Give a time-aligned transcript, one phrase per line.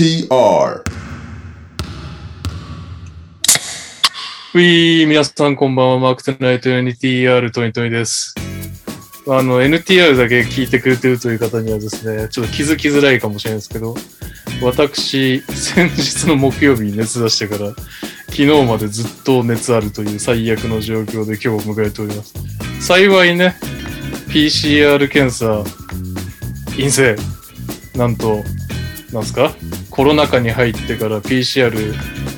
[0.00, 0.82] TR
[4.54, 5.98] ういー、皆さんこんばんは。
[5.98, 8.34] マークトナイト NTR トニトニです。
[9.28, 13.94] あの、NTR だけ聞いてくれてるという方にはですね、ちょっと気づきづらいかもしれないですけど、
[14.62, 17.74] 私、先日の木曜日に熱出してから、
[18.30, 22.32] 昨日までずっと熱あるという最悪の状況で今日を迎えております。
[22.80, 23.54] 幸いね、
[24.28, 25.62] PCR 検査、
[26.70, 27.16] 陰性。
[27.94, 28.42] なんと、
[29.12, 29.52] なんすか？
[30.00, 31.70] コロナ禍に入ってから PCR、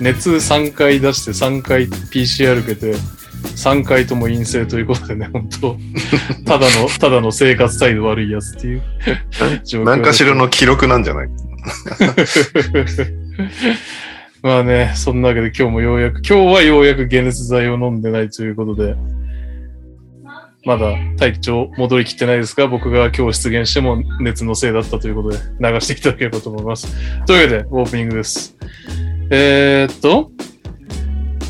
[0.01, 2.95] 熱3回出して3回 PCR 受けて、
[3.55, 5.77] 3回とも陰性ということでね、本当。
[6.45, 8.83] ただの、ただの生活態度悪いやつっていう。
[9.65, 11.29] 状況何かしらの記録なんじゃない？
[14.43, 18.97] まあね、そんなわけで今日もようやく、今日はようやく解熱剤を飲んでないということで、
[20.65, 26.95] まだ体調戻りきってないですが、僕が今日出現しても熱のせいだったということで流していただければと思います。
[27.27, 28.57] というわけで、オープニングです。
[29.31, 30.31] えー、っと、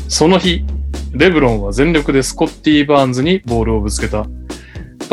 [0.07, 0.63] その日、
[1.11, 4.25] レブロンは全力でスコッティ・バーンズにボールをぶつけた。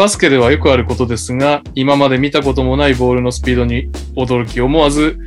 [0.01, 5.19] バスケではよくあることですが、今まで見たこともないボールのスピードに驚き思わず、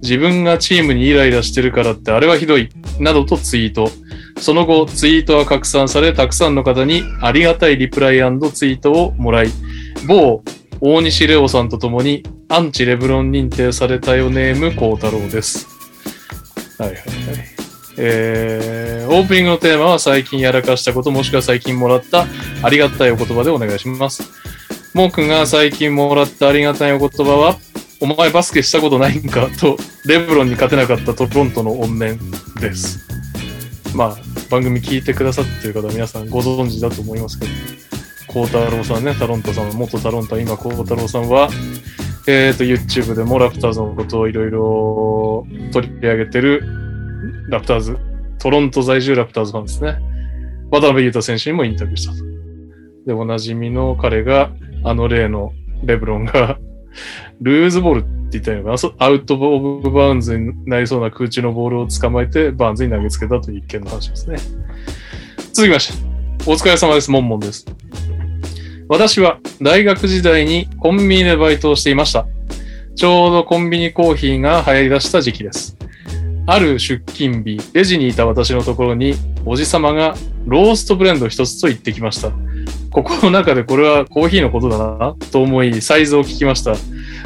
[0.00, 3.90] 自分がチームにイライラしてるからってあれはひどい、などとツイート。
[4.40, 8.20] その後、ツイートは拡散され、たくさんの方にありがたいリプライ
[8.52, 9.48] ツイートをもらい、
[10.06, 10.42] 某
[10.80, 15.66] 大西レオさんと共にアンチレブロン認定されたよネーム孝太郎です。
[16.78, 17.51] はいはいはい。
[17.96, 22.26] えー、オープニングのテーマは最近やらかしたこともしくは最近もらった
[22.62, 24.22] ありがたいお言葉でお願いします。
[24.94, 27.56] モー君が最近もらったありがたいお言葉は、
[28.00, 29.48] お前バスケしたことないんか？
[29.60, 32.18] と、レブロンに勝てなかったトロントの怨念
[32.60, 33.00] です。
[33.94, 34.16] まあ、
[34.50, 37.50] 番組聞いてくださってる方皆さんご存知だと思いますけど、
[38.26, 41.48] 孝太郎さんね、タロンタさん、元タロンタ、今孝太郎さんは、
[42.26, 46.64] えっ、と、YouTube でもラプターズのことをいろいろ取り上げてる
[47.52, 47.98] ラプターズ、
[48.38, 49.98] トロント在住ラプターズファンですね。
[50.70, 52.18] 渡辺裕太選手にもインタビューしたと。
[53.06, 54.50] で、おなじみの彼が、
[54.84, 55.52] あの例の
[55.84, 56.58] レブロンが、
[57.42, 64.38] ルーズボールって言ったらいいのかなアウトオブバウンズになりそうな空中のボールを捕まえて、バーンズに投げつけたという一件の話ですね。
[65.52, 66.02] 続きまして、
[66.46, 67.10] お疲れ様です。
[67.10, 67.66] モンモンです。
[68.88, 72.26] 私は大学時代にコンビニでバイトをしていました。
[72.94, 75.81] ちょうどコンビニコーヒーが流行り出した時期です。
[76.46, 79.14] ある出勤日、レジにいた私のところに、
[79.44, 80.14] おじさまが
[80.44, 82.30] ローストブレンド一つと言ってきました。
[82.90, 86.74] ここの中でこれはコーヒーのことだなと思い、サイズを聞きました。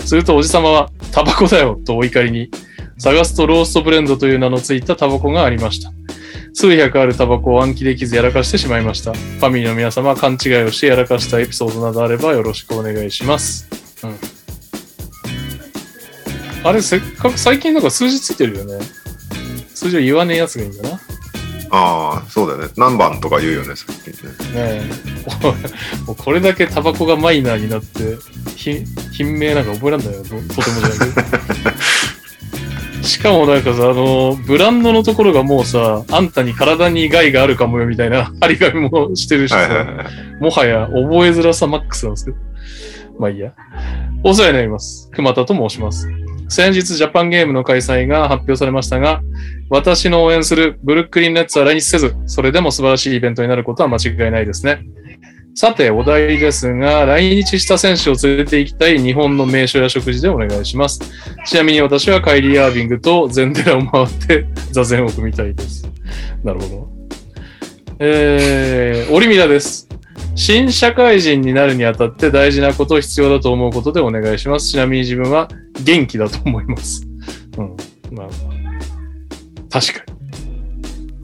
[0.04, 2.50] するとおじさまは、タバコだよとお怒りに、
[2.99, 5.93] 探すとローストブレンドという名のついたタバコがありました。
[6.53, 9.12] 数百あるタバコを暗記できずやらかしてしまいました。
[9.12, 13.66] ファミリーの皆様、勘違いをしてやらかしたエピソードなどあればよろしくお願いします。
[14.03, 14.16] うん。
[16.65, 18.78] あれ、せっかく最近なんか数字ついてるよね。
[19.76, 20.91] 数字を言わねえやつがいいんだな。
[20.91, 20.98] ね
[21.70, 22.72] ああ、そうだよね。
[22.76, 24.14] 何番とか言うよね、さっきね。
[24.54, 24.82] え。
[26.06, 28.16] もうこれだけタバコがマイナーになって、
[28.56, 30.22] ひ品名なんか覚えらんないよ。
[30.22, 31.12] ととてもじゃないけど。
[33.06, 40.42] しかもなんかさ、あの、ブランドのところがもうさ、あんたに体に害があるかもよみたいな張り紙もしてるしさ、はいはいはい。
[40.42, 42.36] もはや覚えづらさマックスなんですけど。
[43.19, 43.53] まあいいや。
[44.25, 45.10] お世話になります。
[45.12, 46.09] 熊田と申します。
[46.49, 49.23] 先日ジャパンゲームの開催が発表されましたが、
[49.69, 54.84] 私の応援するブルックリンネッツは来日せず、それでも素晴らしいイベントになることは間違いないですね。
[55.55, 61.01] さて、お題ですが、来日した選手を連れて行きたい日本の名所や食事でお願いします。
[61.47, 65.89] ちなみに私はカイリー・アービングと全寺を回って座禅を組みたいです。
[66.45, 66.89] なるほど。
[67.99, 69.85] えー、オリミラです。
[70.34, 74.71] 新社会人になるにあたって大事なこと、必要だと思うことでお願いします。
[74.71, 75.48] ちなみに自分は
[75.83, 77.07] 元気だと思います。
[77.59, 77.77] うん。
[78.13, 78.28] まあ、
[79.71, 80.16] 確かに。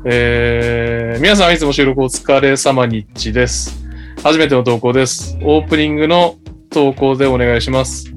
[0.05, 3.85] えー、皆さんいつも収録お疲れ様にっちです。
[4.23, 5.39] 初めての投稿です。
[5.43, 6.37] オープニングの
[6.71, 8.12] 投稿でお願いします。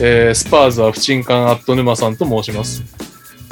[0.00, 2.82] えー、スパーズは不沈感アット沼さんと申します。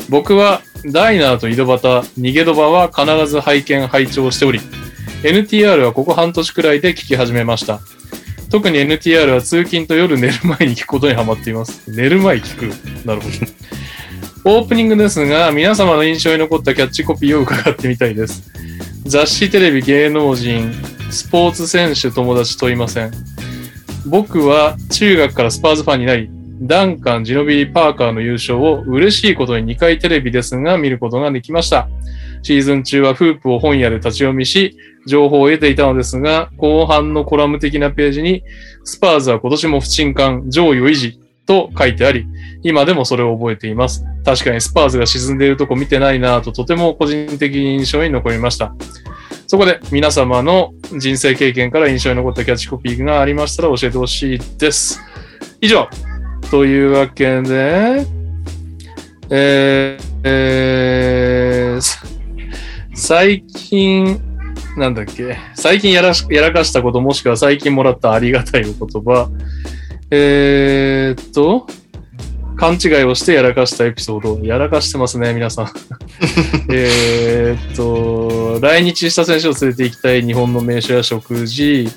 [0.08, 1.80] 僕はダイナーと井戸端、
[2.18, 4.60] 逃げドバは必ず拝見、拝聴しており、
[5.22, 7.80] NTR はここ半年くらいで聞き始めました。
[8.50, 11.90] 特に NTR は通勤と夜寝る前に聞くことにハマっています。
[11.90, 13.06] 寝る前聞く。
[13.06, 14.60] なるほど。
[14.60, 18.50] オープニングですが、皆様の印象に残ったキャッチコピーを伺ってみたいです。
[19.04, 20.72] 雑誌、テレビ、芸能人、
[21.10, 23.10] スポーツ選手、友達問いません。
[24.06, 26.30] 僕は中学からスパーズファンになり、
[26.62, 31.88] ダンカン、ジノビリ、パーカーの優勝を嬉しいことに2回テレビですが見ることができました。
[32.42, 34.76] シーズン中はフープを本屋で立ち読みし、
[35.06, 38.42] 情報を得ていたのですが、後半のコラム的なページに、
[38.84, 42.26] スパーズは今年も不沈感、上位を維持と書いてあり、
[42.62, 44.04] 今でもそれを覚えています。
[44.24, 48.74] 確かにスパーズが沈んでいるとこ見てないなぁととても個人的に印象に残りました。
[49.46, 55.00] そこで皆様の人生経験から印象に残ったキャッチコピーがありましたら教えてほしいです。
[55.60, 55.88] 以上。
[56.50, 58.06] というわけで、
[59.30, 62.09] えーえー
[63.00, 64.20] 最近、
[64.76, 69.30] なんだっけ、最近やらしやらかしたこともしくは最近もらったありがたいお言葉、
[70.10, 71.66] えーっと、
[72.56, 74.44] 勘違いをしてやらかしたエピソード。
[74.44, 75.72] やらかしてますね、皆さん。
[76.70, 81.88] えーっと、来日した選手を連れて行きたい日本の名所や食事、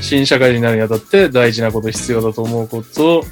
[0.00, 3.22] 新社会になるにあたって大事なこと、必要だと思うこと、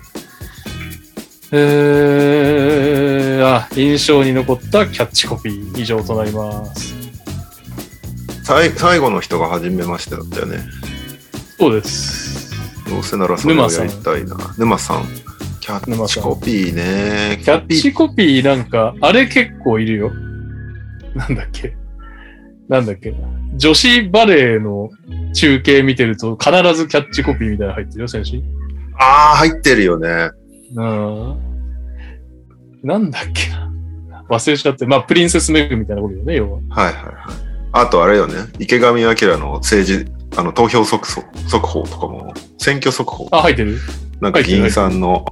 [1.53, 6.95] えー、あ、印象に残ったキャッチコピー以上となります。
[8.43, 10.59] 最最後の人が初めましてだったよね。
[11.59, 12.53] そうです。
[12.89, 14.37] どうせならそれをやりたいな。
[14.59, 15.05] 沼さん。
[15.61, 17.41] キャッチコピーね。
[17.43, 20.13] キャッチコピーなんか、あれ結構いるよ。
[21.15, 21.77] なんだっけ。
[22.69, 23.15] なんだっけ。
[23.57, 24.91] 女子バレーの
[25.35, 28.31] 中継見てると必ずキャッチコピーみたいなの入ってるよ、選手。
[28.99, 30.31] ああ、入ってるよね。
[30.75, 31.39] うん。
[32.83, 33.73] なんだっけな。
[34.29, 34.87] 忘れちゃって。
[34.87, 36.59] まあ、プリンセスメグみたいなことよね、要は。
[36.71, 37.15] はいはいはい。
[37.73, 38.35] あとあれよね。
[38.59, 43.29] 池上彰の政治、あの、投票速速速報とかも、選挙速報。
[43.31, 43.79] あ、入ってる？
[44.21, 45.27] なんか議員さんの、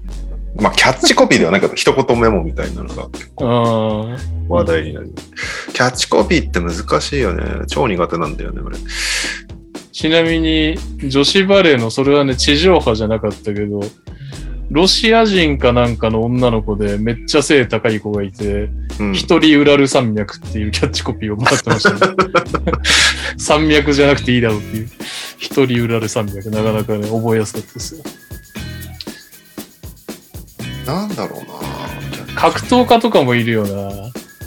[0.60, 4.16] まあ、キャッチコピーではないけど、一言メモみたいなのが結構あ
[4.48, 5.12] 話題になる。
[5.72, 7.64] キャッチコピーって難しいよね。
[7.66, 8.76] 超苦手なんだよね、俺。
[9.90, 10.76] ちなみに、
[11.08, 13.81] 女子バレーの、それはね、地上波じゃなかったけど、
[14.75, 18.69] ロシア人かなんかの女の子でめっちゃ背高い子がいて、
[18.99, 19.15] うん。
[19.15, 22.15] 一人ウラル山脈っていうキャッチコピーをもらってましたね。
[23.38, 24.88] 山脈じゃなくていいだろうっていう。
[25.38, 28.03] 一人ウラル山脈、なかなかね、覚えやすかったですよ。
[30.87, 31.41] なんだろう
[32.35, 32.35] な。
[32.35, 33.93] 格闘家とかもいるよな。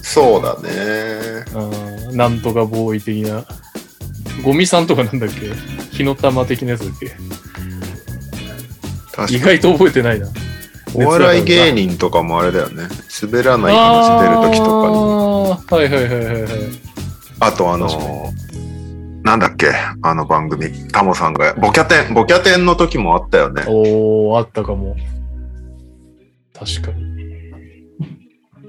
[0.01, 1.45] そうだね。
[2.12, 3.45] うんなんとかボーイ的な。
[4.44, 5.51] ゴミさんとかなんだっけ？
[5.95, 7.12] 火の玉的なやつだっけ？
[9.29, 10.27] 意外と覚えてないな。
[10.93, 12.87] お笑い芸人とかもあれだよね。
[13.21, 15.81] 滑らない話出るときとかに。
[15.81, 16.51] はいはいはいはいはい。
[17.39, 18.37] あとあの確か
[19.23, 19.73] なんだっけ
[20.03, 20.69] あの番組。
[20.91, 23.63] タモさんが、ボキャテン、ボキャテンの時もあったよね。
[23.67, 24.95] おー、あったかも。
[26.53, 27.17] 確かに。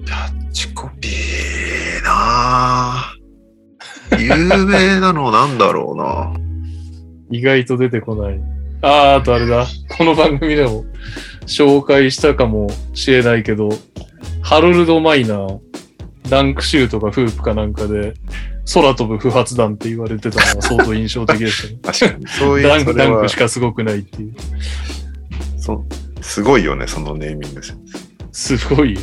[0.04, 4.18] キャッチコピーなぁ。
[4.20, 6.34] 有名なのなんだろうな。
[7.30, 8.57] 意外と出てこない。
[8.82, 9.66] あー、あとあれだ。
[9.96, 10.84] この番組でも
[11.46, 13.70] 紹介したかもしれないけど、
[14.42, 15.60] ハロルド・マイナー、
[16.28, 18.14] ダンクシュートかフープかなんかで、
[18.72, 21.78] 空飛ぶ不発弾って言われてたのが相当印象的でしたね。
[21.82, 22.26] 確かに。
[22.28, 24.34] そういう、ダンク、ダンクしかすごくないっていう。
[25.58, 25.84] そ
[26.20, 27.60] すごいよね、そのネーミング。
[28.30, 29.00] すごいよ。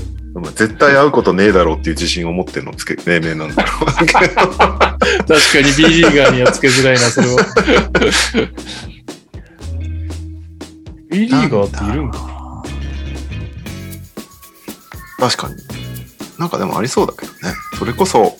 [0.55, 3.85] 絶対会うことねえだろうっていう自信を持ってるのつけ、命名なんだろう。
[4.05, 4.97] 確か
[5.61, 7.35] に B リーガーにはつけづらいな、それは。
[11.15, 12.61] B リーガーっているんか
[15.17, 15.55] 確かに。
[16.37, 17.37] なんかでもありそうだけどね。
[17.79, 18.37] それこそ、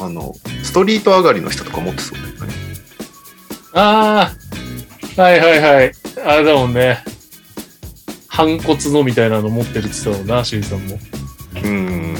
[0.00, 2.54] あの、ストリート上がりの人とか持ってそうだよね。
[3.74, 4.32] あ
[5.18, 5.92] あ、はいはいはい。
[6.26, 7.04] あれだもんね。
[8.28, 10.94] 反骨のみたいなの持ってるって言ってたもんな、シュウさんも。
[10.94, 12.16] うーん。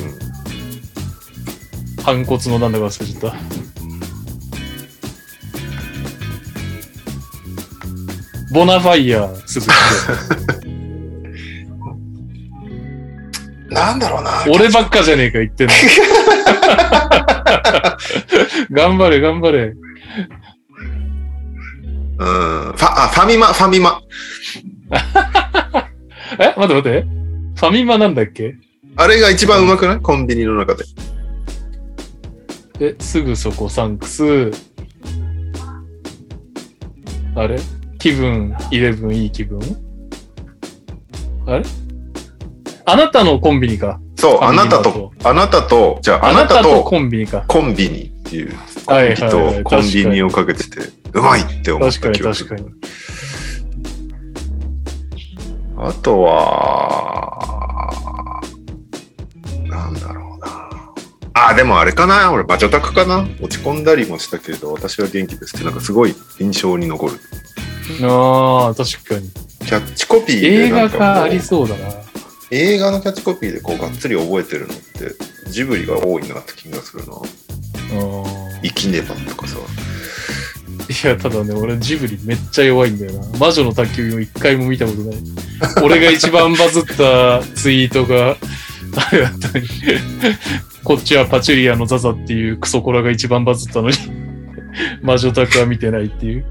[2.02, 3.73] 反骨のなんだか忘れちゃった。
[8.54, 9.72] ボナファイヤー、鈴木
[13.74, 14.44] なんだろうな。
[14.48, 15.74] 俺ばっかじゃねえか言ってんの。
[18.70, 19.64] 頑張れ、頑張れ。
[19.64, 19.76] うん。
[22.16, 24.00] ファ、あ、ファミマ、ファミマ。
[26.38, 27.02] え待って待って。
[27.02, 28.54] ファミマなんだっけ？
[28.96, 30.00] あれが一番うまくない？
[30.00, 30.84] コンビニの中で。
[32.78, 34.52] え、すぐそこサンクス。
[37.34, 37.58] あれ？
[38.04, 39.58] 気分、イレブンいい気分？
[41.46, 41.64] あれ？
[42.84, 43.98] あなたのコンビニか。
[44.16, 47.46] そう、あなたと、あなたと、じゃあ、ああなたとコンビニか。
[47.48, 48.52] コンビニっていう、
[48.84, 50.80] コンビとコンビニをかけてて、
[51.14, 52.50] うまいって思っ確かにた気がする。
[52.50, 52.74] 確かに。
[55.78, 57.32] あとは、
[59.64, 60.70] なんだろうな。
[61.32, 67.14] あ、でもあれかな俺、バチョタクかな落ち込んだりもしたけど、私は元気ですって、なんかすごい印象に残る。
[68.02, 69.30] ああ、確かに。
[69.60, 71.92] キャッチコピーで映画化ありそうだな。
[72.50, 77.14] 映画のキャッチコピーでこうがっつり覚えてるのって、ジブリが多いなって気がするな。
[77.14, 79.58] うん生きねばとかさ。
[80.88, 83.38] いや、ただね、俺ジブリめっちゃ弱いんだよな。
[83.38, 85.16] 魔女の宅急便を一回も見たことない。
[85.82, 88.36] 俺が一番バズったツイートが、
[88.96, 89.68] あれだったのに。
[90.82, 93.96] こっちはパチュリアのザザっていうクソコラが一番バズったのに、
[95.02, 96.46] 魔女宅は見てないっていう。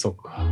[0.00, 0.46] そっか。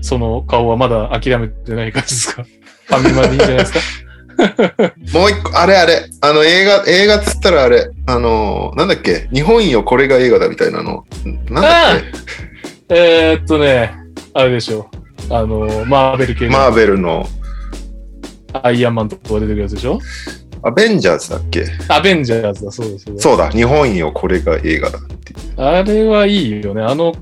[0.00, 2.42] その顔はまだ諦めてない感じですか？
[2.90, 3.80] ファミマでいいんじゃないですか？
[5.12, 11.04] もう一個、あれあれ、あの映画、映画っつったらあれ、あの、なんだっけ、日本よこれが映画だみたいなの。
[11.50, 12.00] なんだっ
[12.88, 13.94] えー、っとね、
[14.34, 14.90] あれでしょ。
[15.30, 15.34] う。
[15.34, 17.26] あの、マーベル系マーベルの。
[18.52, 20.00] アイアンマンとか出てくるやつでしょ？
[20.62, 21.64] アベンジャーズだっけ？
[21.88, 23.22] アベンジャーズだ、そうですそうです。
[23.22, 25.34] そうだ、日本よこれが映画だって。
[25.56, 26.82] あれはいいよね。
[26.82, 27.14] あの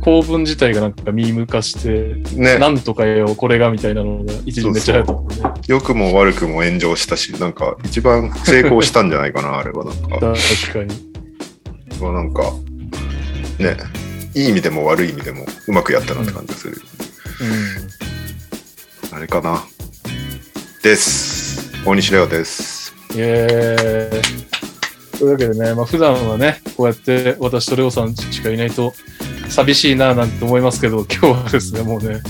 [0.00, 5.60] 構文自体がなんかミーム化して、ね、なんとかよ、これがみたいなのが一時めっちゃ流行ったもんね。
[5.68, 10.18] 良くも悪くも炎上したし、なんか一番成功したんじゃないかな、 あれはなんか。
[10.18, 11.12] 確かに。
[12.12, 12.42] なんか、
[13.60, 13.76] ね、
[14.34, 16.82] いい意味でも悪い意味でもうまくやったなって感じがする。
[19.12, 19.62] うあれかな。
[20.82, 21.70] です。
[21.86, 22.81] 大西レオです。
[23.14, 23.18] ん。
[23.18, 25.18] イエーイ。
[25.18, 28.92] というわけでね、まあ普段はね、こうやって私とレオさんしかいないと
[29.48, 32.20] 寂しいななんて思いますけど、今日はですね、もうね、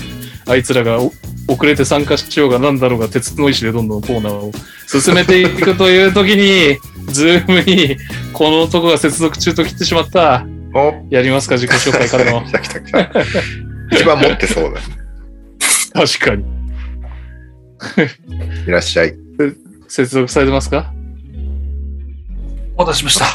[0.45, 1.11] あいつらがお
[1.47, 4.51] 遅れて参加しようがなんだろうが鉄の意志でどんどんコーナーを
[4.87, 6.77] 進めていくという時に、
[7.11, 7.97] ズームに
[8.31, 10.45] この男が接続中と切ってしまった。
[10.75, 12.43] おやりますか、自己紹介からの。
[13.91, 14.81] 一番持ってそうだ。
[15.93, 16.43] 確かに。
[18.67, 19.22] いらっしゃい。
[19.95, 20.91] 接続されてますか？
[22.75, 23.25] お待たせしました。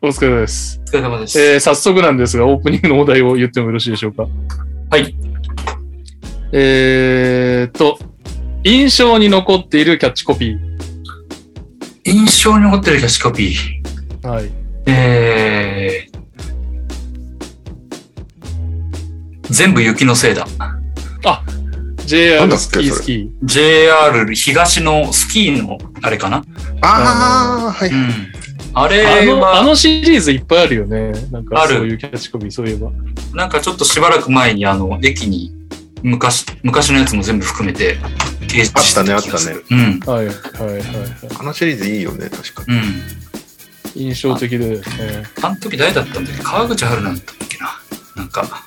[0.00, 0.80] お疲れ様です。
[0.80, 1.38] お疲れ様です。
[1.38, 4.26] えー早速なんですが、オープニングのお題を言ってもよろしいでしょうか？
[4.88, 5.14] はい。
[6.52, 7.98] えーっと、
[8.64, 10.56] 印象に残っているキャッチコピ
[12.06, 14.22] 印象に残ってるキャッチコピー。
[14.22, 14.26] ー。
[14.26, 14.50] はい。
[14.86, 20.46] えー、全部雪のせいだ。
[21.22, 21.44] なん
[22.08, 26.42] JR スキースキ JR 東のスキーのあれかな？
[26.80, 27.90] ああ、はい。
[27.90, 28.08] うん。
[28.72, 28.88] あー。
[28.88, 31.12] れあの、あは、のシリーズいっぱいあるよね。
[31.30, 32.90] なんかあるそういうキャッチコピー、そういえば。
[33.34, 35.52] なんかちょっとしばらく前にあの、駅に
[36.02, 37.98] 昔、昔のやつも全部含めて
[38.46, 40.00] 掲示してた気がするうん。
[40.00, 40.84] はい、はい、はい、はい。
[41.40, 42.78] あのシリーズいいよね、確かに。
[42.78, 42.82] うん。
[43.94, 45.24] 印象的でですね。
[45.42, 46.42] あの時誰だったんだっけ？
[46.42, 47.68] 川口春奈だったっけな？
[48.18, 48.64] なんか、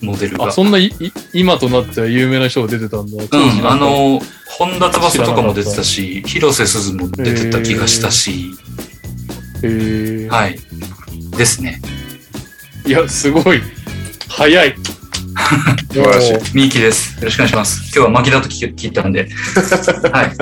[0.00, 0.48] モデルが。
[0.48, 0.78] あ、そんな
[1.34, 3.24] 今となっては有名な人が出てたんだ。
[3.30, 8.50] うん、あの、本田翼とかも出てたし、広瀬すずも出てた気がしたし、
[9.62, 10.58] えー、はい。
[11.36, 11.80] ですね。
[12.86, 13.60] いや、すごい。
[14.28, 14.74] 早い。
[15.92, 17.16] 素晴らしいみゆきです。
[17.18, 17.82] よろしくお願いします。
[17.84, 19.28] 今日は牧田と聞聞いたんで。
[20.12, 20.32] はい。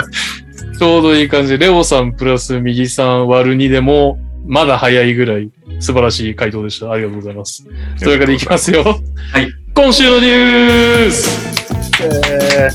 [0.79, 5.51] ちょうどいい感じで、レオさんプラス右さん割る2でも、まだ早いぐらい
[5.81, 6.91] 素晴らしい回答でした。
[6.91, 7.65] ありがとうございます。
[7.99, 8.83] というわけでいきますよ。
[8.85, 8.93] は
[9.41, 9.53] い。
[9.75, 11.57] 今週のニュース
[12.03, 12.71] え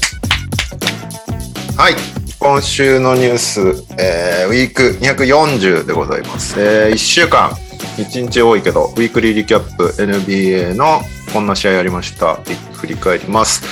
[1.78, 1.94] はい。
[2.40, 3.60] 今週のニュース、
[4.00, 6.60] えーウィーク240でございます。
[6.60, 7.52] え1週間、
[7.98, 11.02] 1日多いけど、ウィークリーリキャップ NBA の
[11.32, 12.36] こんな試合ありました。
[12.74, 13.64] 振り返ります。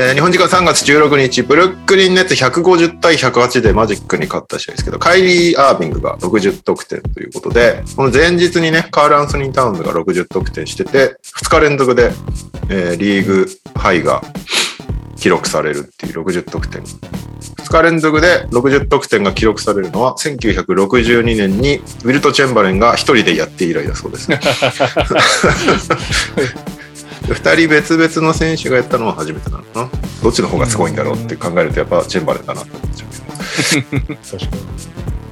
[0.00, 12.12] えー日本時間3月16日、ブルックリンネッツ150対108でマジックに勝った試合ですけど、カイリー・アービングが60得点ということで、この前日にね、カール・アンソニー・タウンズが60得点してて、2日連続で、
[12.70, 14.22] えーリーグハイが
[15.16, 16.80] 記録されるっていう60得点。
[16.82, 24.30] 2日連続で60得点が記録されるのは1962年にウィルト・チェンバレンが1人でやって以来だそうです。
[27.34, 29.90] 2人別々の選手がやったのは初めてなのかな。
[30.22, 34.14] どっちの方がすごいんだろうって考えるとやっぱチェンバレンだなって思っちゃうけど。
[34.14, 34.88] ー、確かに。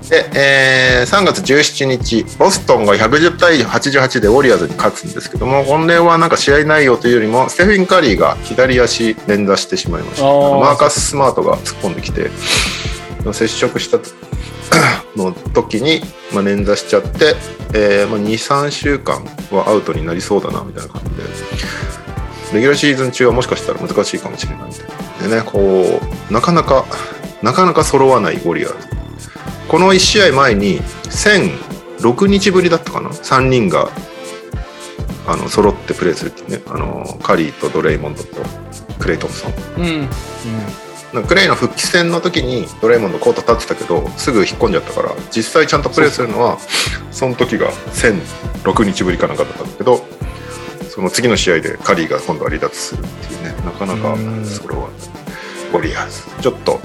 [0.08, 10.24] で、えー3月17日、ボストンが110対88でウォリアーズに勝つんですけども、本例はなんか試合内容というよりも、ステフィン・カリーが左足連打してしまいました。
[10.24, 12.30] マーカス・スマートが突っ込んできて、
[13.32, 13.98] 接触した
[15.16, 17.36] の時に、まあ、連打しちゃって、
[17.72, 21.22] えーまあ、2、3週間はアウトになりそうだなみたいな感じで、
[22.54, 24.86] レギュラーシーズン中はもしかしたら難しいかもしれないみたい
[25.22, 25.28] な。
[25.28, 26.84] でね、こう、なかなか、
[27.42, 28.88] なかなか揃わないウォリアーズ。
[29.68, 30.80] この1試合前に
[31.10, 33.90] 1006日ぶりだったかな？3人が
[35.26, 38.42] あの揃ってプレーするっていうねあのカリーとドレイモンドと
[39.00, 39.84] クレイ・トンソンうん。
[39.84, 40.08] うん。
[41.22, 46.58] クレイの復帰戦の時にドレイモンドコート立ってたけどすぐ引っ込んじゃったから実際ちゃんとプレーするのは
[47.10, 50.04] その時が1006日ぶりかなんかだったんだけど
[50.88, 54.88] その次の試合でカリーが今度は離脱するっていうねなかなかそれは
[55.72, 56.80] ウォリアーズちょっと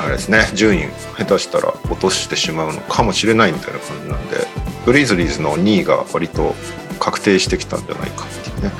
[0.00, 4.36] あれですね、順位下手したら落としてしまうのかもしれないみたいな感じなんで、
[4.84, 6.54] グリズリーズの2位が割と
[6.98, 8.72] 確定してきたんじゃないかっていうね。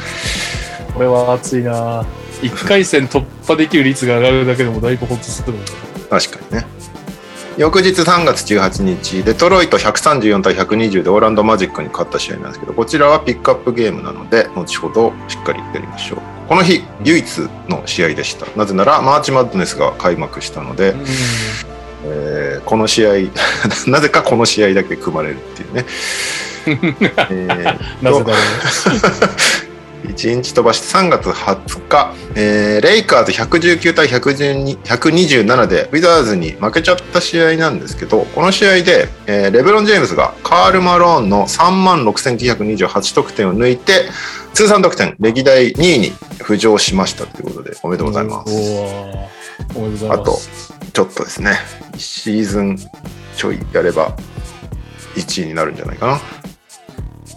[0.95, 2.05] これは熱いな
[2.43, 5.55] 1回戦突破できる率が上がるだけでもだいぶホッとする
[6.11, 6.67] 確かにね。
[7.59, 16.19] 翌日3月18日、デトロイト134対120でオーランドマジックに勝った試合なんですけど、こちらはピックアップゲームなので、後ほどしっかりやりましょう。
[16.49, 18.47] この日、唯一の試合でした。
[18.57, 20.95] なぜなら、マーチマッドネスが開幕したので、
[22.05, 23.11] えー、この試合、
[23.87, 25.85] なぜかこの試合だけ組まれるっていうね。
[27.31, 27.65] えー、
[28.03, 29.62] なぜだろう？
[30.05, 44.09] 1日飛ばして3月20日、えー、レイカーズ119対127でウィザーズに負けちゃった試合なんですけど、この試合で、えー、レブロン・ジェームズがカール・マローンの3万6928得点を抜いて、
[44.55, 48.53] 通算得点歴代2位に浮上しましたということで、おめでとうございます。
[50.11, 50.39] あと、
[50.93, 51.59] ちょっとですね、
[51.97, 52.79] シーズン
[53.37, 54.17] ちょいやれば
[55.15, 56.21] 1位になるんじゃないかな。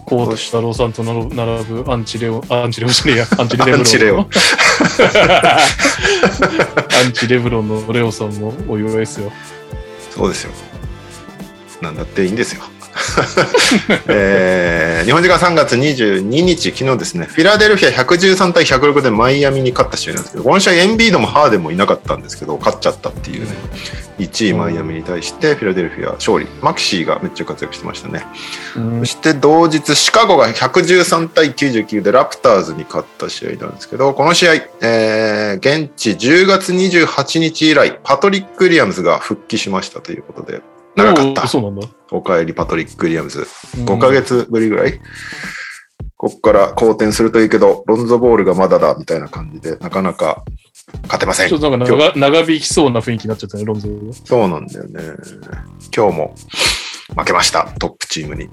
[0.04, 3.78] コート太郎さんと並ぶアンチレオ、アンチレオじゃねえや、 アンチレブロン。
[3.78, 4.20] アンチレオ。
[4.20, 4.24] ア
[7.08, 9.32] ンチレブロンのレオさんもお祝いですよ。
[10.14, 10.52] そうですよ。
[11.80, 12.62] なんだっていいんですよ。
[14.08, 23.54] えー、日本時間3月22日、昨日ですね、フィラデルフィア113対106でマイアミに勝った試合なんですけど、この試合エンビードもハーデンもいなかったんですけど、勝っちゃったっていうね、
[24.18, 26.46] 1位マイアミに対してフィラデルフィア勝利。
[26.62, 28.26] マキシーがめっちゃ活躍してましたね。
[29.00, 40.62] そして同日、シカゴが113対99でラプターズに勝った試合なんですけど、この試合、えー、現地10月28日以来、パトリック・ウィリアムズが復帰しましたということで、
[40.96, 41.46] 長かった。
[41.46, 41.88] そうなんだ。
[42.10, 43.46] おかえりパトリック・ウィリアムズ。
[43.76, 45.00] 5ヶ月ぶりぐらい、
[46.16, 50.44] こっから好転するといいけど、ロンゾボールがまだだみたいな感じで、なかなか
[51.02, 51.48] 勝てません。
[51.48, 54.12] ちょっとなんか長長引きそうな雰囲気になっちゃったね、ロンゾボール。
[54.14, 55.02] そうなんだよね。
[55.94, 56.34] 今日も
[57.16, 58.48] 負けました、トップチームに。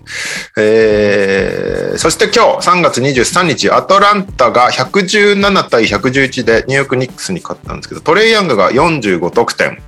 [0.58, 9.82] えー、そして今日3月23日、アトランタが117対111でニューヨークニックスに勝ったんですけど、トレイヤングが45得点、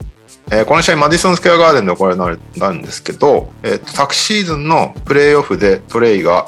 [0.51, 6.47] えー、この試合マディソンスクエアガーデンで行われたんですけど、えーと、昨シーズンのプレーオフでトレイが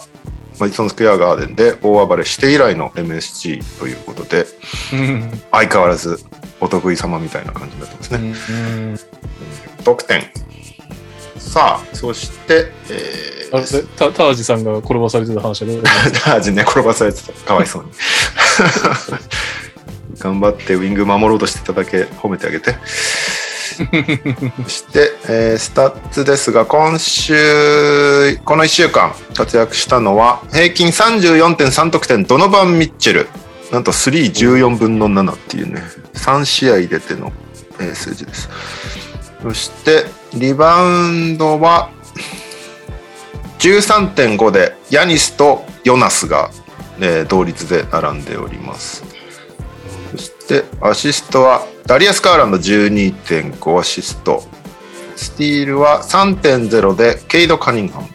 [0.60, 4.45] マディソンスクエアガーデンで大暴れして以来の MSG ということで、
[5.51, 6.19] 相変わらず
[6.60, 8.33] お得意様みたいな感じになってますね。
[9.83, 10.23] 得点。
[11.38, 17.31] さあ、そして、えー、タタージさんが転ばされてた話で タージね、転ばされてた。
[17.33, 17.91] かわいそうに。
[20.19, 22.75] 頑張ってウィング守ろうとしてただけ褒めてあげて。
[24.63, 27.34] そして、えー、スタッツですが、今週、
[28.44, 33.28] この1週間活躍したのは、平均34.3得点、ドノバン・ミッチェル。
[33.72, 35.82] なんと3、14分の7っていうね、
[36.13, 37.32] 3試合出ての、
[37.80, 38.50] えー、数字です。
[39.42, 41.92] そして、リバウンドは、
[43.60, 46.50] 13.5で、ヤニスとヨナスが、
[47.00, 49.04] えー、同率で並んでおります。
[50.12, 54.43] そして、アシストは、ダリアス・カーランド12.5アシスト。
[55.15, 58.08] スティールは3.0でケイド・カニンハム。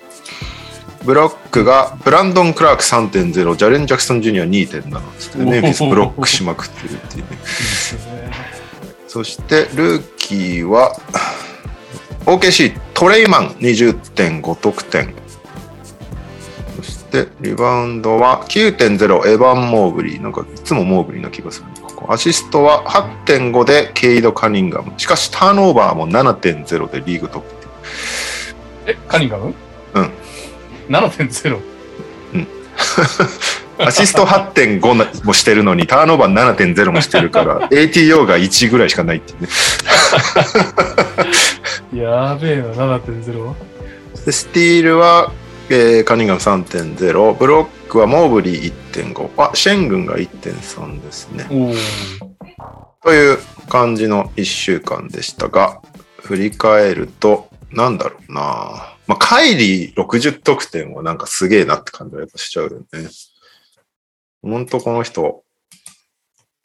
[1.07, 7.39] ブロックがブランドン・クラーク3.0、ジャレン・ジャクソン・ジュニア2.7つってメンフィスブロックしまくってるっていうね。
[9.09, 10.95] そしてルーキーは
[12.27, 15.15] OKC トレイマン20.5得点。
[16.77, 20.21] そしてリバウンドは9.0エヴァン・モーブリー。
[20.21, 21.67] なんかいつもモーブリーな気がする。
[22.09, 22.85] アシストは
[23.27, 24.93] 8.5でケイド・カニンガム。
[24.99, 27.49] しかし、ターンオーバーも7.0でリーグトップ。
[28.87, 29.55] え、カニンガム？
[29.95, 30.11] うん。
[30.89, 31.61] 7.0?
[32.35, 32.47] うん。
[33.87, 39.49] アシスト8.5もしてるのに、ターンオーバー7.0もしてるから、 ATO が1ぐらいしかないってね。
[41.93, 43.55] やべえな、7.0?
[44.25, 45.33] で、スティールは、
[45.75, 51.47] えー、カニンガム3.0、ブロックはモーブリー1.5、あ、シェン軍が1.3ですね。
[53.03, 53.39] という
[53.71, 55.81] 感じの1週間でしたが、
[56.19, 63.09] 振り返ると、なんだろうなまあ、カイリー60得点はなんかすげえなって感じがやっぱしちゃうよね。
[64.43, 65.43] ほんとこの人、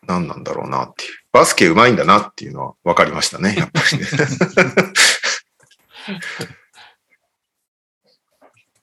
[0.06, 1.12] 何なんだろうなっていう。
[1.32, 4.06] バスケ上手いんだなっていうのは分かりましたね、やっぱりね。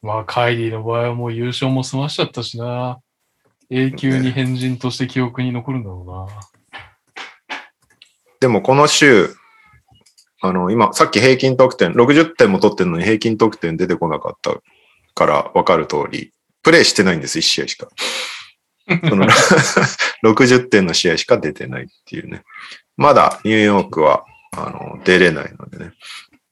[0.05, 3.01] まあ、カイリーの場合はもう優勝も済ましちゃったしな。
[3.71, 6.41] 永久に変人として記憶に残るんだろうな。
[8.39, 9.35] でもこの週、
[10.43, 14.61] あの、今、さっき平均得点、60点も取ってるのに平均得点出てこなかった
[15.15, 17.89] から分かる通り、プレイしてないんです、1試合しか。
[19.09, 19.27] その
[20.23, 22.43] 60点の試合しか出てないっていうね。
[22.99, 25.93] まだニューヨークはあの、出れないのでね。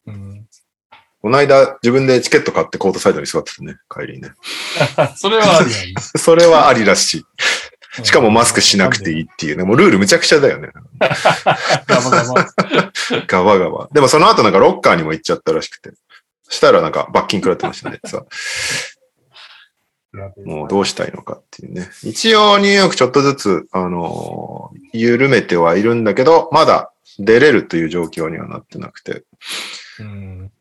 [0.06, 0.46] うん、
[1.22, 4.32] この間、自分でチケット買ってコートサイドに座ってたね、帰りね。
[5.16, 5.70] それはあり
[6.18, 8.04] それはありらしい。
[8.04, 9.64] しかもマスクしなくていいっていうね。
[9.64, 10.70] もうルールむちゃくちゃだよね。
[11.86, 12.52] ガバガバ。
[13.26, 13.88] ガバガバ。
[13.92, 15.92] でもその後なんかロッカーにも行っちゃったらしくて。
[16.48, 18.00] したらなんか罰金食らってましたね。
[18.04, 18.24] さ
[20.44, 21.88] もうどうしたいのかっていうね。
[22.02, 29.24] 一応ニューヨークちょっとずつ、あのー、緩めてはいるんだけど、まだ出れるという状況にはなってなくて。
[30.00, 30.52] うん、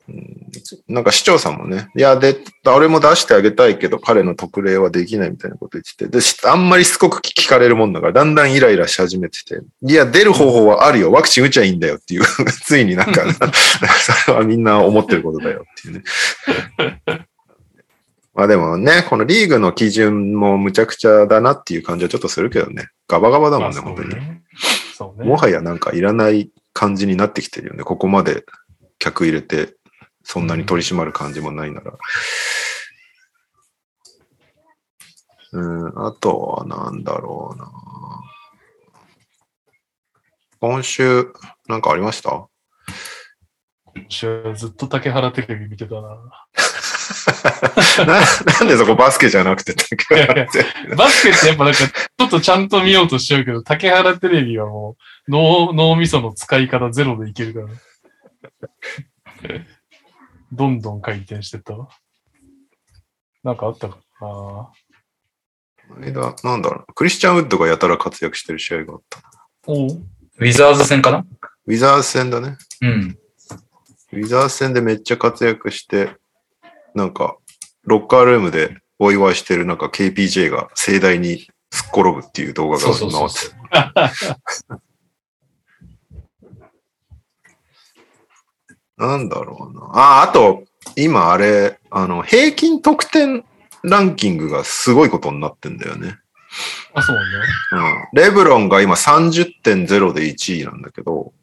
[0.87, 6.19] なんか市長さんもね、いや、で、俺も出してあげたいけど、彼の特例はできないみたいなこと言ってて、で、
[6.49, 12.23] あんまりしつこく聞かれるもんだから、だんだんイライラし始めてて、いや、出る方法はあるよ、ワクチン打ちゃいいんだよっていう
[12.63, 16.03] ついになんか、それはみんな思ってることだよっていうね。
[18.33, 22.87] まあでもね、このリーグの基準もむちゃくちゃだなっていう感じはちょっとするけどね。
[23.07, 24.09] ガバガバだもんね、本当に。
[24.09, 24.41] ね、
[25.25, 27.83] もはやなんかいらない感じになってきてるよね。
[27.83, 28.45] ここまで
[28.99, 29.73] 客入れて、
[30.23, 31.93] そんなに取り締まる感じもないなら。
[35.53, 37.69] うん、あとはなんだろうな。
[40.61, 41.33] 今週、
[41.67, 42.47] なんかありました？
[43.93, 46.01] 今週ずっと竹原テレビ見てたな。
[48.05, 48.21] なな
[48.65, 49.73] んでそこバスケじゃなくて？
[49.73, 54.95] 竹原テレビバスケってやっぱなんかちょっとちゃんと見ようとしちゃうけど、竹原テレビはも
[55.27, 57.73] う脳脳みその使い方ゼロでいけるからね。
[60.51, 61.73] どんどん回転してた？
[63.43, 63.97] なんかあったか？
[64.19, 66.93] な間、なんだろう。
[66.93, 69.19] クリスチャン・ウッドがやたら活躍してる試合があった。
[69.67, 71.25] おウィザーズ戦かな？
[71.65, 72.57] ウィザーズ戦だね。
[72.81, 73.17] うん。
[74.13, 76.15] ウィザーズ戦でめっちゃ活躍して、
[76.95, 77.37] なんか、
[77.83, 83.07] ロッカールームでお祝いしてるなんか KPJ が盛大にすっ転ぶっていう動画が回って。
[89.01, 89.85] なんだろうな。
[89.93, 90.63] あ、あと、
[90.95, 93.43] 今あれ、あの、平均得点
[93.83, 96.17] ランキングがすごいことになってんだよね。
[96.93, 97.21] あ、そうね。
[97.71, 98.19] うん。
[98.21, 101.33] レブロンが今30.0で1位なんだけど、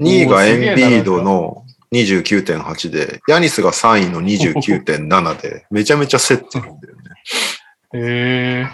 [0.00, 7.02] 2位がエンビードの29.8で、ヤニスが3位の29.7で、 めちゃめちゃ競ってるんだよね。
[7.92, 8.70] へえー。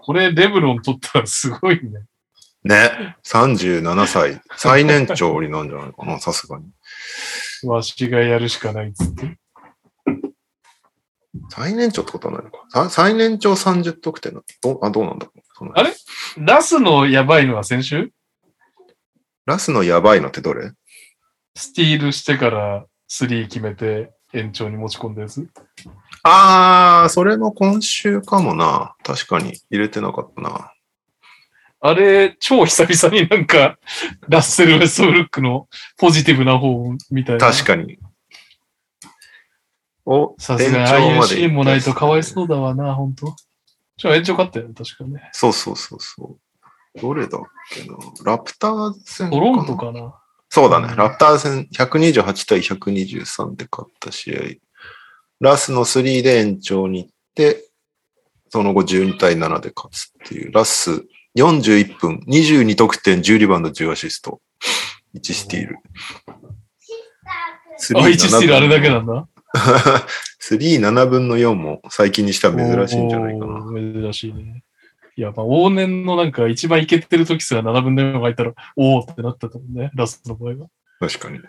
[0.00, 2.06] これ、レブロン取ったらすごいね。
[2.66, 3.16] ね。
[3.24, 4.40] 37歳。
[4.56, 6.64] 最年長になんじゃないかな、 さすがに。
[7.64, 9.38] わしがやるしかないっつって。
[11.50, 15.28] 最年長ってことはないのか最年長30得点どあどうなんだ？
[15.74, 15.94] あれ？
[16.38, 18.10] ラスのやばいのは先週？
[19.44, 20.72] ラスのやばいのってどれ？
[21.54, 25.46] スティールしてから3決めて延長に持ち込んだやつ
[26.22, 28.96] あー、それも今週かもな。
[29.04, 30.72] 確かに入れてなかったな。
[31.80, 33.78] あれ、超久々になんか、
[34.28, 37.52] ラッセル・ウェストブルックのポジティブな方みたいな。
[37.52, 37.98] 確かに。
[40.04, 43.34] お、さすがにああいうシーンもないとかわいそうだわな、本当
[43.96, 45.30] じゃあ延長勝ったよね、確かね。
[45.32, 46.38] そうそうそうそ
[46.94, 47.00] う。
[47.00, 47.96] どれだっけな。
[48.24, 50.14] ラプター戦トロントかな。
[50.48, 50.94] そうだね。
[50.96, 54.40] ラプター戦128対123で勝った試合。
[55.40, 57.68] ラスの3で延長に行って、
[58.48, 60.52] その後12対7で勝つっていう。
[60.52, 61.04] ラス
[61.36, 64.40] 41分、22得点、10リバウンド、10アシスト、
[65.14, 65.78] 1スティール。
[67.94, 69.28] あ、1スティールあれだけなんだ
[70.40, 73.66] 3、7 分の4も最近にしては珍しいんじゃないかな。
[73.70, 74.62] 珍しいね。
[75.16, 80.66] いや、まあ、往年のなんか一番いけてる時すら7分の4が入ったら、おおってなったと思うね、ラストの場合は。
[81.00, 81.40] 確かに。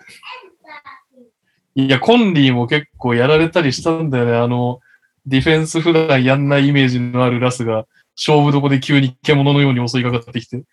[1.75, 4.35] いや、コンリーも結構やられたりしたんだよね。
[4.35, 4.79] あの、
[5.25, 7.85] ディフェンス普段やんないイメージのあるラスが、
[8.17, 10.63] 勝負どこで急に獣のように襲いかかってきて、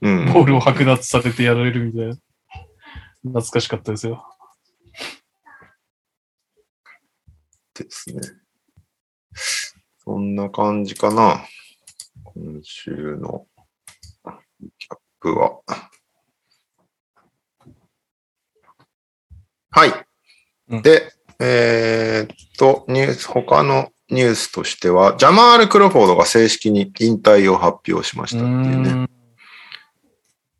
[0.00, 2.16] うん、ボールを剥奪されてやられるみたいな。
[3.22, 4.24] 懐かしかったですよ。
[7.74, 8.20] ですね。
[10.04, 11.44] そんな感じかな。
[12.22, 13.46] 今週の
[14.78, 15.60] キャップは。
[19.70, 19.90] はい。
[20.68, 29.08] うん、で、えー、っと、ニュース、他のニュースとしては、ジャマール・クロフォードが正式に引退を発表しましたっていうね。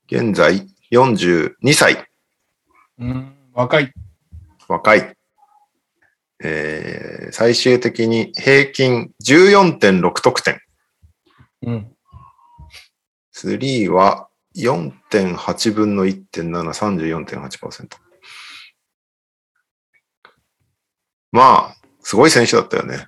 [0.06, 2.06] 現在42歳。
[2.98, 3.92] うん、若い。
[4.68, 5.14] 若い。
[6.42, 10.60] えー、最終的に平均14.6得点。
[11.62, 11.96] うん。
[13.34, 17.96] 3は4.8分の1.7、34.8%。
[21.32, 23.06] まあ、すごい選手だったよね。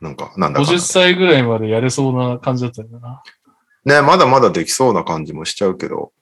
[0.00, 3.22] なんか、なんだか50歳ぐらいまでやれそうな感じだったよな。
[3.84, 6.12] ね、まだまだできそうな感じもしちゃうけど、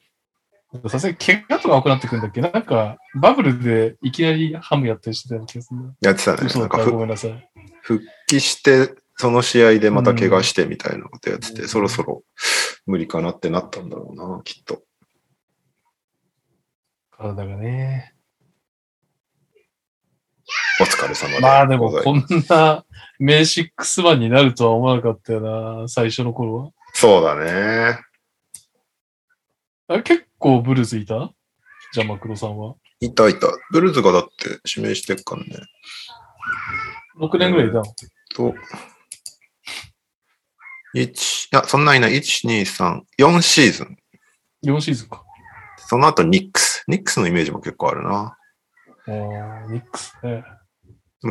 [0.89, 2.41] さすがに怪我とか多くなってくるんだっけ？
[2.41, 6.49] なんか、バブルでいきなりハムやったりしてたような気がするやってたね。
[6.49, 7.51] そうか、ごめんなさい。
[7.81, 12.23] 復帰して、その試合でまた怪我してみたいなことやってて、うん、そろそろ
[12.87, 14.83] 無理かなってなったんだろうな、きっと。
[17.11, 18.15] 体がね。
[20.81, 22.85] お疲れ様でまあでもこんな
[23.19, 26.71] 名シックスマンになるとは思わなかったよな、最初の頃は。
[26.93, 27.99] そうだね。
[29.89, 31.33] あ結構ブルーズいた？
[31.93, 32.75] じゃあマクロさんは。
[33.01, 33.49] いたいた。
[33.71, 35.57] ブルーズがだって指名してっからね。
[37.19, 37.85] 6年ぐらいいたの、
[38.35, 38.55] と、
[40.95, 42.17] 1、いや、そんないない。
[42.17, 43.97] 1、2、3、4シーズン。
[44.65, 45.25] 4シーズンか。
[45.79, 46.85] その後ニックス。
[46.87, 48.11] ニックスのイメージも結構あるな。
[48.11, 48.37] あ
[49.07, 50.45] あ、ニックスね。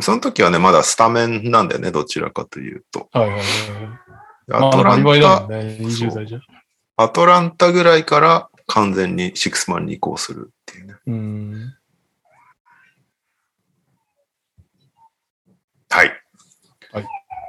[0.00, 3.08] その時はね、まだスタメンなんだよね、どちらかというと。
[3.12, 3.46] はいはいはい。
[4.50, 6.40] アトランタ、まあ、ね、20代じゃ。
[6.96, 10.94] アトランタぐらいから完全にシックスマンに移行するっていうね。
[11.06, 11.74] うん
[15.90, 16.12] はい。
[16.92, 17.06] はい。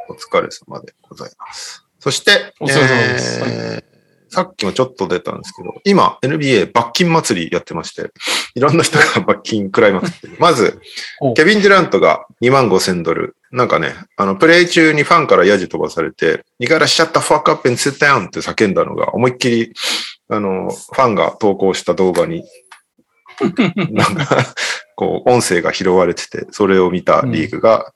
[0.09, 1.85] お疲れ様でございます。
[1.99, 3.41] そして、お疲れ様です。
[3.45, 3.88] えー
[4.29, 8.11] さっきもちょっと出たんですけど、今 NBA 罰金祭りやってまして、
[8.55, 10.37] いろんな人が罰金食らいまくってる。
[10.39, 10.79] まず、
[11.35, 13.35] ケビン・デュラントが2万5千ドル。
[13.51, 19.73] なんかね、あの、プレイ中にファンからヤジ飛ばされて、2からしちゃったファックアップに sit down って叫んだのが、思いっきり、
[20.29, 22.43] あの、ファンが投稿した動画に、
[23.89, 24.45] なんか、
[24.95, 27.91] こう、音声が拾われてて、それを見たリーグが、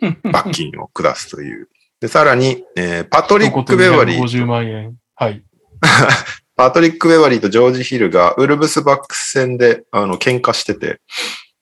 [0.30, 1.68] 罰金を下すという。
[2.00, 4.20] で、さらに、えー、パトリック・ベバリー。
[4.20, 4.96] 50万円。
[5.14, 5.42] はい。
[6.56, 11.00] パトリック・ベバリーとジョージ・ヒルがウルブスバックス戦であの喧嘩してて、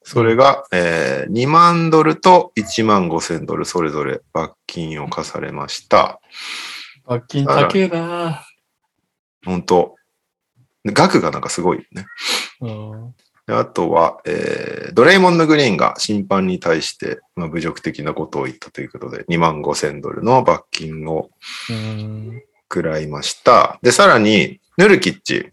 [0.02, 6.20] それが、えー、2万ドルと1万5千ドルそれぞれ罰金を課されました。
[7.06, 8.44] 罰金高えな
[9.44, 9.96] 本当
[10.84, 12.06] 額がなんかすごいよね。
[12.60, 13.14] うん
[13.48, 21.30] あとは、えー、ドレイモンド・グリーンが審判に対して、まあ、侮辱的なことを言ったということで、2万5千ドルの罰金を
[22.72, 23.78] 食らいました。
[23.82, 25.50] で、さらに、ヌルキッチ。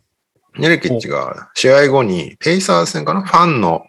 [0.57, 3.21] ヌルキッチが試合後に、ペイサー戦かな？
[3.21, 3.85] ファンの、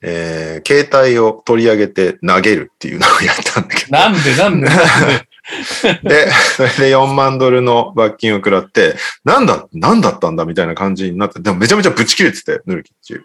[0.00, 3.92] えー、携帯を取り上げて投げるっていうのをやったんだけど。
[3.92, 4.68] なんでなんで
[6.02, 6.08] で？
[6.26, 13.14] で、それで4万ドルの罰金を食らって、なんだ、なんだったんだみたいな感じになって、でもめちゃめちゃブチ切れてて、ヌルキッチ。
[13.14, 13.22] うん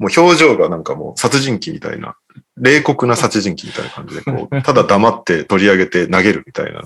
[0.00, 2.16] もう表情がなんかもう殺人鬼みたいな、
[2.56, 6.80] 冷酷な殺人鬼みたいな感じで、こう、ただ黙って取り上げて投げるみたいな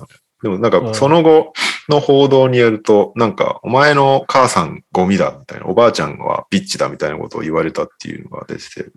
[0.44, 1.54] でもなんかその後
[1.88, 8.90] の報道によると、なんかお前の母さんゴミだみたいな、おばあちゃんはビッチだみたいなことを言われたっていうのが出てて。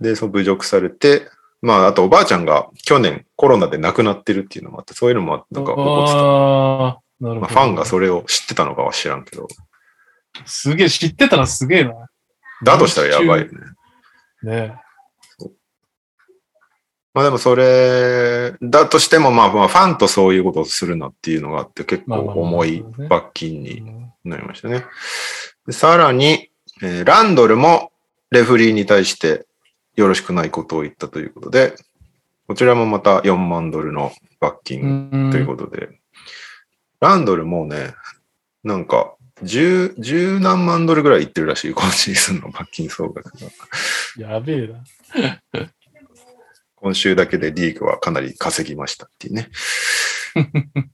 [0.00, 1.26] で、その侮辱されて、
[1.62, 7.38] まああとおばあちゃんが去年コロナで亡くなってるっていうのもあって、そういうのもなんか起こってた。
[7.40, 9.48] まあ、ファンがそれを知ってたのかは知らんけど。
[10.46, 11.92] すげえ、知ってたらすげえな。
[12.62, 13.48] だとしたらやばいよ
[14.44, 14.68] ね。
[14.68, 14.74] ね
[17.14, 23.82] まあでもそれだとしても、まあまあファンとそういうことをするなっていうのがあって結構重い罰金に
[24.24, 24.84] なりましたね。
[25.70, 26.50] さらに、
[26.82, 27.92] えー、ランドルも
[28.30, 29.46] レフリーに対して
[29.94, 31.74] よろしくないことを言ったということで、
[32.46, 35.90] こちらもまた4万ドルの罰金ということで、
[37.00, 37.94] ランドルもね、
[38.64, 43.48] なんか十、十何万ドルぐらいいってるらしい、今シーズンの罰金総額が。
[44.16, 45.68] やべえな。
[46.82, 49.50] 今週だけでリーグはかなり稼ぎましたっていうね。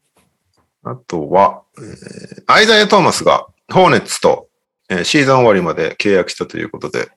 [0.85, 4.48] あとは、えー、アイザイア・トーマスがホーネッツと、
[4.90, 7.09] えー、シーズン終わりまで契約したということで、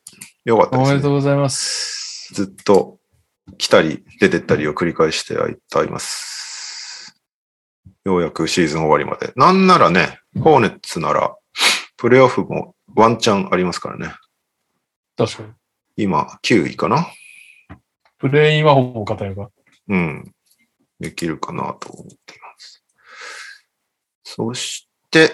[0.45, 0.93] よかったです、ね。
[0.93, 2.33] おめでとうございます。
[2.33, 2.99] ずっと
[3.57, 5.37] 来たり出てったりを繰り返してい
[5.89, 7.13] ます。
[8.05, 9.33] ようやくシーズン終わりまで。
[9.35, 11.35] なんならね、ホーネッツなら、
[11.97, 14.13] プレイオフもワンチャンありますからね。
[15.17, 15.49] 確かに。
[15.97, 17.05] 今、9位かな
[18.21, 19.49] プレインはほぼ硬いか。
[19.89, 20.31] うん。
[20.99, 22.83] できるかなと思っています。
[24.23, 25.31] そして、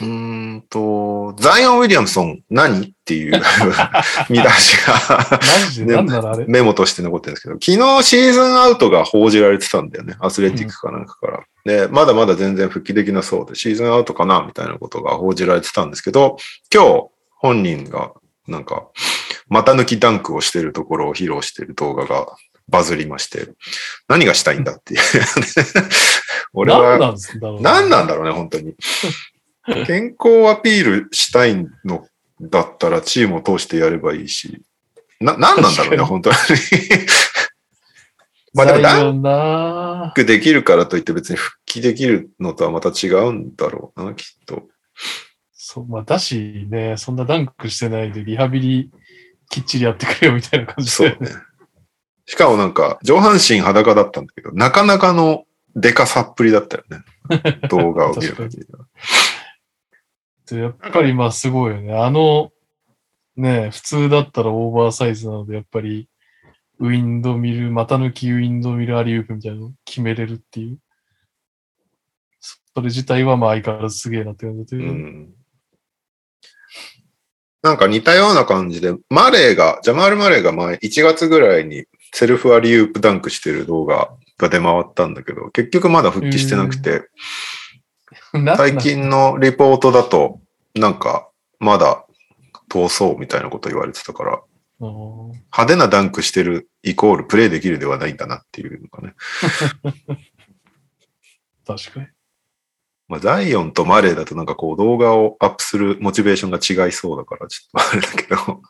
[0.00, 3.32] うんと、ザイオン・ウィリアムソン何っていう
[4.30, 10.16] 見出しがメモとして残ってるんですけど、昨日シーズンアウトが報じられてたんだよね。
[10.18, 11.40] アスレティックかなんかから。
[11.66, 16.38] うん、で、まだまだ全然復帰できなそうで、シーズンアウトかなみたいなことが報じられてたんですけど、
[16.72, 18.12] 今日本人が
[18.48, 18.88] なんか、
[19.52, 22.26] 股抜きダンクをしてるところを披露してる動画が
[22.68, 23.48] バズりまして、
[24.08, 25.00] 何がしたいんだっていう。
[26.54, 27.14] 俺は、
[27.60, 28.74] 何なんだろうね、本当に。
[29.86, 32.06] 健康アピールしたいの
[32.40, 34.62] だったらチームを通してやればいいし、
[35.20, 36.36] な、何なんだろうね、本当に。
[38.54, 44.68] まあでもダンクできるからといって別に復帰できるのとはまた違うんだろうな、きっと。
[45.52, 48.90] そう、まあ、だしね、そんなダンクしてないでリハビリ
[49.50, 50.90] きっちりやってくれよみたいな感じ。
[50.90, 51.16] そうね。
[52.26, 55.44] しかもなんか、上半身裸だったんだけど、なかなかの
[55.76, 57.00] デカさっぷりだったよね。
[57.68, 58.86] 動画を見る限りは。
[60.58, 61.94] やっぱりまあすごいよね。
[61.94, 62.52] あの、
[63.36, 66.08] ね、普通だったらオーバーサイズなので、やっぱり、
[66.78, 70.78] ウィンドミル、股抜きウィンドミルアリウープみたいなのを決めれるっていう。
[72.40, 74.90] それ自体はまあ相変わらずすげえなって感じだという。
[74.90, 75.34] うん
[77.62, 87.08] なんか似たような感じで、マレーが、ジャマール・マレーが前、1月ぐらいにセルフアリウープダンクしてる動画が出回ったんだけど、結局まだ復帰してなくて、
[88.56, 90.40] 最近のリポートだと、
[90.74, 91.28] なんか、
[91.60, 92.04] まだ
[92.68, 94.40] 通そうみたいなこと言われてたから、
[94.80, 99.14] 派手なダンクしてるイコールプレイできるではないんだなっていうのがね。
[101.64, 102.06] 確かに。
[103.08, 108.62] まあ、ザイオンとマレーだとなんかこう動画をアップするモチベーションが違いそうだからちょっとあれだけど、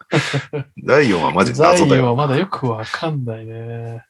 [0.85, 1.89] ザイオンはマジで謎だよ。
[1.89, 4.05] ザイオンはまだよくわかんないね。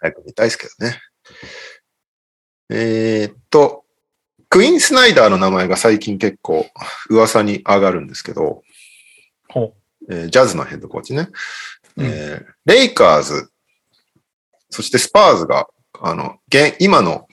[0.00, 1.00] 早く見たいですけどね。
[2.70, 3.84] えー、っと、
[4.48, 6.66] クイーン・スナイダーの名前が最近結構
[7.10, 8.62] 噂に上がるんですけど、
[10.10, 11.28] えー、ジャズのヘッドコーチね、
[11.96, 13.50] うん、えー、レイカーズ、
[14.70, 15.68] そしてスパーズが、
[16.00, 17.27] あの、現今の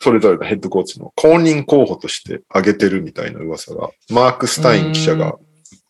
[0.00, 5.36] それぞれのヘッドコーチの公認候補として挙げてるみたいな噂が、マーク・スタイン記者が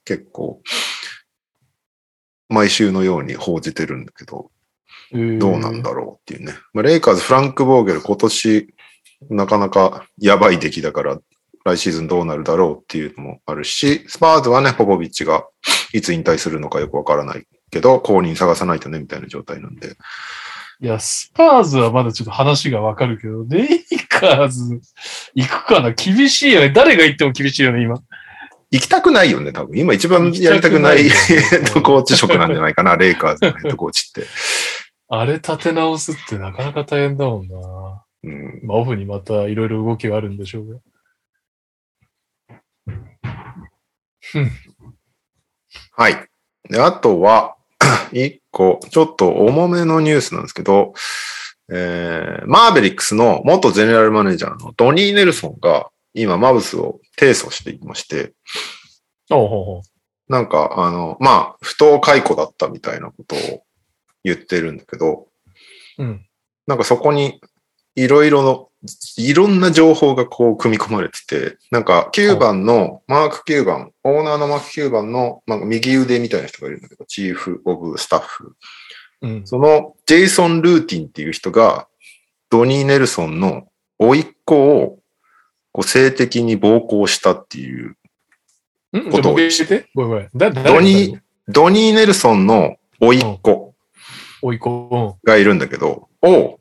[0.04, 0.62] 結構、
[2.48, 4.50] 毎週のように報じてるんだけど、
[5.12, 6.54] どうなんだろうっていうね。
[6.72, 8.74] まあ、レイカーズ、フランク・ボーゲル、今年、
[9.30, 11.18] なかなかやばい出来だから、
[11.64, 15.46] 来シーズンどうなるだろうっていうのもあるし、スパーズはね、ポポビッチが
[15.92, 19.96] いつ引退するのかよくわからないけど、後任探さないとね、みたいな状態なんで。
[20.80, 24.80] いや、スパーズはまだちょっと話がわかるけど、レイカーズ
[25.34, 25.90] 行くかな？
[25.90, 26.70] 厳しいよね。
[26.70, 28.00] 誰が行っても厳しいよね、今。
[28.70, 29.76] 行きたくないよね、多分。
[29.76, 34.28] 今一番やりたくないヘッドコーチ職なんじゃないかな、レイカーズのヘッドコーチって。
[35.08, 38.04] あれ立て直すってなかなか大変だもんな。
[38.24, 38.60] うん。
[38.62, 40.78] まあ、オフにまたいろいろ動きがあるんでしょうが。
[45.92, 46.28] はい。
[46.68, 47.56] で、あとは、
[48.12, 50.94] 一個、ちょっと重めのニュースなんですけど、
[51.70, 58.32] えー、マーベリックスの元ゼネラルマネージャーのドニー・ネルソンが今マブスを提訴していまして、
[59.30, 63.62] おうほうほうなんか、あの、まあ、不当解雇だったみたいなことを
[64.24, 65.28] 言ってるんだけど、
[65.96, 66.26] うん。
[66.66, 67.40] なんかそこに
[67.94, 68.67] いろいろの、
[69.16, 78.54] いろんな情報がこう組み込まれてて、なんか9番の、マーク9番、オーナーのマーク9番の、まあ、右腕みたいな人がいるんだけど、チーフ・オブ・スタッフ。
[79.20, 81.88] うん、そのジェイソン・ルーティンっていう人が、
[82.50, 83.66] ドニー・ネルソンの
[83.98, 84.98] 甥っ子を
[85.72, 87.96] こう性的に暴行したっていう
[89.10, 89.34] ことを。
[89.34, 93.74] ドニー、ドニー・ネルソンの甥っ子。
[94.40, 95.18] 甥っ子。
[95.24, 96.60] がいるんだけど、を、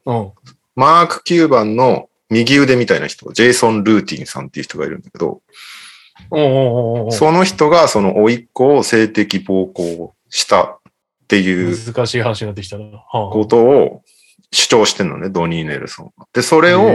[0.78, 5.42] マーク9番の右腕みたいな人、ジェイソン・ルーティンさんっていう人がいるんだけど、
[7.12, 10.80] その人がその甥っ子を性的暴行したっ
[11.28, 13.04] ていう難しい話になってきたな。
[13.12, 14.04] ことを
[14.52, 16.12] 主張してんのね、ドニー・ネルソン。
[16.32, 16.92] で、それを、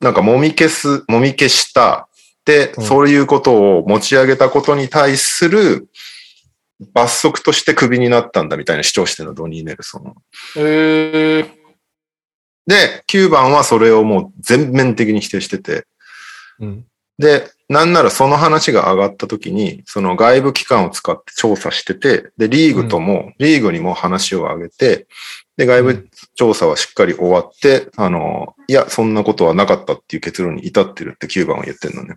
[0.00, 2.08] なんかもみ消す、もみ消した。
[2.44, 5.88] で、そういうことを持ち上げたことに対する
[6.94, 10.14] 罰則としてクビになったんだみたいな主張してるの、ドニー・ネルソン。
[10.56, 11.61] へー。
[12.66, 15.86] で、9番はそれをもう全面的に否定してて、
[16.60, 16.86] うん、
[17.18, 25.06] で、なんならその話が上がった時に、その外部機関を使って調査してて、で、リーグとも、うん、リーグにも話を上げて、
[25.56, 32.16] で、外部調査はしっかり終わって、あの、いや、そんなことはなかったっていう結論に至ってるって9番は言ってるのね。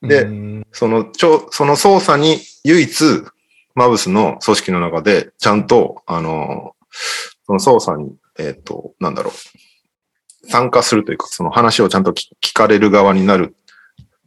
[0.00, 3.04] で、うん、その、ちょ、その捜査に唯一、
[3.74, 6.74] マブスの組織の中で、ちゃんと、あの、
[7.46, 9.34] その捜査にえっ、ー、と、なんだろう。
[10.48, 13.54] 参加するというか、その話をちゃんと聞かれる側になる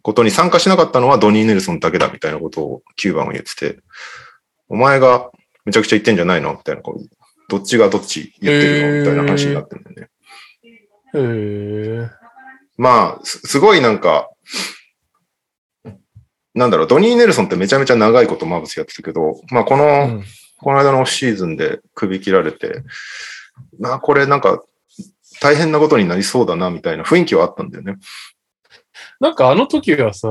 [0.02, 3.80] ことに参加しなかったのはドニー・ネルソンだけだみたいなことを9番は言ってて、
[4.70, 5.32] お前が
[5.66, 7.10] めちゃくちゃ言ってんじゃないのみたいな、こう、
[7.50, 10.10] どっちがどっち言ってるのみたいな話になってるんだよね。
[11.14, 12.10] へー。
[12.78, 14.30] まあ、すごいなんか、
[16.54, 19.88] なんだろう、ドニー・ネルソンってめちゃめちゃ長いことマブスやってたけど、まあこの、う
[20.20, 20.24] ん、
[20.60, 22.84] この間のシーズンで首切られて、
[23.80, 24.64] まあこれなんか
[25.42, 27.96] 大変なことになりそうだなみたいな雰囲気はあったんだよね。
[29.20, 30.30] なんかあの時はさ、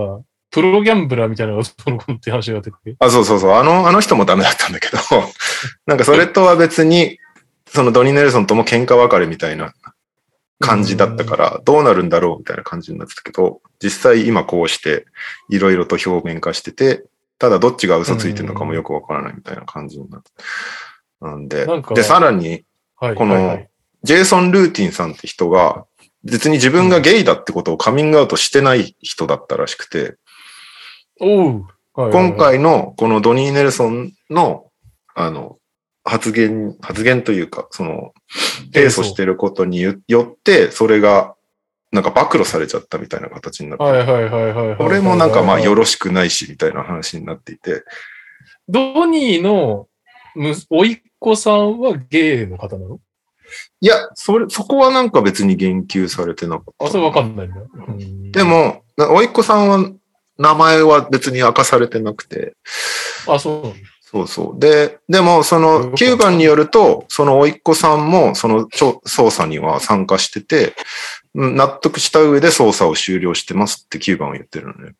[0.51, 2.97] プロギャンブラーみたいなのがその子って話が出てて。
[3.01, 3.51] あ、そうそうそう。
[3.53, 4.99] あの、あの人もダメだったんだけど、
[5.87, 7.19] なんかそれとは別に、
[7.67, 9.73] そのドニー・ネルソンとも喧嘩別れみたいな
[10.61, 15.07] 感じだったから、どうなるんだろうみたいな感じになってたけど、実際今こうして、
[15.49, 17.05] いろいろと表面化してて、
[17.39, 20.31] ただどっちが嘘ついてるのかもよくわからないみたいな感じになって。
[21.21, 22.65] なんでで、さらに、
[22.97, 23.15] はい。
[23.15, 23.61] この
[24.03, 25.87] ジェイソン・ルーティンさんって人が、
[26.23, 30.17] 別に自分がゲイだってことをカミングアウトしてない人だったらしくて、
[31.19, 31.67] 今、
[32.37, 34.67] 回のこのドニー・ネルソンの、
[35.15, 35.59] あの、
[36.05, 38.13] 発言、発言というか、その、
[38.73, 39.93] 提訴してることによ
[40.23, 41.35] って、それが、
[41.93, 44.77] なんか暴露されちゃったみたいな形になって、はいはいはいはいはい。
[44.77, 47.83] これもなんかまあよろろしくないし、みたいな話になっていて、
[48.69, 49.89] ドニーの
[50.35, 53.01] む、おいっ子さんはゲイの方なの？
[53.81, 56.87] いや、それ、そこはなんか別に言及されてなかった。
[56.87, 57.57] あ、それわかんないんだ。
[57.89, 59.91] うんで、も、なおいっ子さんは、
[60.39, 62.55] 名前は別に明かされてなくて、
[63.27, 64.01] あ、そう。
[64.11, 64.59] そうそう。
[64.59, 70.75] で、でも、その、9番によると、そのおいっ子さんも、その調捜査には参加してて、
[71.35, 74.95] うん納得した上で捜査を終了してますって9番は言ってるのね。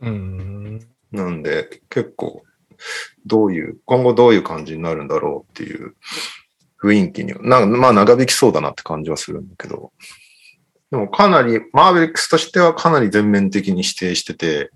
[0.00, 0.80] うん。
[1.12, 2.42] なんで、結構、
[3.24, 5.94] どういう、今後どういう感じになるんだろうっていう
[6.86, 9.92] 雰囲気に、なまあ長引きそうだなって感じはするんだけど、
[10.90, 14.70] でもかなり、マーベリックスとしてはかなり全面的に否定してて、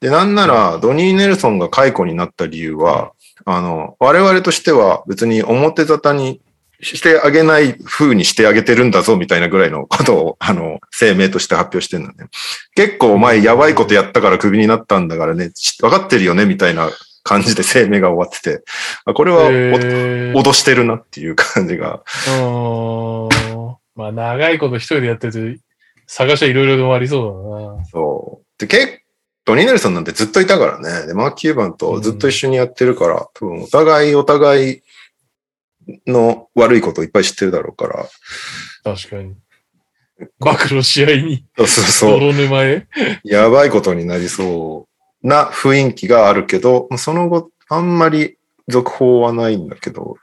[0.00, 3.12] で、なんなら、ドニー・ネルソンが解雇になった理由は、
[3.44, 6.40] あの、我々としては別に表沙汰に
[6.82, 12.30] してあげない風にしてあげてるんだぞみたいなぐらいのことを、あの、声明として発表してるんだね。
[12.74, 16.88] 結構お前やばいことやったからクビになったんだからね、分かってるよねみたいな
[17.22, 18.64] 感じで声明が終わってて、
[19.04, 22.02] あこれは脅してるなっていう感じが。
[22.26, 23.76] うーん。
[23.94, 25.64] まあ、長いこと一人でやってると、
[26.06, 27.84] 探しはいろいろでもありそうだな。
[27.86, 28.46] そう。
[28.58, 29.00] で、結
[29.44, 31.06] 構、ニーネルソンなんてずっといたからね。
[31.06, 34.82] で、マーキューバンとずっと一緒にやってるから、多分お互いお互い
[36.06, 38.06] の悪いことをいっぱい知ってるだろうから。
[38.84, 39.34] 確かに。
[40.38, 42.20] 暴露試合に、そうそうそう。
[42.20, 42.86] 泥沼へ。
[43.24, 44.89] やばいことになりそう
[45.22, 48.36] な雰囲気があるけど、その後、あんまり
[48.68, 50.16] 続報はないんだけど、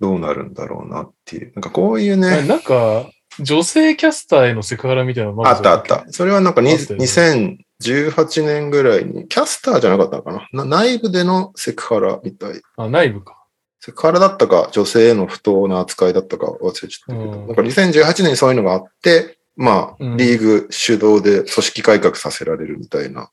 [0.00, 1.52] どうなるんだろうなっていう。
[1.54, 6.04] なんかこういうね、なんか、女性キャスターへのセクハラみたいなのあったあった。
[6.10, 10.64] それはなんかね2018年ぐらいに、キャスターじゃなかったのかな？
[10.64, 12.60] な内部でのセクハラみたい。
[12.76, 13.36] あ、内部か。
[13.80, 23.28] セクハラだったか、女性への不当な扱いだったか忘れちゃったけど、うんなんか2018年にそういうのがあって、まあ、うんリーグ主導で組織改革させられるみたいなの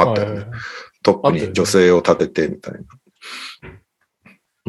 [0.00, 0.34] あったよね。
[0.34, 0.60] はいはいはい
[1.06, 2.80] トップに女性を立ててみたいな。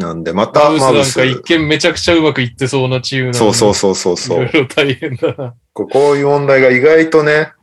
[0.10, 4.36] なんで、またマウスなんか一見めちゃくちゃうまくいってそうなチームなそうそうそうそうそ。
[4.36, 5.56] いうろいろ大変だな。
[5.74, 7.54] ここういう問題が意外とね、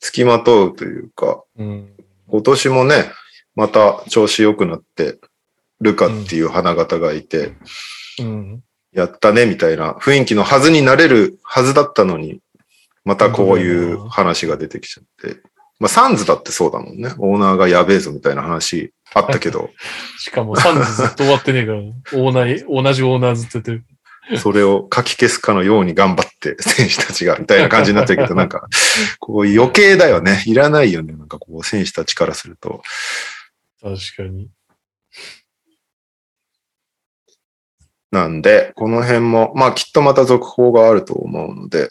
[0.00, 1.92] 付きまとうというか、うん。
[2.28, 3.12] 今年もね、
[3.54, 5.18] また調子良くなって、
[5.82, 7.52] ルカっていう花形がいて、
[8.20, 8.62] うん。
[8.92, 12.40] やったねみたいな雰囲気のはずになれるはずだったのに、
[13.04, 15.42] またこういう話が出てきちゃって。
[15.80, 17.14] まあ、サンズだってそうだもんね。
[17.18, 19.70] オーナーがやべえぞみたいな話あったけど、
[20.18, 23.84] しかもサンズずっと終わってねえから、オーナー、同じオーナーずっとやってる。
[24.36, 28.66] それをかき消すかのように頑張って選手たちがみたいな感じになってるけど、なんか、
[29.20, 30.42] こう余計だよね。
[30.46, 31.14] いらないよね。
[31.14, 32.82] なんかこう選手たちからすると。
[33.80, 34.50] 確かに。
[38.10, 41.88] なんで、この辺も、まあきっとまた続報があると思うので、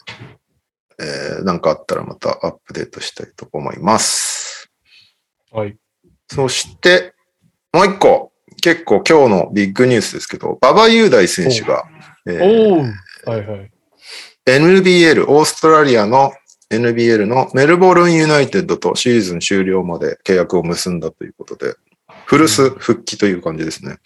[1.00, 4.70] えー、なんかあったらまたアップデートしたいと思います。
[5.50, 5.76] はい。
[6.30, 7.14] そして、
[7.72, 11.84] もう一個、結構今日のビッグニュースですけど、馬場雄大選手が、
[12.26, 12.92] えー
[13.24, 13.70] はいはい。
[14.46, 16.32] NBL、オーストラリアの
[16.70, 21.74] NBL のメルボルンユナイテッドとシーズン終了まで契約を結んだということで、
[22.26, 23.98] フルス復帰という感じですね。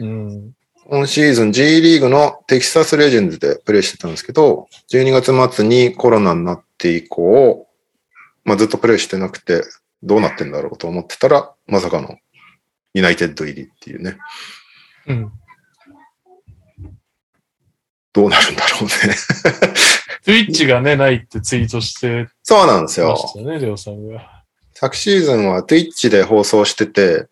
[0.00, 0.52] うん。
[0.90, 7.68] 今シーズン G リーグのテキサスレジェンズでプレーしてたんですけど、12月末にコロナになって以降、
[8.42, 9.64] まあ、ずっとプレーしてなくて、
[10.02, 12.16] どうなってんだろうと思ってたら、まさかの
[12.94, 14.16] ユナイテッド入りっていうね。
[15.08, 15.32] うん。
[18.14, 18.90] どうなるんだろうね。
[20.24, 23.16] Twitch がね、ないってツイートしてそうなんですまよ。
[23.16, 24.42] したね、レオさんが。
[24.72, 27.26] 昨シーズンは Twitch で放送してて、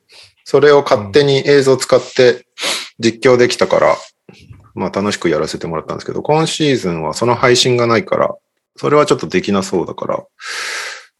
[0.48, 2.46] それを勝手に映像使って
[3.00, 3.96] 実況できたから、
[4.76, 8.32] まあ楽しくやらせてもらったんですけど、今シーズンはその配信がないから、
[8.76, 10.24] それはちょっとできなそうだから、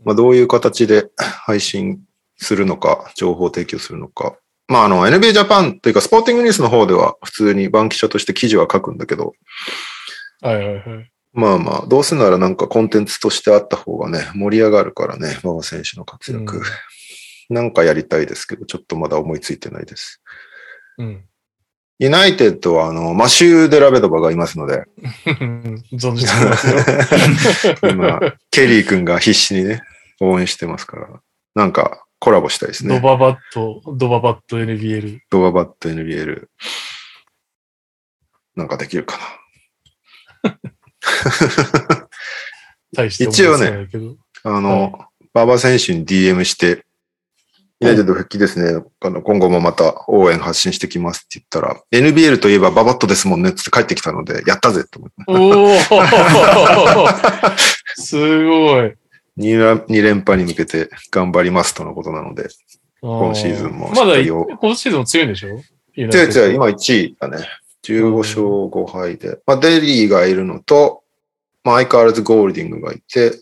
[0.05, 1.99] まあどういう形で配信
[2.37, 4.37] するのか、情報提供するのか。
[4.68, 9.33] まああの NBA ジャパンというかスポーティングニュースの方では普通に番記者として記事は書くんだけど、
[10.41, 11.11] はいはいはい。
[11.33, 16.59] まあまあ、どうせならなんかコンテンツとしてあった方がね、盛り上がるからね、馬場選手の活躍。
[16.59, 16.62] うん
[17.49, 20.22] なんかやりたいですけど、ちょっとまだ思いついてないです。
[20.99, 21.24] うん。
[21.99, 24.84] ユナイテッドは、あの、マシュー・デラベドバがいますので。
[25.92, 26.68] 存じてます
[27.66, 27.74] よ。
[27.90, 28.20] 今、
[28.51, 29.82] ケリー君が必死にね、
[30.20, 31.09] 応援してますから。
[31.55, 33.01] なんか、コラボしたいですね。
[33.01, 35.20] ドババット、ドババット NBL。
[35.30, 36.49] ドババット NBL。
[38.57, 40.59] なんかできるかな。
[43.09, 43.88] 一応ね、
[44.42, 46.86] あの、はい、馬場選手に DM して、
[47.81, 48.83] ユナイテッド復帰ですね。
[49.01, 55.16] あの今後もまた応援発信してきますって言ったら、NBL といえばババットですもんねって帰ってきたので、やったぜと思って。
[55.29, 55.77] お
[58.01, 58.95] すごい。
[59.39, 62.49] 2, 連覇に向けて頑張りますとのことなので、
[63.03, 65.61] 今シーズンもまだ今シーズンも強いんでしょ？
[65.95, 66.55] 強い強い。
[66.55, 67.47] 今1位だね。
[67.85, 69.39] 15勝5敗で。
[69.47, 71.03] まあ、デリーがいるのと、
[71.62, 73.39] まあ、相変わらずゴールディングがいて、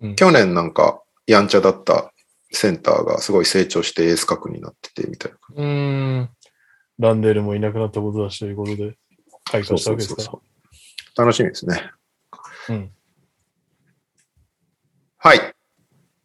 [0.00, 2.09] うん、去年なんかやんちゃだった
[2.52, 5.38] センターがすごい成長してエース格になっててみたいな。
[5.56, 6.30] うん。
[6.98, 8.96] ランデールもいなくなったことだしということで、
[9.44, 10.22] 開花したわけですか？
[10.22, 10.42] そうそうそ
[11.16, 11.90] う楽しみですね。
[12.68, 12.90] うん。
[15.16, 15.40] はい。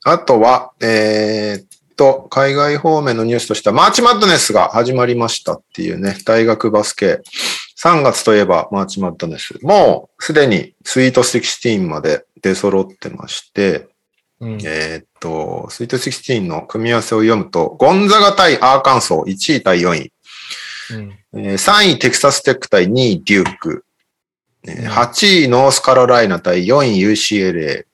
[0.04, 7.22] あとは、えー、っと、海外方面のニュースとしては、マーチマッドネスが始まりましたっていうね、大学バスケ。
[7.78, 9.60] 3月といえばマーチマッドネス。
[9.62, 13.88] もうすでにスイート16まで出揃ってまして、
[14.42, 20.12] うん、えっと、スイート16の組み合わせを読むと、ゴンザガ対アーカンソー1位対4位。
[21.34, 23.86] うん、3位テキサステック対2位デューク。
[24.66, 27.86] 8位ノースカロライナ対4位 UCLA。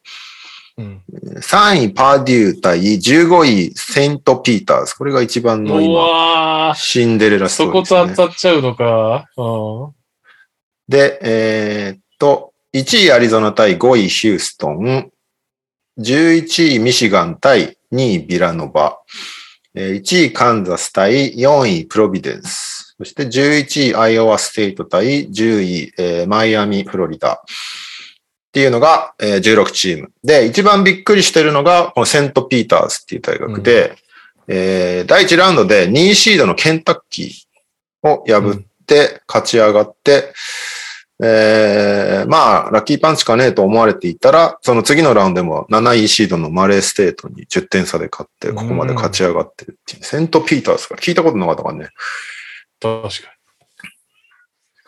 [0.78, 1.02] うん、
[1.36, 4.96] 3位パーデュー対15位セントピーターズ。
[4.96, 9.28] これが一番の今、シンデレラストーリー、ね、そこと当たっちゃうのか。
[10.88, 15.12] で、えー、っと、1位アリゾナ対5位ヒューストン。
[16.00, 19.00] 11位ミシガン対2位ビラノバ。
[19.76, 22.96] 1位カンザス対4位プロビデンス。
[22.98, 27.34] そして11位アイオワステイト対10位、えー、マイアミ、フロリダ。
[27.34, 30.12] っていうのが、えー、16チーム。
[30.24, 33.96] で、一番びっくりしてるのが、このセントピーターズっていう大学で、うん、
[34.50, 40.24] えー、第1ラウンドで2位シードのケンタッキーを破って勝ち上がって、うん、
[41.24, 51.89] えー、まあ、ラッキーパンチかねえと思われていたら、その次のラウンドでも7位シードのマレーステートに10点差で勝って、ここまで勝ち上がってるっていう、うん、セントピーターズか聞いたことなかったからね。
[52.80, 53.41] 確かに。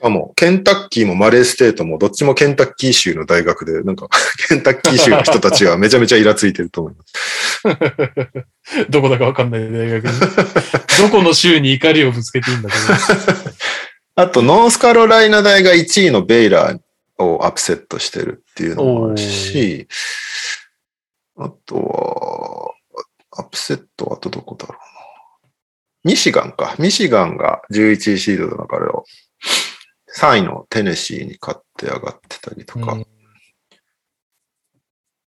[0.03, 4.09] かも、ケンタッキーもマレーステートもどっちもケンタッキー州の大学で、なんか、
[4.49, 8.89] ケンタッキー州の人たちがめちゃめちゃイラついてると思います。
[8.91, 10.19] どこだかわかんない大学に。
[10.99, 12.83] どこの州に怒りをぶつけていいんだけど。
[14.15, 19.87] あと、ノースカロライナ大が1位のベイラーをアップセットしてるっていうのもあるし、
[21.35, 22.73] あとは、
[23.31, 24.79] アップセットあとどこだろうな。
[26.03, 26.75] ミシガンか。
[26.77, 28.91] ミシガンが11位シードだから
[30.15, 32.97] 3位のテネシーに勝って上がってたりとか、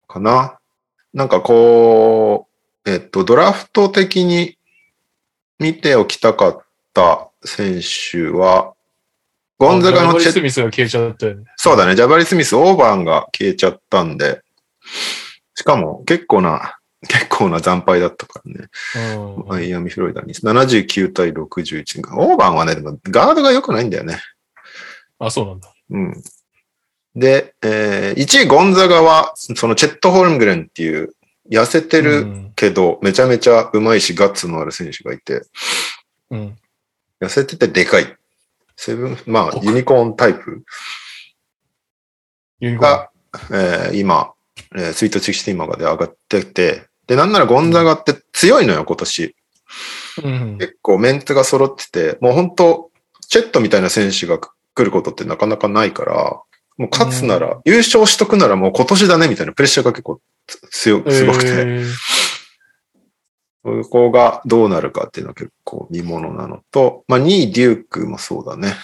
[0.09, 0.59] かな。
[1.15, 2.49] なんかこ
[2.85, 4.59] う、えっと、ドラフト的に
[5.59, 8.75] 見ておきたかった選手は、
[9.59, 11.45] ゴンザガのチェジャバリスミスが消えちゃったよね。
[11.57, 11.95] そうだね。
[11.95, 14.43] ジャバリスミス、オーバーンが消えちゃったんで、
[15.55, 16.79] しかも結構な、
[17.09, 18.69] 結構な惨敗だったからね。
[19.47, 22.17] マイアミ、フロリダに79対61。
[22.17, 24.19] オーバーンはね、でもガードが良くないんだよね。
[25.19, 25.73] あ、そうなんだ。
[25.91, 26.23] うん。
[27.15, 31.15] で、えー、1位ゴンザガは、そのチェット・ホルムグレンっていう、
[31.51, 35.43] 痩せてるけど、めちゃめちゃうまいし、ガッツのある選手がいて、
[36.31, 36.57] うん、
[37.23, 38.17] 痩せててでかい。
[38.77, 40.65] セブン、まあ、ユニコーンタイプ。
[42.61, 43.11] が、
[43.51, 44.33] えー、今、
[44.75, 49.37] えー、スイート16まで上がってて、で、なんならゴンザガって強いのよ、今年。
[50.23, 52.91] うん、結構メンツが揃ってて、もう本当
[53.29, 54.51] チェットみたいな選手が来
[54.85, 56.41] ることってなかなかないから、
[56.77, 60.21] もう勝つなら、優勝しとくならもう今年だねみたいなプレッシャーが結構
[60.71, 61.93] 強、すごくて、えー、
[63.65, 68.75] そこがどうなるかっていうのは結構見ものなのと、まあ2位デュークもそうだね。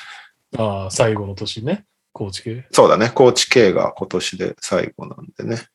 [0.56, 1.84] ああ、最後の年ね。
[2.12, 2.66] 高知系。
[2.70, 3.10] そうだね。
[3.14, 5.66] 高知系が今年で最後なんでね。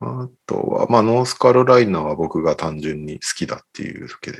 [0.00, 4.38] あとは、まあ、ノースカロライナは僕が単純に好きだっていうだけで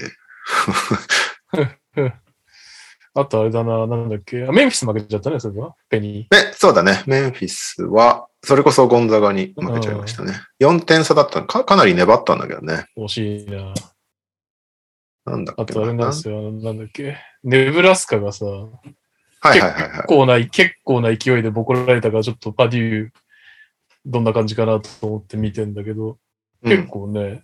[3.16, 4.38] あとあれだな、なんだっけ？
[4.50, 5.74] メンフィス負けちゃったね、それは。
[5.88, 6.36] ペニー。
[6.36, 7.04] ね、そうだね。
[7.06, 10.32] メンフィスは、それこそゴンザガに負けちゃいましたね。
[10.60, 12.86] 4点差だったか、かなり粘ったんだけどね。
[12.98, 13.72] 惜しいな。
[15.26, 15.62] なんだっけ。
[15.62, 16.50] あとあれなんですよ。
[16.50, 17.16] なんだっけ？
[17.44, 18.70] ネブラスカがさ、はい
[19.42, 23.10] はいはい、はい、結構な、結構な勢いでボコられたから、ちょっとパデュー、
[24.06, 26.18] どんな感じかなと思って見てんだけど、
[26.64, 27.42] 結構ね、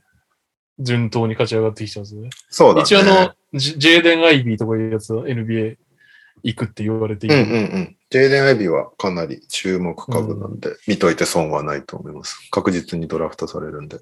[0.78, 2.30] 順当に勝ち上がってきてますね。
[2.48, 2.82] そうだね。
[2.82, 5.76] 一応あの、ジジェーデン・アイビーとかいうやつは NBA
[6.42, 7.36] 行くって言われている。
[7.36, 7.96] うんうんうん。
[8.10, 12.38] ジェイデン・アイビーはかなり注目株なんで、見といて損はないと思います。
[12.50, 13.98] 確実にドラフトされるんで。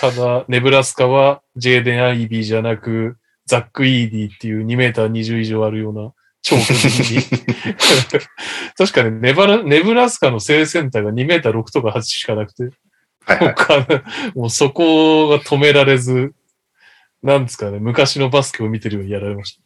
[0.00, 3.16] ただ、ネブラスカはジェーデン・アイビーじゃなく、
[3.46, 6.12] ザック・イーディっていう2メーター20以上あるような
[6.42, 7.20] 超巨人に。
[8.76, 12.70] 確かにネバラ、ネブラスカの正センターが2メーター6とか8しかなくて、
[13.24, 13.54] はいはい。
[13.54, 13.86] 他
[14.34, 16.32] もうそこが止められず、
[17.22, 19.60] なんですかね、昔のバスケを見てるようにやられまし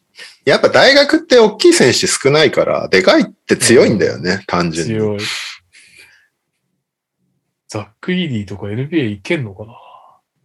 [0.45, 4.75] やっぱ大学って大きい選手少ないから、でかいって強いんだよね、単た。
[4.75, 4.93] 純に。
[4.95, 5.19] 強い。
[7.67, 9.73] ザック・イーディとか NBA いけんのかな？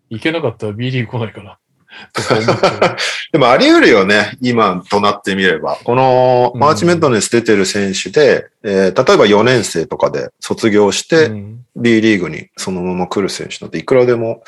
[0.09, 1.59] いけなかったら B リーグ来ないかな？
[3.33, 5.77] でもあり得るよね、今となってみれば。
[5.85, 14.43] このマーチメントネス出てる選手で、えー例えば4年生とかで卒業して、うん B リーグにそのまま来る選手なんていくらでも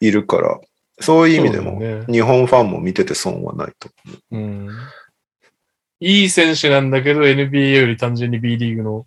[0.00, 0.58] いるから、
[1.00, 3.88] そういう意味でも日本ファンも見てて損はないと。
[4.30, 4.68] うん
[6.00, 9.06] いい選手なんだけど NBA より単純に B リーグの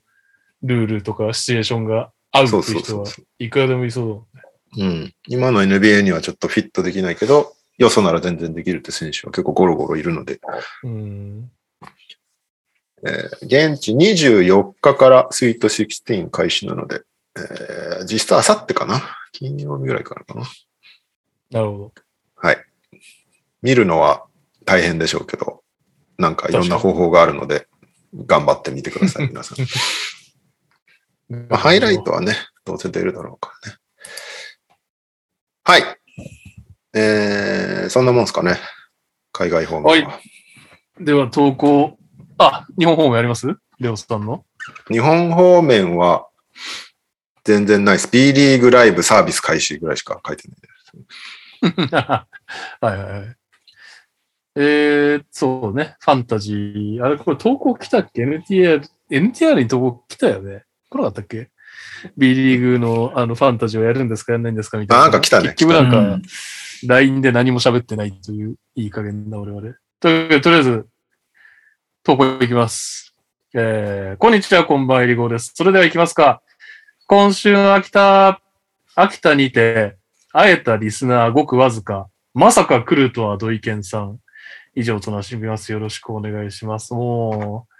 [0.64, 3.06] ルールとかシチュエーションが合うっていう人は
[3.40, 4.26] いくらでもいそ
[4.76, 5.14] ううん。
[5.28, 10.62] 今の NBA にはちょっとフィットできないけど、よそなら全然できるって選手は結構ゴロゴロいるので、だね。
[10.84, 11.52] うん。
[13.06, 17.02] えー現地24日からスイート16開始なので、
[17.38, 19.02] えー実質あさってかな？
[19.32, 20.46] 金曜日ぐらいからかな？
[21.52, 21.94] なるほど。
[22.36, 22.58] はい。
[23.62, 24.26] 見るのは
[24.66, 25.64] 大変でしょうけど、
[26.18, 27.68] なんかいろんな方法があるので、
[28.26, 29.58] 頑張ってみてください、 皆さん。
[31.50, 32.36] まあ、ハイライトはね、
[32.66, 33.78] どうせ出るだろうからね。
[35.64, 35.84] はい。
[36.94, 38.60] えー、そんなもんですかね。
[39.34, 40.10] 海外方面は。
[40.10, 40.20] は
[41.00, 41.98] では投稿、
[42.38, 43.48] あ、日本方面あります？
[43.80, 44.46] レオスさんの？
[44.90, 46.28] 日本方面は、
[47.44, 48.10] 全然ないです。
[48.10, 51.37] B リーグライブサービス開始ぐらいしか書いてないです。
[51.92, 52.28] は
[52.82, 53.36] いはいはい。
[54.56, 55.96] えー、そうね。
[56.00, 57.06] ファンタジー。
[57.06, 58.82] あれ、これ投稿来たっけ ?NTR、
[59.12, 60.64] NTR に投稿来たよね。
[60.90, 61.52] 来なかったっけ
[62.18, 65.04] ?B リーグのあのファンタジーをやるんですかやんないんですかみたいな。
[65.04, 66.22] あなんか来たね結局なんか、うん
[66.86, 69.62] LINE で何も喋ってないという、いい加減な我々。
[70.00, 70.88] ととりあえず、
[72.04, 73.16] 投稿いきます。
[73.54, 75.54] えー、こんにちは、こんばんは、えりごです。
[75.56, 76.42] それでは行きますか。
[77.08, 78.42] 今週の秋田、
[78.96, 79.98] 秋田にて、
[80.40, 84.20] 会えたリスナーごくわずか、まさか来るとは土井健さん。
[84.76, 85.72] 以上となしみます。
[85.72, 86.94] よろしくお願いします。
[86.94, 87.74] もう、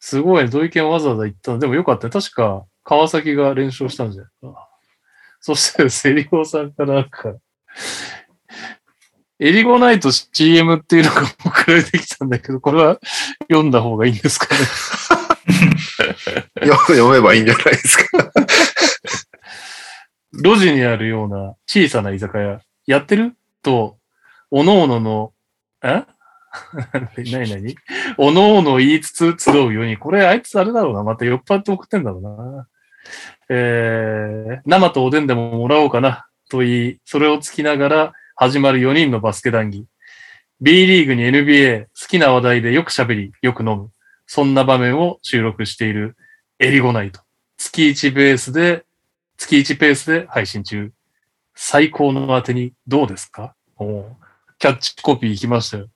[0.00, 1.60] すごいね、土井健わざわざ行ったの。
[1.60, 2.10] でもよかったね。
[2.10, 4.54] 確か、川崎が連勝したんじゃないかな。
[5.40, 7.36] そして、セリゴさんからなんか、
[9.38, 12.98] エリゴナイト CM っていうのが送られてきたんだけど、これは
[13.42, 14.60] 読んだ方がいいんですかね。
[16.66, 18.32] よ読めばいいんじゃないですか。
[20.32, 23.34] 路地にあるような小さな居酒屋、やってる？
[23.62, 23.98] と、
[24.50, 25.32] おのおのの、
[25.82, 26.04] え？
[27.30, 27.76] なになに
[28.18, 31.02] おのおの言いつつ集うように、これあいつあれだろうな。
[31.02, 32.66] また酔っ払って送ってんだろうな。
[33.48, 36.26] えー、生とおでんでももらおうかな。
[36.48, 39.86] と言い、それをつきながら始まる4人のバスケ談義。
[40.60, 43.90] B リーグに NBA、好きな話題でよく喋り、よく飲む。
[44.26, 46.16] そんな場面を収録している
[46.58, 47.20] エリゴナイト。
[47.56, 48.84] 月1ベースで
[49.40, 50.92] 月1ペースで配信中。
[51.54, 53.54] 最高の当てにどうですか？
[53.78, 54.04] お
[54.58, 55.88] キャッチコピー来ましたよ。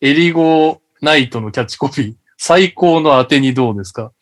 [0.00, 2.16] エリゴナイトのキャッチコピー。
[2.36, 4.12] 最高の当てにどうですか？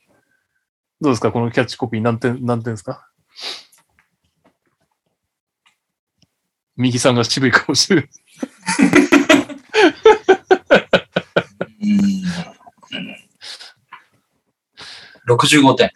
[1.01, 1.33] どうですか？
[1.33, 3.09] このキャッチコピー何点、何点ですか？
[6.77, 8.11] 右さんが渋い顔してる。
[11.81, 12.23] うん
[15.27, 15.91] 65点。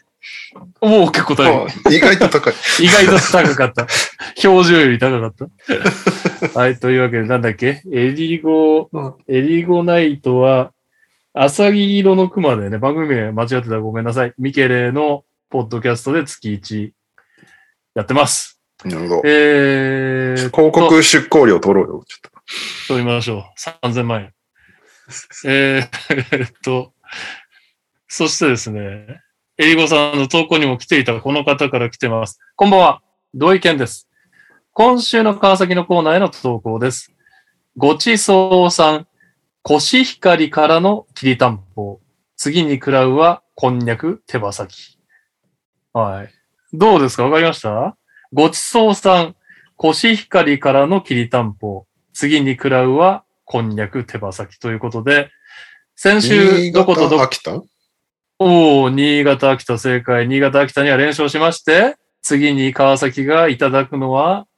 [0.82, 1.66] もう結構高い。
[1.86, 2.54] あ意外と高い。
[2.82, 3.86] 意外と高かった。
[4.48, 5.34] 表情より高かっ
[6.52, 6.58] た。
[6.58, 7.82] はい、というわけで、なんだっけ？
[7.92, 8.90] エリゴ、
[9.28, 10.72] エリゴナイトは、
[11.34, 14.34] アサギ色の熊でね、番組名間違ってたらごめんなさい。
[14.38, 16.90] ミケレのポッドキャストで月1
[17.94, 18.60] やってます。
[18.84, 19.22] なるほど。
[19.24, 22.04] えー、広告出稿料取ろうよ。
[22.06, 22.30] ちょっと。
[22.88, 23.86] 取りましょう。
[23.86, 24.32] 3000万円。
[25.46, 26.92] えー、 えっと、
[28.08, 29.20] そしてですね、
[29.62, 32.40] エリゴさんの投稿にも来ていたこの方から来てます。
[32.56, 33.00] こんばんは。
[33.32, 34.08] 同意見です。
[34.72, 37.12] 今週の川崎のコーナーへの投稿です。
[37.76, 39.06] ごちそうさん、
[39.62, 42.00] コシヒカリからのきりたんぽ。
[42.36, 44.98] 次に食らうは、こんにゃく手羽先。
[45.92, 46.30] はい。
[46.72, 47.22] どうですか？
[47.22, 47.96] わかりました？
[48.32, 49.36] ごちそうさん、
[49.76, 51.86] コシヒカリからのきりたんぽ。
[52.12, 55.30] 次に食らうは、こんにゃく手羽先ということで、
[55.94, 57.62] 先週、どことどこ、秋田？
[58.44, 60.26] おー、新潟、秋田正解。
[60.26, 64.48] 新潟、秋田には連勝しまして、次に川崎がいただくのは、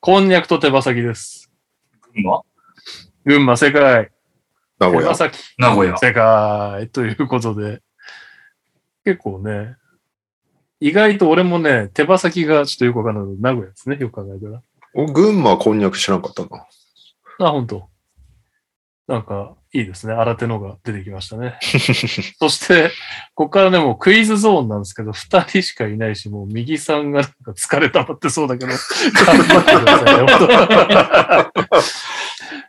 [0.00, 1.48] こんにゃくと手羽先です。
[2.12, 2.42] 今
[3.24, 4.10] 群馬、正解。
[4.80, 5.14] 名古屋。
[5.58, 5.96] 名古屋。
[5.96, 6.88] 正解。
[6.88, 7.82] ということで、
[9.04, 9.76] 結構ね、
[10.80, 14.60] 意外と俺もね、手羽先がちょっとよくわかんない名古屋ですね、よく考えたら。
[14.92, 16.66] お、群馬こんにゃく知らんかったな。
[17.46, 17.88] あ、本当
[19.10, 20.14] なんか、いいですね。
[20.14, 21.58] 新手のが出てきましたね。
[22.38, 22.90] そして、
[23.34, 28.78] ここからね、もうクイズゾーンなんですけど、二人しかいないし、もう右さんがなんか疲れ溜まってそうだけど、頑
[29.36, 30.12] 張ってくださ
[31.64, 31.80] いね。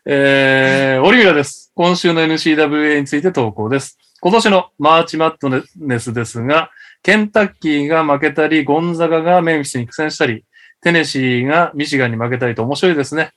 [0.05, 1.71] えー、オリビラです。
[1.75, 3.99] 今週の NCWA について投稿です。
[4.19, 6.71] 今年のマーチマットネスですが、
[7.03, 10.43] ケンタッキーが負けたり、ゴンザガがメンフィスに苦戦したり、
[10.81, 13.31] テネシーがミシガンに負けたりと面白いですね。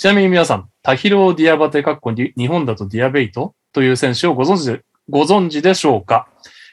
[0.00, 4.80] ちなみに皆さん、タヒロー・ディアバテ、カッコ日本だとディアベイトという選手をご存知で、
[5.10, 6.26] ご存知でしょうか？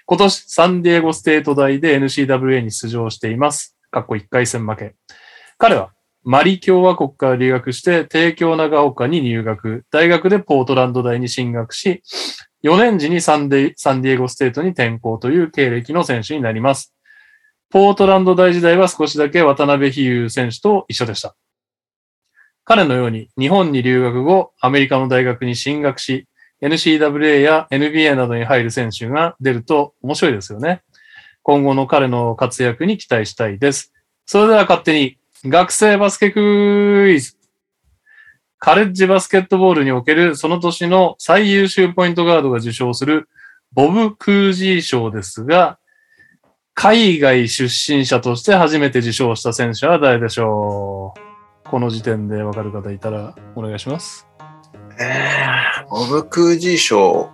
[0.05, 3.75] 今年サンディエゴステート大で NCAA に出場しています。
[3.91, 4.95] カッコ1回戦負け。
[5.57, 5.91] 彼は
[6.23, 9.83] マリ共和国から留学して、帝京長岡に入学。
[9.91, 12.01] 大学でポートランド大に進学し、
[12.63, 16.95] 4年時にサンデサンディエゴステートに転校という経歴の選手になります。
[17.71, 21.35] ポートランド大時代は少しだけ渡辺比喩選手と一緒でした。
[22.69, 26.27] 彼のように日本に留学後、アメリカの大学に進学し、
[26.61, 30.81] NCWA や NBA などに入る選手が出ると面白いですよね。
[31.43, 33.93] 今後の彼の活躍に期待したいです。
[34.25, 37.37] それでは勝手に学生バスケクイズ。
[38.59, 43.29] カレッジバスケットボールにおけるその年の最優秀ポイントガードが受賞する
[43.71, 45.79] ボブ・クージー賞ですが、
[46.73, 47.63] 海外出
[47.93, 51.26] 身者として初めて受賞した選手は誰でしょう？
[51.69, 54.27] この時点でわかる方いたらお願いします。
[54.99, 57.29] えー、オブクージー賞、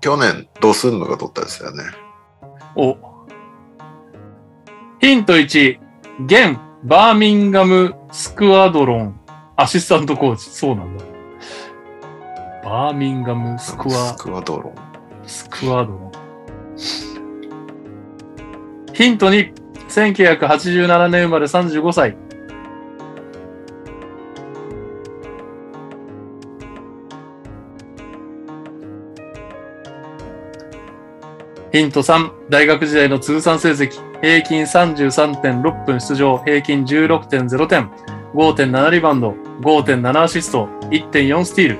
[0.00, 1.82] 去年ドスンのが取ったですよね。
[2.76, 2.96] お。
[5.00, 5.78] ヒント1、
[6.26, 9.20] 現バーミンガムスクワドロン
[9.56, 10.50] アシスタントコーチ。
[10.50, 11.04] そうなんだ。
[12.62, 14.74] バーミンガムスクワスクワドロン。
[15.26, 16.12] スクワドロン。
[18.92, 19.52] ヒント2、
[19.88, 22.23] 1987年生まれ35歳。
[31.74, 37.90] ヒント3、大学時代の通算成績、平均33.6分出場、平均16.0点、
[38.32, 41.78] 5.7リバウンド、5.7アシスト、1.4スティール。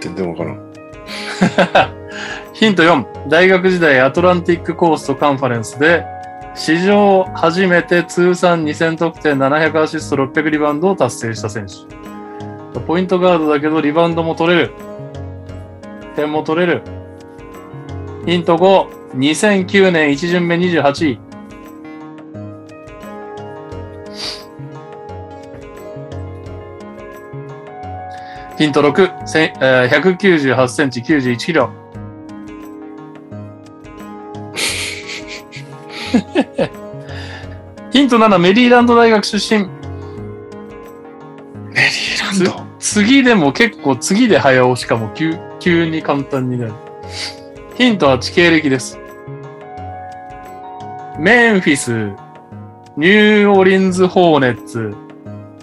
[0.00, 0.72] 全然わからん。
[2.52, 6.04] ヒント4、大学時代アトランティックコーストカンファレンスで
[6.58, 12.80] 史上初めて通算2000得点700アシスト600リバウンドを達成した選手。
[12.80, 14.72] ポイントガードだけどリバウンドも取れる。
[16.16, 16.82] 点も取れる。
[18.26, 21.20] ヒント5、2009年1巡目28位。
[28.58, 29.24] ヒント6、
[29.88, 31.70] 198センチ91キロ。
[37.98, 39.64] ヒント7、メリーランド大学出身。
[39.64, 39.72] メ
[41.74, 42.64] リーランド？
[42.78, 46.74] 次でも結構次で早押しかも急急に簡単になる。
[47.76, 49.00] ヒント8、経歴です。
[51.18, 52.12] メンフィス、
[52.96, 54.94] ニューオリンズ・ホーネッツ、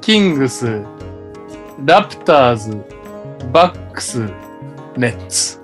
[0.02, 0.84] キングス、
[1.86, 2.86] ラプターズ、
[3.54, 4.30] バックス、
[4.98, 5.62] ネッツ。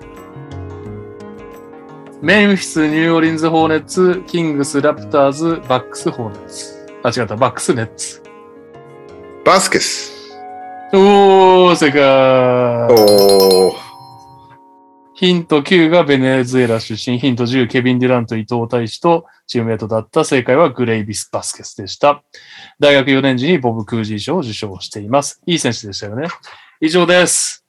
[2.22, 7.00] メンフィス、ニューオリンズ・ホーネッツ、キングス、ラプターズ、バックス、ホーネッツ。
[7.02, 8.22] あ、違った、バックス、ネッツ。
[9.44, 10.30] バスケス。
[10.92, 12.00] おー、正解。
[12.94, 13.74] おー。
[15.14, 22.22] ヒント9がベネズエラ出身、ヒント10、ケビン・デュラント、伊藤大司とチームメイトだった正解はグレイビス・バスケスでした。
[22.78, 25.42] 大学4年時にボブ・クージー賞を受賞しています。
[25.46, 26.28] いい選手でしたよね。
[26.80, 27.66] 以上です。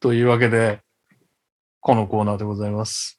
[0.00, 0.80] というわけで、
[1.82, 3.18] このコーナーでございます。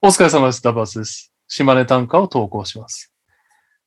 [0.00, 0.62] お疲れ様です。
[0.62, 1.32] ダバスです。
[1.48, 3.12] 島根短歌を投稿します。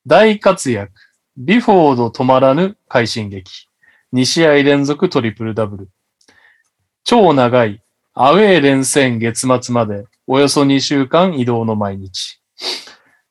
[0.06, 0.92] 大活躍。
[1.38, 3.70] ビフォード止まらぬ快進撃。
[4.14, 5.90] 2試合連続トリプルダブル。
[7.06, 7.82] 超長い
[8.14, 12.42] アウェー連戦月末までおよそ2週間移動の毎日。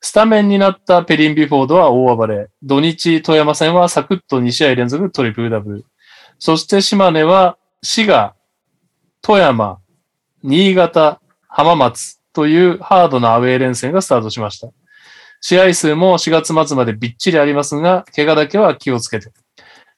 [0.01, 2.49] スタメンになったペリン・ビフォードは大暴れ。
[2.63, 5.85] 土日富山戦はサクッと2試合連続トリプルダブル。
[6.39, 8.35] そして島根は滋賀、
[9.27, 9.79] 富山、
[10.43, 11.19] 新潟、
[11.49, 14.69] 浜松というハードなアウェー連戦がスタートしました。
[15.41, 19.33] 試合数も4月末までびっちりありますが、怪我だけは気をつけて。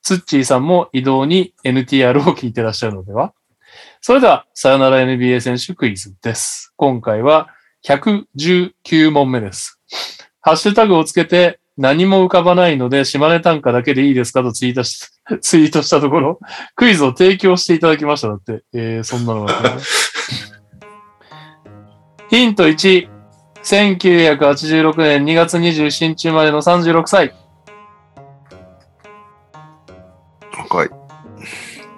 [0.00, 3.34] ツッチーさんも移動に NTR を聞いてらっしゃるのでは
[4.00, 6.72] それでは、さよなら NBA 選手クイズです。
[6.76, 7.48] 今回は、
[7.84, 9.80] 119問目です。
[10.40, 15.00] ハッシュタグをつけて何も浮かばないので島根短歌だけでいいですかとツイートし、
[15.40, 16.38] ツイートしたところ、
[16.74, 18.62] クイズを提供していただきましただって。
[18.72, 19.70] えー、そんなのが、ね。
[22.30, 23.08] ヒント1、
[23.62, 27.34] 1986年2月27日までの36歳。
[30.56, 30.90] 若い。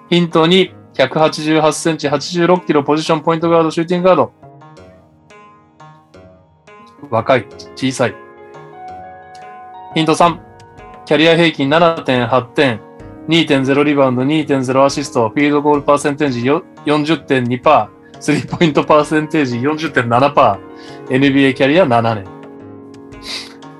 [0.09, 4.33] ヒント2、188センチ、86キロ、ポジション、ポイントガード、シューティングガード。
[7.09, 8.15] 若い、小さい。
[9.95, 10.39] ヒント3、
[11.05, 12.88] キャリア平均7.8点、
[13.29, 16.41] 2.0リバウンド、2.0アシスト、フィールドゴールパーセンテージ
[16.91, 20.59] 40.2%、スリーポイントパーセンテージ40.7%、
[21.09, 22.25] NBA キャリア7年。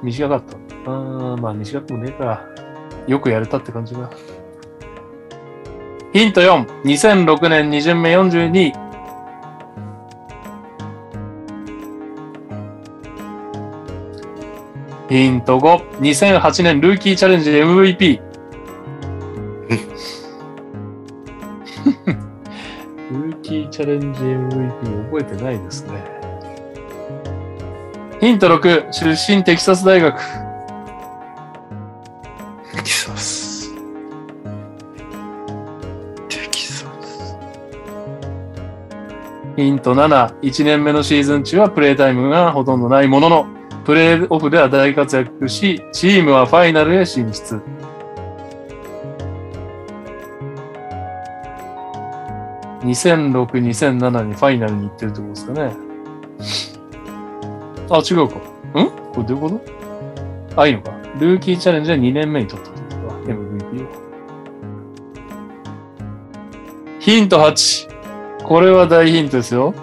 [0.04, 0.56] 短かった。
[0.86, 2.46] あー、まあ短くもねえか。
[3.08, 4.08] よくやれたって感じだ。
[6.14, 8.72] ヒント4、2006年2巡目42。
[15.10, 18.29] ヒント5、2008年ルーキーチャレンジ MVP。
[23.80, 26.04] チャレンジ MVP 覚えてないですね。
[28.20, 30.20] ヒント6、出身テキサス大学。
[32.76, 33.74] テキサス。
[36.28, 37.38] テキサス。
[39.56, 43.48] ヒント7、1年目のシーズン中はプレータイムがほとんどないものの、
[43.86, 47.62] プレーオフでは大活躍し、チームはファイナルへ進出。
[52.82, 55.74] 2006、2007にファイナルに行ってるってことですかね。
[57.90, 58.36] あ、違うか。
[58.80, 58.90] ん？
[59.14, 59.50] これどういうこ
[60.56, 60.62] と？
[60.62, 60.92] あ、いいのか。
[61.20, 63.16] ルーキーチャレンジで2年目に取ったってことか。
[63.22, 63.88] MVP を。
[67.00, 68.44] ヒント8。
[68.44, 69.74] これは大ヒントですよ。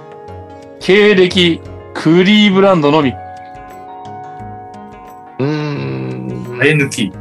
[0.80, 1.60] 経歴、
[1.94, 3.10] クリーブランドのみ。
[3.10, 6.28] うーん。
[6.58, 7.12] 生え抜き。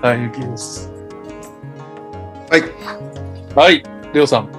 [0.00, 0.90] 生え抜きです。
[2.50, 2.62] はい。
[3.54, 4.50] はい、りょうさん。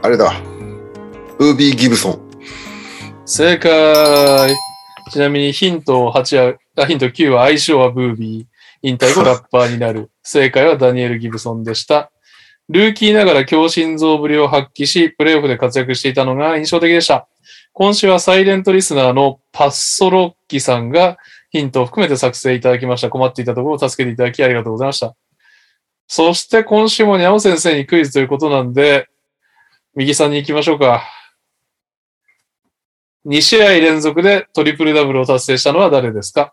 [0.00, 0.32] あれだ。
[1.40, 2.30] ウービー・ギブソン。
[3.26, 4.54] 正解。
[5.10, 8.46] ちなみにヒント8は、ヒント9は相性はブービー。
[8.82, 10.12] 引退後ラッパーになる。
[10.22, 12.12] 正解はダニエル・ギブソンでした。
[12.68, 17.26] ルーキーながら強心臓ぶりを発揮し、プレイオフで活躍していたのが印象的でした。
[17.72, 21.18] 今週はサイレントリスナーのパッソロッキさんが
[21.50, 23.10] ヒントを含めて作成いただきました。
[23.10, 25.16] 困っていたところを助けていただきありがとうございました。
[26.12, 29.08] そして今週もにゃお先生にクイズということなんで、
[29.94, 31.04] 右さんに行きましょうか。
[33.26, 36.52] 2試合連続でトリプルダブルを達成したのは誰ですか？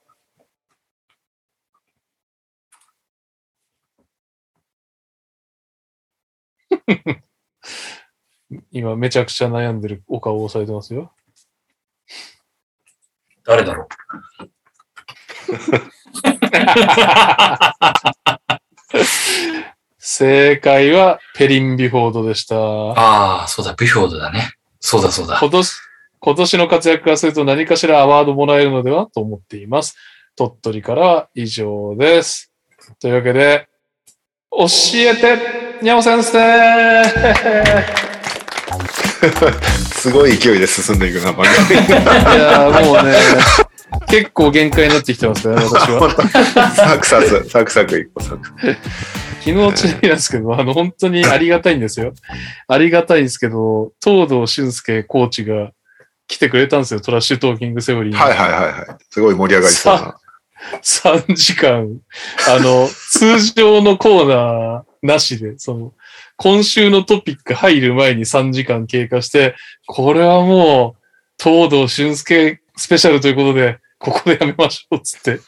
[8.71, 11.11] 今めちゃくちゃ悩んでるお顔を押さえてますよ。
[13.43, 13.87] 誰だろう？
[19.99, 22.55] 正解はペリン・ビフォードでした。
[22.55, 24.51] ああ、そうだ、ビフォードだね。
[24.79, 25.37] そうだ、そうだ。
[25.39, 25.71] 今年、
[26.19, 29.95] 今年の活躍からすると何かしらアワードもらえるのではと思っています。
[30.35, 32.51] 鳥取からは以上です。
[33.01, 33.67] というわけで、
[34.51, 34.65] 教
[34.95, 35.37] えて、
[35.81, 37.03] にゃお先生
[39.93, 41.81] すごい勢いで進んでいくな、番組。
[41.85, 41.99] いや
[42.85, 43.13] もうね、
[44.09, 46.71] 結構限界になってきてますね、 私は。
[46.73, 48.41] サクサク、サクサクいこう、サク。
[49.41, 52.13] 昨日ちなみなんですけど、あの、本当にありがたいんですよ。
[52.67, 55.71] ありがたいんですけど、東堂俊介コーチが
[56.27, 58.19] 来てくれたんですよ、トラッシュトーキングセオリーに。
[58.19, 58.85] はいはいはいはい。
[59.09, 60.17] すごい盛り上がりそうな。
[60.81, 61.99] 3時間、
[62.49, 65.93] あの、通常のコーナーなしで、その、
[66.35, 71.01] 今週のトピック入る前に3時間経過して、これはもう、
[71.41, 75.39] 東堂俊介スペシャルということで、ここでやめましょう、つって。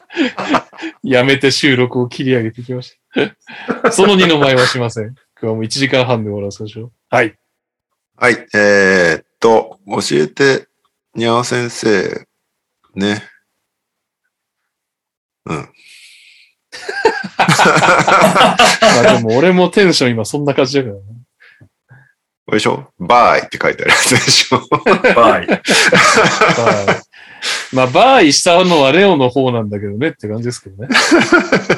[1.04, 2.98] やめて収録を切り上げてきまし
[3.84, 3.92] た。
[3.92, 5.06] その2の前はしません。
[5.06, 6.92] 今日はもう1時間半で終わらせましょう。
[7.10, 7.36] はい。
[8.18, 8.48] はい。
[8.54, 10.68] えー、っと、教えて、
[11.16, 12.28] にゃー先生、
[12.96, 13.24] ね。
[15.46, 15.58] うん。
[17.38, 17.46] ま
[19.00, 21.02] あでも俺もテンション今そんな感じだからね。
[22.46, 22.92] これでしょ？
[23.00, 24.62] bye って書いてあるやつでしょ
[25.16, 25.62] bye。bye。
[27.74, 30.90] まあ、 bye したのはレオの方なんだけどねって感じですけどね。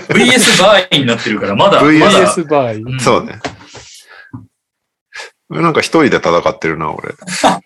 [0.09, 2.99] VS バイになってるから、まだ、VS bye、うん。
[2.99, 3.39] そうね。
[5.49, 7.09] なんか一人で戦ってるな、俺。
[7.09, 7.59] デー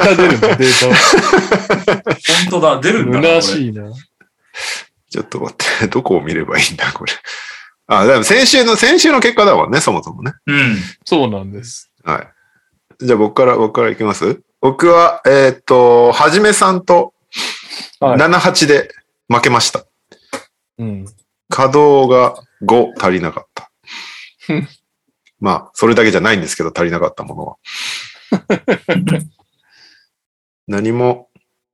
[0.00, 0.86] タ出るんだ、データ。
[0.88, 0.96] 本
[2.50, 3.18] 当だ、出るんだ。
[3.18, 3.82] 虚しいな。
[5.10, 7.12] ちょっと待って、どこを見ればいいんだ、これ。
[7.88, 10.32] あ、でも先週の、先週の結果だもんね、そもそもね。
[10.46, 10.76] うん。
[11.04, 11.90] そうなんです。
[12.04, 12.28] はい。
[13.04, 14.40] じゃあ僕から、僕からいきます？
[14.60, 17.14] 僕は、えっ、と、はじめさんと
[18.00, 18.94] はい7、8で
[19.28, 19.84] 負けました。
[20.78, 21.04] うん。
[21.48, 23.70] 稼働が5足りなかった
[24.48, 24.68] うん。
[25.38, 27.56] まあ、それだけじゃないんですけど、足りなかったものは。
[30.66, 31.30] 何も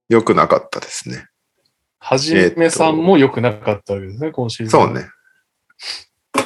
[0.09, 1.26] 良くなかったですね。
[1.99, 4.80] はじめさんも良くなかったわけですね、今シーズン。
[4.80, 5.09] そうね。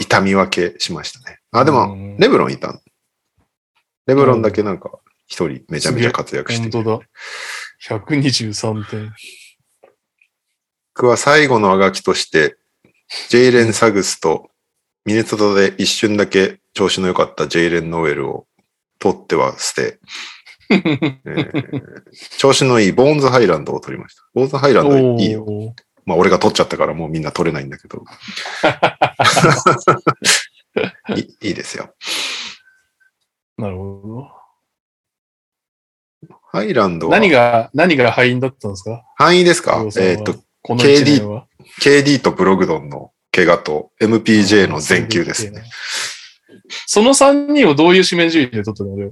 [0.00, 1.40] 痛み分けしましたね。
[1.52, 2.80] あ、でうも、んレブロンいたの。
[4.06, 4.90] レブロンだけなんか、
[5.30, 7.06] 一人めちゃめちゃ活躍して本当だ。
[7.88, 9.12] 123点。
[10.94, 12.56] 僕は最後のあがきとして、
[13.28, 14.50] ジェイレン・サグスと
[15.06, 18.46] ミネソタで一瞬だけ調子の良かったジェイレン・ノエルを
[18.98, 20.00] 取っては捨て、
[20.70, 22.02] えー
[22.36, 24.22] 調子のいいボーンズ・ハイランドを取りました。
[24.34, 25.46] ボーンズ・ハイランドいいよ。
[26.04, 28.02] まあ俺が取っちゃったからもうみんな取れないんだけど。
[31.16, 31.94] いいいですよ。
[33.56, 34.39] なるほ
[36.52, 37.12] ハイランドど。
[37.12, 37.18] は？
[37.18, 39.04] 何が、何が敗因だったんですか？
[39.16, 39.84] 範囲ですか？
[39.98, 41.46] えっ、と、この1年は。
[41.80, 45.62] KD とブログドンの怪我と MPJ の全球ですね。。
[46.86, 48.92] その3人をどういう指名順位で取ったの？
[48.94, 49.06] 俺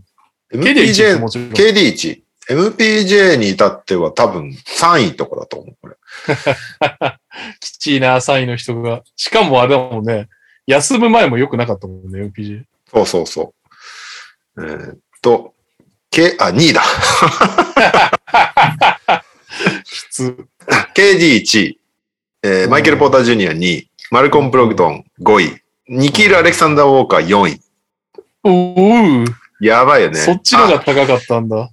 [0.53, 1.49] ?KD1 っても MPJ、ちろん。
[1.51, 2.23] KD1。
[2.51, 5.97] MPJ に至っては多分3位とかだと思う、これ。
[7.61, 9.03] きちいな、3位の人が。
[9.17, 10.29] しかもあれだもんね、
[10.67, 12.65] 休む前も良くなかったもんね、MPG。
[12.91, 13.55] そうそうそ
[14.57, 14.65] う。
[14.65, 15.53] えーっと、
[16.11, 16.83] K、あ、2位だ。
[19.85, 20.47] きつ。
[20.95, 21.81] KD1 位、
[22.43, 27.61] えーうんマイケル・ポーター・ジュニア2位、マルコン・ブログドン5位、ニキール・アレクサンダー・ウォーカー4位。
[28.45, 29.25] おう、
[29.61, 30.19] やばいよね。
[30.21, 31.71] そっちのあが高かったんだ。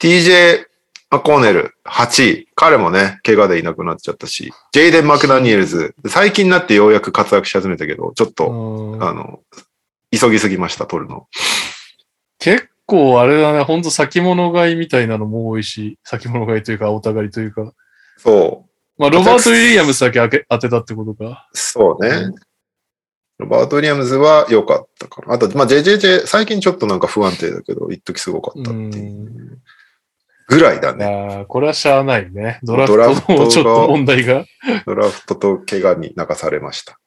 [0.00, 0.64] TJ・
[1.10, 2.48] マコーネル8位。
[2.54, 9.40] 彼もね、怪我でいなくなっちゃったし、ジェイデン・マクダニエルズ、最近になってようやく活躍し始めたけど、ちょっと、うんあの、
[10.10, 11.26] 急ぎすぎました、取るの。
[12.38, 17.72] 結構あれだね、ほんと先物買いみたいなのも多いし、先物買いというか、おたがりというか。
[18.16, 19.00] そう。
[19.00, 21.48] まあ、ロバート・ウィリアムスだけ当てたってことか。
[21.52, 22.32] そうね。
[23.38, 25.34] ロバート・ウィリアムズは良かったかな。
[25.34, 29.60] あと、まあ、JJJ、最近ちょっとなんか不安定だけど、一時すごかったっていう。
[30.48, 31.04] ぐらいだいね。
[31.04, 32.60] やーこれはしゃあないね。
[32.62, 34.44] ドラドラフトのちょっと問題が。
[34.86, 36.98] ドラフトと怪我に流されました。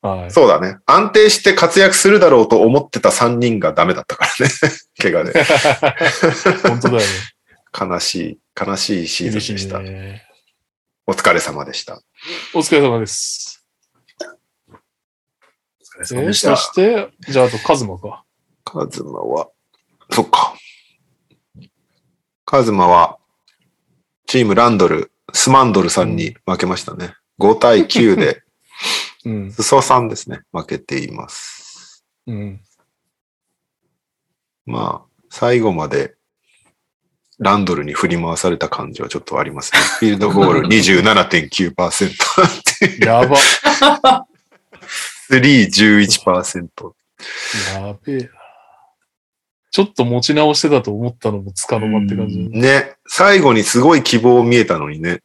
[0.00, 0.30] はい。
[0.30, 0.78] そうだね。
[0.86, 4.52] 安定して活躍するだろうと思ってた3人がダメだったからね。
[5.00, 5.32] 怪我で。
[6.68, 7.06] 本当だよね。
[7.78, 9.80] 悲しい、悲しいシーズンでした。
[9.80, 10.24] ね。
[11.06, 12.00] お疲れ様でした。
[12.54, 13.64] お疲れ様です。
[14.68, 18.24] お疲れ様えーでしたそして、じゃああとカズマか。
[18.64, 19.48] カズマは、
[20.10, 20.54] そっか。
[22.44, 23.18] カズマは、
[24.26, 27.14] チームランドル、スマンドルさんに負けましたね。
[27.40, 28.42] 5対9で、
[29.28, 29.52] うん。
[29.52, 30.40] スソさんですね。
[30.52, 32.06] 負けています。
[32.26, 32.62] うん。
[34.64, 36.14] まあ、最後まで、
[37.38, 39.78] ランドルに振り回された感じはちょっとありますね。
[40.00, 43.06] フィールドゴール27.9%。
[43.06, 43.36] やば。
[45.30, 46.92] 3、11%。
[47.74, 48.28] やべえな。
[49.70, 52.40] ちょっと持ち直してたと思ったのもつかの間って感じ。
[52.40, 55.20] うんね、最後にすごい希望見えたのにね、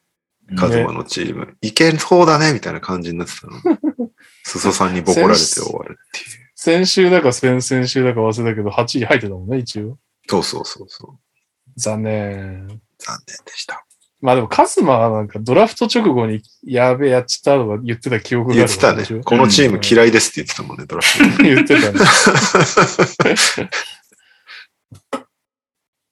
[0.55, 1.55] カズマのチーム。
[1.61, 3.53] いけそうだねみたいな感じになってたの。
[4.43, 6.43] スソさんにボコられて終わるっていう。
[6.55, 9.97] 先週だか先々週だか忘れたけど、8位入ってたもんね、一応。
[10.27, 11.19] そうそうそうそう。
[11.77, 12.67] 残念。
[12.99, 13.85] 残念でした。
[14.21, 19.19] まあでも、カズマはなんかドラフト直後に、やべえ、やっちったとか言ってた記憶がある言ってたねでしょ。
[19.21, 21.43] このチーム嫌いですって言ってたもんね、ドラフト。
[21.43, 21.99] 言ってたね。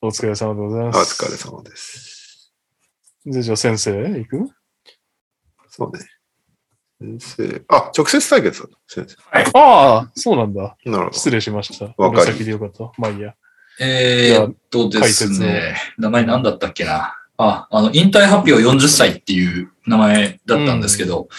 [0.01, 1.23] お疲れ様でございおます。
[1.23, 2.20] 疲れ様です。
[3.25, 4.49] で、じゃあ先生、行く？
[5.69, 7.17] そうね。
[7.17, 7.61] 先生。
[7.69, 8.77] あ、直接対決だった。
[8.87, 9.15] 先
[9.53, 10.75] ああ、そうなんだ。
[10.85, 10.91] 生。
[10.91, 11.17] なるほど。
[11.17, 11.93] 失礼しました。
[11.97, 12.91] わか先でよかった。
[12.97, 13.33] まあいいや。
[13.79, 17.15] えーっとです解ね、名前何だったっけな？
[17.37, 21.29] あ、あの、引退発表40歳っていう名前だったんですけど、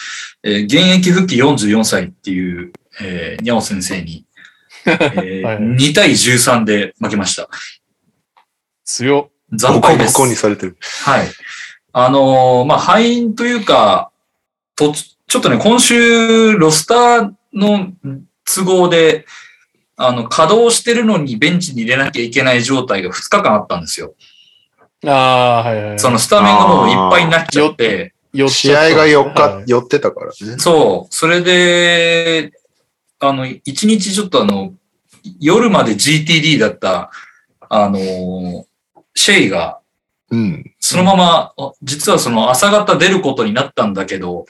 [0.42, 4.26] えー現役復帰44歳っていう、えー、にゃお先生に、
[4.86, 7.48] えーはい2対13で負けました。
[8.84, 9.32] 強っ。
[9.52, 10.14] ボコボ惨敗です。
[10.14, 10.76] コにされてる。
[11.04, 11.26] はい。
[11.92, 14.10] あのーまあ、敗因というか、
[14.76, 17.92] と、ちょっとね、今週、ロスターの
[18.44, 19.26] 都合で、
[19.96, 24.14] あの、稼働してるのにベンチに入れなきゃいけない状態が2日間あったんですよ。
[25.04, 25.98] ああ、はいはい。
[25.98, 30.32] そのスタメンがもういっぱいになっちゃって、よっった合が4はい、日寄ってたからね。
[30.58, 32.52] そう、それで、
[33.20, 34.72] あの、一日ちょっとあの、
[35.40, 37.10] 夜まで GTD だった、
[37.68, 38.66] あの、
[39.14, 39.81] シェイが、
[40.32, 40.74] うん。
[40.80, 44.46] そのまま、あ実はその朝方出ることになったんだけど、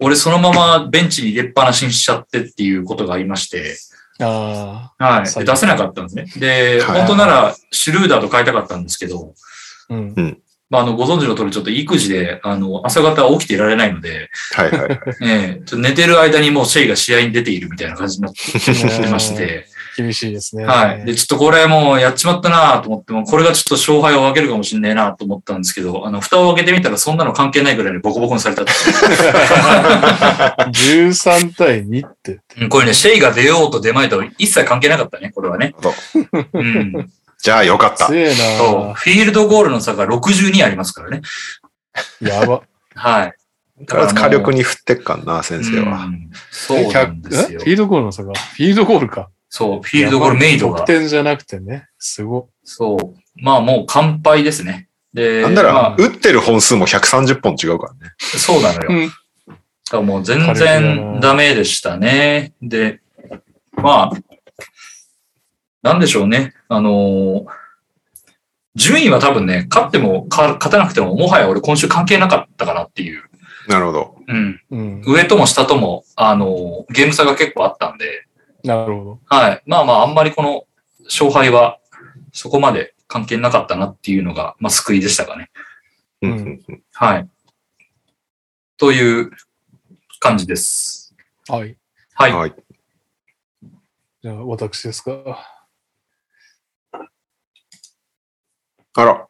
[0.00, 3.76] 俺そのままベンチに入れっぱなしにしちゃってっていうことがありまして、
[4.18, 5.44] あはい。
[5.44, 6.24] 出せなかったんですね。
[6.36, 9.34] で、はい本当ならシュルーダーと変えたかったんですけど、
[9.88, 9.94] あ。
[9.94, 10.42] うん。
[10.68, 15.00] まあ、あの、ご存知の通り、ちょっと育児で、あの、朝方起きていられないので、はいはいはい。
[15.22, 19.66] ええちょっと寝てる間にもうシェイが試合に出ているみたいな感じになって まして、
[20.02, 20.64] 厳しいですね。
[20.64, 21.04] はい。
[21.04, 28.72] で、ちょっとこれもうやっちまったなと思っても、これがちょっと勝敗を分けるかもしれないなと思ったんですけど、あの、蓋を開けてみたらそんなの関係ないぐらいにボコボコにされたって
[30.70, 32.40] 13対2って。
[32.60, 35.74] うんこれね、シェイが出ようと出まいと一切関係なかったね、これはね。
[35.82, 35.94] そう
[36.52, 37.10] うん。
[37.42, 38.06] じゃあよかった。
[38.06, 38.88] 強えそう。
[38.88, 41.22] なフィールドゴールの差が62ありますからね。
[42.20, 42.62] やば。
[42.94, 43.32] はい。
[43.86, 46.04] とりあえず火力に振ってっかんな、先生は。
[46.04, 47.64] うんそうなんですよえ？
[47.64, 47.66] フィ。
[47.68, 48.34] ールドゴールの差が？
[48.34, 49.30] フィールドゴールか。
[49.52, 50.86] そう、フィールドゴールメイドが得。
[50.86, 51.88] 点じゃなくてね。
[51.98, 52.48] すご。
[52.64, 53.14] そう。
[53.42, 54.88] まあもう完敗ですね。
[55.12, 58.12] で、なんなら、まあ、打ってる本数も130本違うからね。
[58.18, 58.88] そうなのよ。
[58.88, 59.08] うん。
[59.08, 62.52] だからもう全然ダメでしたね。
[62.62, 63.00] で、
[63.72, 64.16] まあ、
[65.82, 66.54] なんでしょうね。
[66.68, 67.46] あのー
[68.76, 73.24] 順位は多分ね、勝ってもか勝たなくても、もはや俺今週関係なかったかなっていう。
[73.66, 74.16] なるほど。
[74.28, 74.60] うん。
[74.70, 75.02] うん。
[75.04, 78.28] 上とも下とも、あのーゲーム差が結構あったんで、
[78.64, 79.20] なるほど。
[79.26, 79.62] はい。
[79.66, 80.64] まあまあ、あんまりこの
[81.04, 81.78] 勝敗は
[82.32, 85.50] そこまで関係なかったなっていうのが、まあ救いでしたかね。
[86.22, 87.28] うんうんうんうんはい。
[88.76, 89.30] という
[90.18, 91.14] 感じです。
[91.48, 91.76] はい。
[92.14, 92.32] はい。
[92.32, 92.54] はい。
[94.22, 95.10] じゃあ、私ですか。
[98.94, 99.28] あら、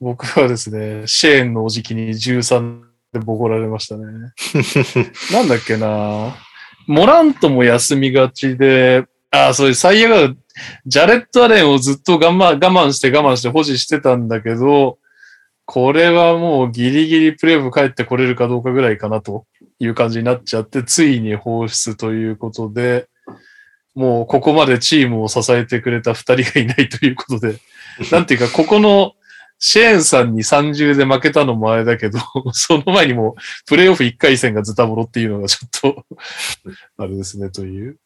[0.00, 2.82] 僕はですね、シェーンのおじきに13
[3.12, 4.04] でボコられましたね。
[5.32, 6.36] なんだっけな
[6.86, 10.34] モラントも休みがちで、ああ、そういう最悪だ。
[10.86, 14.98] ジャレット・アレンをずっと我慢我慢して我慢して保持してたんだけど、
[15.64, 19.46] これはもうギリギリプレーオフ帰ってこれるかどうかぐらいかなと
[19.80, 23.08] いう感じになっちゃって、ついに放出ということで、
[23.94, 27.56] もうここまでチームを支えてくれた二人がいないということで、
[28.12, 29.14] なんていうか、ここの
[29.66, 32.18] シェーンさんに30で負けたのもあれだけど、
[32.52, 33.34] その前にも
[33.66, 36.04] プレイオフ1回戦がズタボロっていうのがちょっと、
[36.98, 37.96] あれですね、という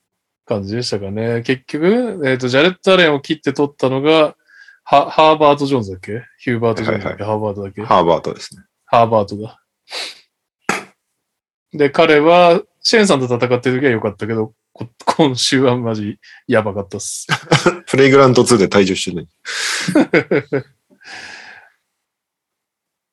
[0.47, 1.43] 感じでしたかね。
[1.43, 4.37] 結局、えっ、と、ジャレット・アレンを切って取ったのが、
[4.85, 6.23] ハハーバート・ジョーンズだっけ？
[6.39, 7.83] ヒューバート・ジョーンズだっけ、ハーバートだっけ？
[7.83, 8.63] ハーバードですね。
[8.85, 9.61] ハーバートだ。
[11.73, 17.27] で、彼は、シェーンさんと戦ってる時は良かったけど、こ今週はマジやばかったっす。
[17.89, 19.29] プレイグラウンド2で退場してない。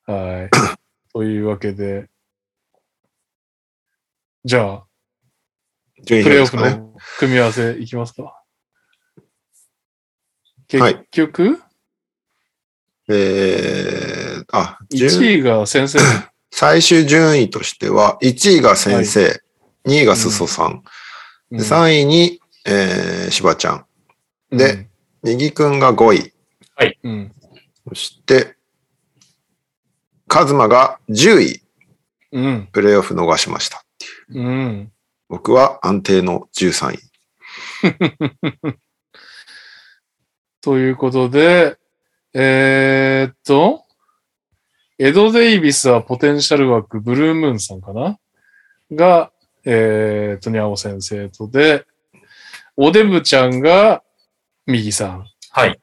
[0.06, 0.50] はい。
[1.14, 2.10] というわけで、
[4.44, 4.86] じゃあ、
[6.04, 6.76] 順位プレイオフね。
[6.76, 8.24] の組み合わせいきますか。
[10.74, 10.96] はい。
[10.96, 11.62] 結局、
[13.08, 15.10] えー、あ、順。
[15.10, 16.00] 1位が先生。
[16.52, 19.42] 最終順位としては、1位が先生、
[19.86, 20.84] 2位がすそさん、
[21.52, 21.58] うん。
[21.58, 23.86] で3位に、えー、しばちゃん、
[24.52, 24.88] で、
[25.22, 26.34] 右くんが5位、
[27.04, 27.36] うん。
[27.90, 28.55] そして、
[30.28, 31.62] カズマが10位、
[32.32, 32.68] うん。
[32.72, 33.84] プレイオフ逃しました。
[34.30, 34.92] うん。
[35.30, 37.00] 僕は安定の13位。
[40.62, 41.78] ということで、
[42.34, 43.86] えーっと、
[44.98, 48.18] エド・デイビスはポテンシャル枠、ブルームーンさんかな？
[48.92, 49.32] が、
[49.64, 51.86] えーっと、にゃお先生とで、
[52.78, 54.04] おデブちゃんが
[54.66, 55.28] 右さん。
[55.52, 55.80] はい。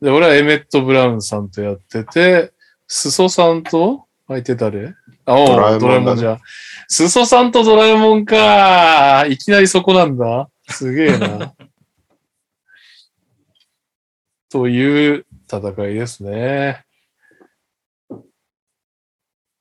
[0.00, 2.52] で、俺はエメット・ブラウンさんとやってて、
[2.92, 4.96] スソさんと、相手誰？
[5.24, 6.40] あ、おうドラえもんだねドラえもんじゃん。
[6.88, 9.26] スソさんとドラえもんか。
[9.28, 10.50] いきなりそこなんだ。
[10.68, 11.54] すげえな。
[14.50, 16.84] という戦いですね。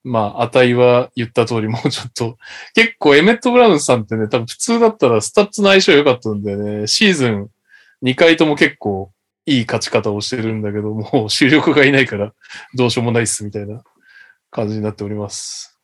[0.03, 2.39] まあ、値は言った通り、もうちょっと、
[2.73, 7.51] 結構エメット・ブラウンさんってね、多分普通だったらスタッツの相性良かったんでね、シーズン
[8.01, 9.11] 2回とも結構
[9.49, 12.33] いい勝ち方をしてるんだけど、もう主力がいないから
[12.75, 13.83] どうしようもないっすみたいな
[14.51, 15.77] 感じになっております。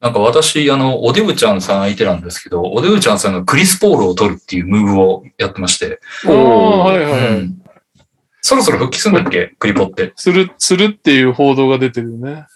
[0.00, 6.00] なんか私、あの、おデブちゃんさん相手なんですけど、おデブちゃんさんがクリス・ポールを取るっていうムーブをやってまして。
[6.26, 7.38] ああ、はいはいはい。
[7.38, 7.62] うん
[8.40, 9.56] そろそろ復帰するんだっけ？
[9.58, 10.12] クリポって。
[10.14, 12.46] する、するっていう報道が出てるよね。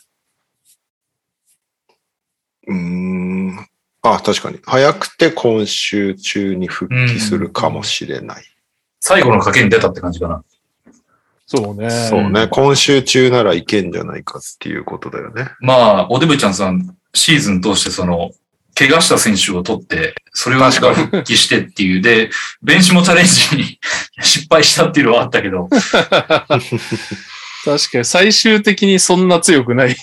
[2.68, 3.66] うーん。
[4.00, 4.60] あ、確かに。
[4.64, 8.44] 早くて今週中に復帰するかもしれない。
[9.04, 10.44] 最後の賭けに出たって感じかな。
[11.46, 11.90] そうね。
[11.90, 12.46] そうね。
[12.46, 15.48] 今週中ならいけんじゃないかっていうことだよね。
[15.60, 18.30] まあ、おデブちゃんさん、シーズン通してその、
[18.76, 22.30] 怪我した選手を取って、それを確かに復帰してっていう、で、
[22.62, 23.80] ベンチもチャレンジに
[24.22, 25.90] 失敗したっていうのはあったけど、確
[27.90, 29.96] かに最終的にそんな強くない。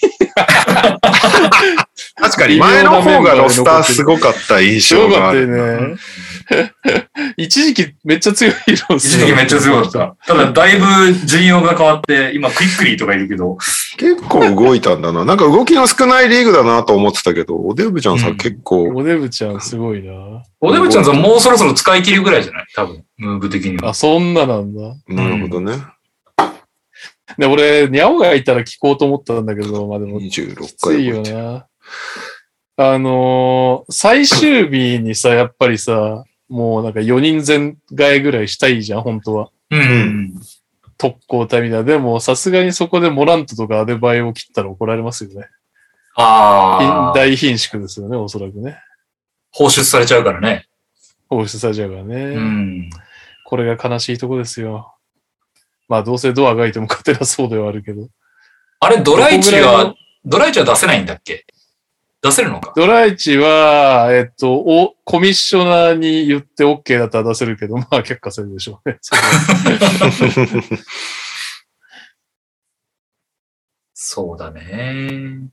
[2.16, 5.48] 確かに前の方がロスターすごかった印象よかったがある。
[5.48, 5.96] よね。
[7.38, 10.16] 一時期めっちゃ強いヒーロー一時期めっちゃ強かった。
[10.28, 10.86] ただ、だいぶ
[11.26, 13.58] 陣容が変わって、今、クイックリーとかいるけど、
[13.98, 15.26] 結構動いたんだな。
[15.26, 20.14] なんか動きの少ないリーグだなと思ってたけど、おデブちゃんさ、うん結構、おデブちゃんすごいな。
[20.62, 22.66] おデブちゃんさんもうそろそろ使い切るぐらいじゃない？
[22.76, 23.90] 多分、ムーブ的には。
[23.90, 24.82] あ、そんななんだ。
[25.08, 25.74] なるほどね。
[27.38, 31.22] で、俺、ニャオがいたら聞こうと思ったんだけど、まあでも、26きついよ。
[31.22, 31.68] な。
[32.82, 39.50] あのー最終日にさ、やっぱりさ、もうなんか4人全替えぐらいしたいじゃん、本当は。
[39.70, 40.34] うん。
[40.98, 41.84] 特攻隊みたいな。
[41.84, 45.48] でも、さすがにそこでモラントとかアデバイを切ったら怒られますよね。
[46.16, 48.78] ああ、大貧縮ですよね、おそらくね。
[49.52, 50.66] 放出されちゃうからね。
[51.30, 52.16] 放出されちゃうからね。
[52.36, 52.90] うん。
[53.46, 54.96] これが悲しいとこですよ。
[55.88, 58.10] まあ、どうせドアがいても勝てなそうではあるけど。
[58.80, 59.96] あれ、ドライチはの、
[60.26, 61.46] ドライチは出せないんだっけ？
[62.22, 62.74] 出せるのか？
[62.76, 69.00] ドライチは、えっと、お、コミッショナーに言って OK だったら出せるけど、 まあ、却下するでしょうね。
[73.94, 75.50] そうだね。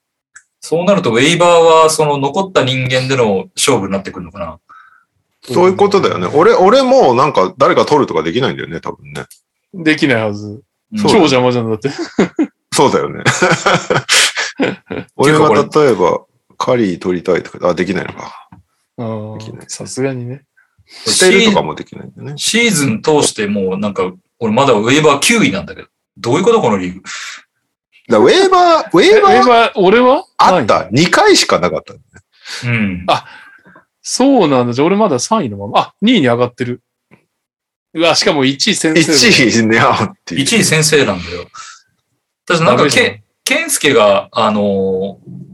[0.60, 4.58] そうなると、ウェイバーは、その残った人間での勝負になってくるのかな。
[5.42, 6.26] そういうことだよね。
[6.34, 9.26] 俺、俺もなんか誰か取るとかできないんだよね、多分ね。
[9.72, 10.62] できないはず。
[10.96, 11.90] 超邪魔じゃんだって。
[12.72, 13.22] そうだよね。
[15.16, 16.25] 俺が例えば、
[16.56, 18.48] カリー取りたいとか、あ、できないのか。
[18.98, 20.44] うんできないさすがにね。
[20.86, 22.34] 捨てるとかもできないんだよね。
[22.36, 25.88] シーズン通してもうなんか、俺まだウェーバー9位なんだけど。
[26.16, 27.00] どういうことこのリーグ？
[28.08, 30.24] だからウェーバー、ウえ、ェーバー今、俺は？
[30.38, 30.88] あった。
[30.92, 31.94] 2回しかなかった。
[31.94, 33.04] うん。
[33.08, 33.26] あ
[34.00, 34.72] そうなんだ。
[34.72, 35.78] じゃあ俺まだ3位のまま。
[35.80, 36.82] あ、2位に上がってる。
[37.92, 39.00] うわ、しかも1位先生だ。
[39.00, 40.40] 1位ね、あっていう。
[40.42, 41.48] 1位先生なんだよ。
[42.46, 45.45] 私なんかダメじゃんケ、ケンスケが、あのー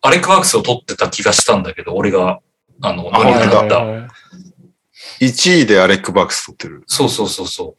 [0.00, 2.40] アレック・ワークスを取ってた気がしたんだけど、俺が、
[2.80, 3.78] あの、あ乗りに本当だなった。
[3.78, 4.08] はいはいはい
[5.20, 6.82] 1位でアレック・バックス取ってる。
[6.86, 7.76] そうそうそうそ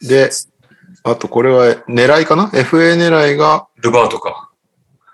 [0.00, 0.30] で、
[1.02, 3.82] あとこれは狙いかな ?FA 狙いがう。
[3.82, 4.50] ルバートか。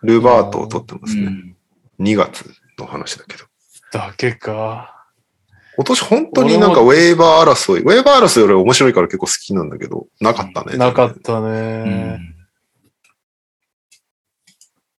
[0.02, 1.22] ルバートを取ってまうすね。
[1.26, 1.56] ん。
[2.00, 2.44] 2月
[2.78, 3.44] の話だけど。
[3.92, 4.92] だけか。
[5.76, 10.76] 今年本当になんかウェーバー争い、ウェーバー争いより面白いから結構好きなんだけど、なかったね。
[10.78, 11.82] なかったうね。
[12.16, 12.35] ん。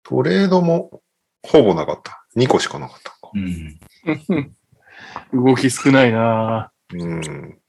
[0.10, 1.02] トレードも
[1.44, 2.26] ほぼなかった。
[2.36, 3.14] 2個しかなかった。
[3.34, 3.78] うん。
[5.34, 7.60] 動き少ないなうん。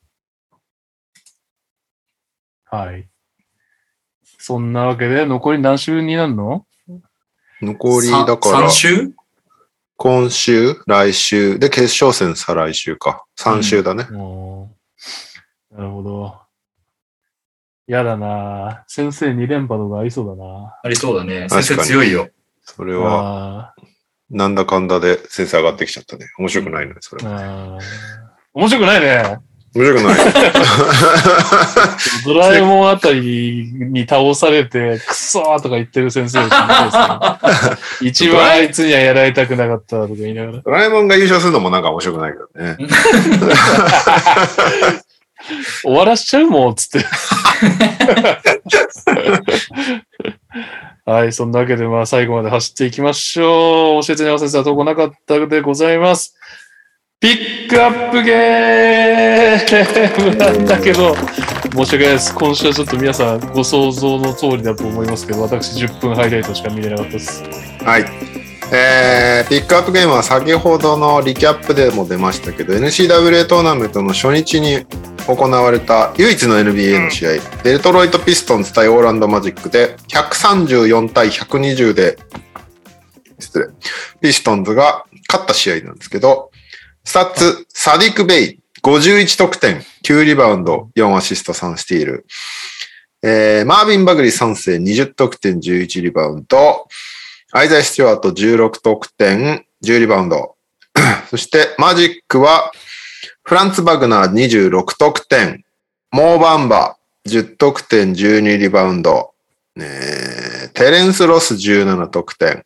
[2.66, 3.08] はい。
[4.38, 6.64] そんなわけで、残り何週になるの？
[7.60, 9.12] 残りだから3、週？
[9.96, 13.24] 今週、来週、で決勝戦再来週か。
[13.36, 14.04] 3週だね。
[14.04, 14.76] も
[15.72, 16.40] うなるほど。
[17.88, 21.48] やだな先生2連覇とかありそうだなありそうだね。
[21.48, 22.28] 先確かに生強いよ。
[22.62, 23.74] それは、あ
[24.30, 26.26] なんだかんだで先生上がってきちゃったね。
[26.38, 27.34] 面白くないね、それー。
[27.34, 27.80] あー
[28.52, 29.38] 面白くないね。
[29.74, 30.16] 面白くない。
[32.26, 36.56] ドラえもんあたりに倒されて、くそーとか言ってる先生ですね
[38.02, 40.60] 一番あいつにはやられたくなかったとか言いながら。
[40.60, 42.76] ドラえもんが優勝するのもなんか面白くないけどね。
[45.82, 47.04] 終わらしちゃうもん、つって。
[51.04, 54.04] はい、そんなわけで、まあ、最後まで走っていきましょう。
[54.04, 56.36] 教えてね、先生は投稿なかったでございます。
[57.20, 61.16] ピックアップゲームなんだけど、
[61.72, 62.32] 申し訳ないです。
[62.34, 67.42] 今週はちょっと皆さんご想像の通りだと思いますけど、私10分ハイライトしか見れなかったです。
[67.82, 68.04] はい。
[68.70, 74.86] えー、ピックアップゲームは先ほどのリキャップでも出ましたけど、NCWA トーナメントの初日に
[75.36, 77.30] 行われた唯一の NBA の試合、
[77.62, 82.18] デトロイトピストンズ対オーランドマジックで134対120で、
[83.38, 83.66] 失礼、
[84.22, 86.50] ピストンズが勝った試合なんですけど、
[87.04, 92.26] スタッツ、サディック・ベイ、51得点、9リバウンド、4アシスト、3スティール。
[93.22, 96.86] えー、マービン・バグリー3世、20得点、11リバウンド。
[97.52, 100.56] アイザイ・スチュワート16得点、10リバウンド。
[101.28, 102.72] そして、マジックは、
[103.48, 105.64] フランツ・バグナー26得点、
[106.10, 106.96] モーバンバ
[107.26, 109.32] 10得点、12リバウンド。
[109.76, 112.58] えーテレンス・ロス17得点。
[112.58, 112.62] っ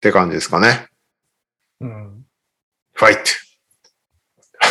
[0.00, 0.88] て感じですかね。
[1.80, 2.24] うん。
[2.92, 3.20] ファイト。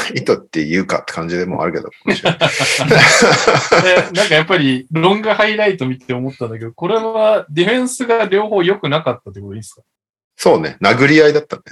[0.10, 1.90] ファイトって言うかって感じでもあるけど。
[2.06, 2.14] で
[4.14, 9.82] なんかやっぱり、ロングハイライト見て思ったんだけど、これはディフェンスが両方良くなかったってことですか？
[10.36, 11.64] そうね、殴り合いだったね。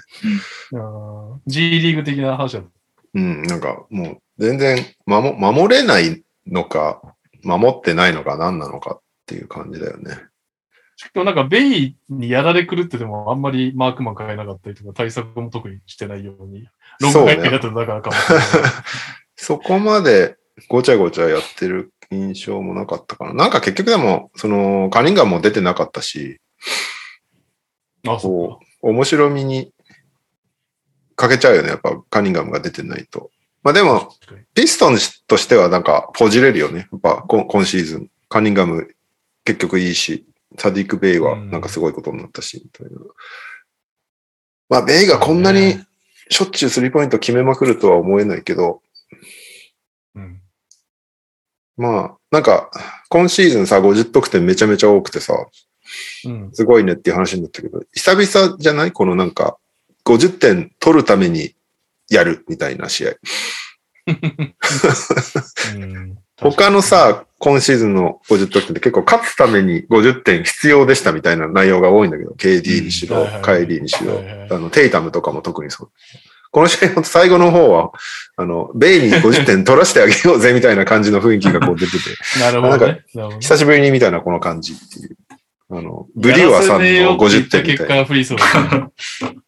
[0.74, 2.70] あー G リーグ的な話だった。
[3.14, 7.02] うん、なんかもう全然守守れないのか、
[7.44, 10.18] 守ってないのか何なのかっていう感じだよね。
[10.95, 16.68] しかもなんか、ベイにやられ狂ってても、あんまりマークマン変えなかったりとか、対策も特にしてないように。
[16.99, 18.45] ロング回転だとだからかもしれない。
[19.38, 20.36] そこまで
[20.68, 23.34] ごちゃごちゃやってる印象もなかったかな。
[23.34, 26.41] なんか結局でも、その、カニンガンも出てなかったし、
[28.06, 29.72] あ、そう、面白みに
[31.20, 31.68] 欠けちゃうよね。
[31.68, 33.30] やっぱカニンガムが出てないと。
[33.62, 34.16] まあでも、
[34.54, 34.98] ピストン
[35.28, 36.88] としてはなんかポジれるよね。
[36.94, 38.10] やっぱ今今シーズン。
[38.30, 38.96] カニンガム
[39.44, 40.26] 結局いいし、
[40.58, 43.02] サディック・ベイはなんかすごいことになったし、みたいな。
[44.70, 45.78] まあベイがこんなに
[46.30, 48.82] しょっちゅうスリーポイント決めまくるとは思えないけど、
[50.16, 50.41] うん。
[51.76, 52.70] まあ、なんか、
[53.10, 55.34] 今シーズンさ、50得点めちゃめちゃ多くてさ、
[56.26, 56.52] うん。
[56.54, 58.91] すごいねっていう話になったけど、久々じゃない？
[58.91, 59.58] このなんか、
[60.14, 61.53] 50点取るために
[62.10, 63.11] やるみたいな試合。
[65.76, 75.91] うん他の、さ、今シーズンの50得点って結構勝つために50点必要でしたみたいな内容が多いんだけど、KD にしろカイリーにしろあの、テイタムとかも特にそう。
[76.52, 77.91] この試合の最後の方は、
[78.38, 81.99] あの、ベイに50点取らせてあげようぜみたいな感じの雰囲気がこう出てて、
[82.40, 82.80] なるほどね。
[82.80, 85.18] なるほどね久しぶりに見たな、この感じっていう。
[85.72, 87.96] あの、ブリュワさんの50点みたいな。
[87.96, 88.90] 結果フリースロー。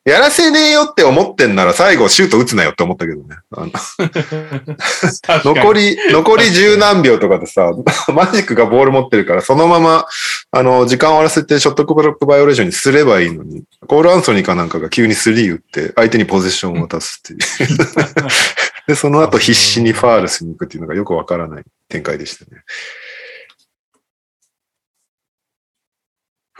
[0.05, 3.37] やらせねえよって思ってんなら最後シュート打つなよって思ったけどね。
[5.43, 5.81] 残り。
[5.81, 7.71] り、残り十何秒とかでさ、
[8.13, 10.05] マジックがボール持ってるから、そのまま、
[10.51, 17.39] あの、時間を終わらせてショットクロックバイオレーションにすればいいのに、コール・アンソニーかなんかが急にスリー打って、相手にポゼッションを渡すっていう。
[18.87, 22.61] で、その後必死にファールしに行くっていうのがよくわからない展開でしたね。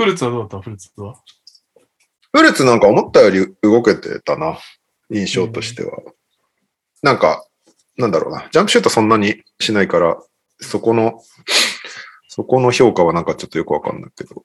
[0.02, 0.61] フルーツはどうだった？
[0.61, 1.15] フルーツは？
[2.34, 4.57] フルーツなんか思ったより動けてたな。
[5.11, 5.99] 印象としては。
[7.03, 7.45] なんか、
[7.98, 8.48] なんだろうな。
[8.52, 10.18] ジャンプシュートそんなにしないから、
[10.60, 11.22] そこの、
[12.30, 14.44] そこの評価はなんかちょっとよくわかんないけど。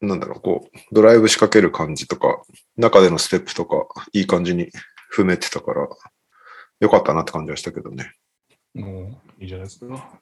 [0.00, 2.42] なんだろう、こう、ドライブ仕掛ける感じとか、
[2.76, 4.70] 中でのステップとか、いい感じに
[5.14, 5.88] 踏めてたから、
[6.80, 8.12] よかったなって感じはしたけどね。
[8.74, 10.20] もう、いいじゃないですか。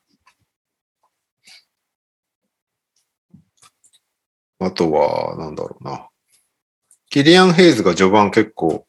[4.58, 6.08] あとは、なんだろうな。
[7.10, 8.86] キリアン・ヘイズが序盤結構、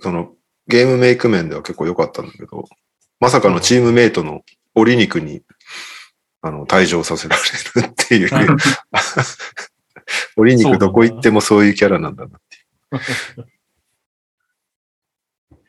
[0.00, 0.34] その、
[0.66, 2.64] ゲームメイク面では結構良かったんだけど、
[3.20, 4.42] まさかのチームメイトの
[4.74, 5.42] 折肉に、
[6.42, 7.42] あの、退場させられ
[7.82, 8.30] るっていう。
[10.36, 12.60] 折肉どこ行ってもそういうキャラなんだなってい
[13.42, 13.46] う。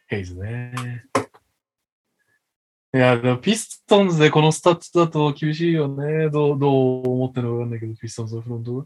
[0.07, 1.05] ヘイズね。
[2.93, 6.29] いや、でもピストンズでこのスタッツだと厳しいよね。
[6.29, 8.85] どう、どう思ってるのかわかんないけど、ピストンズのフロントが。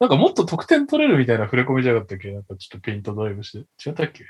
[0.00, 2.32] なんかもっと得点取れるみたいな触れ込みじゃなかったっけ？
[2.32, 3.58] なんかちょっとペイントドライブして。
[3.88, 4.24] 違ったっけ？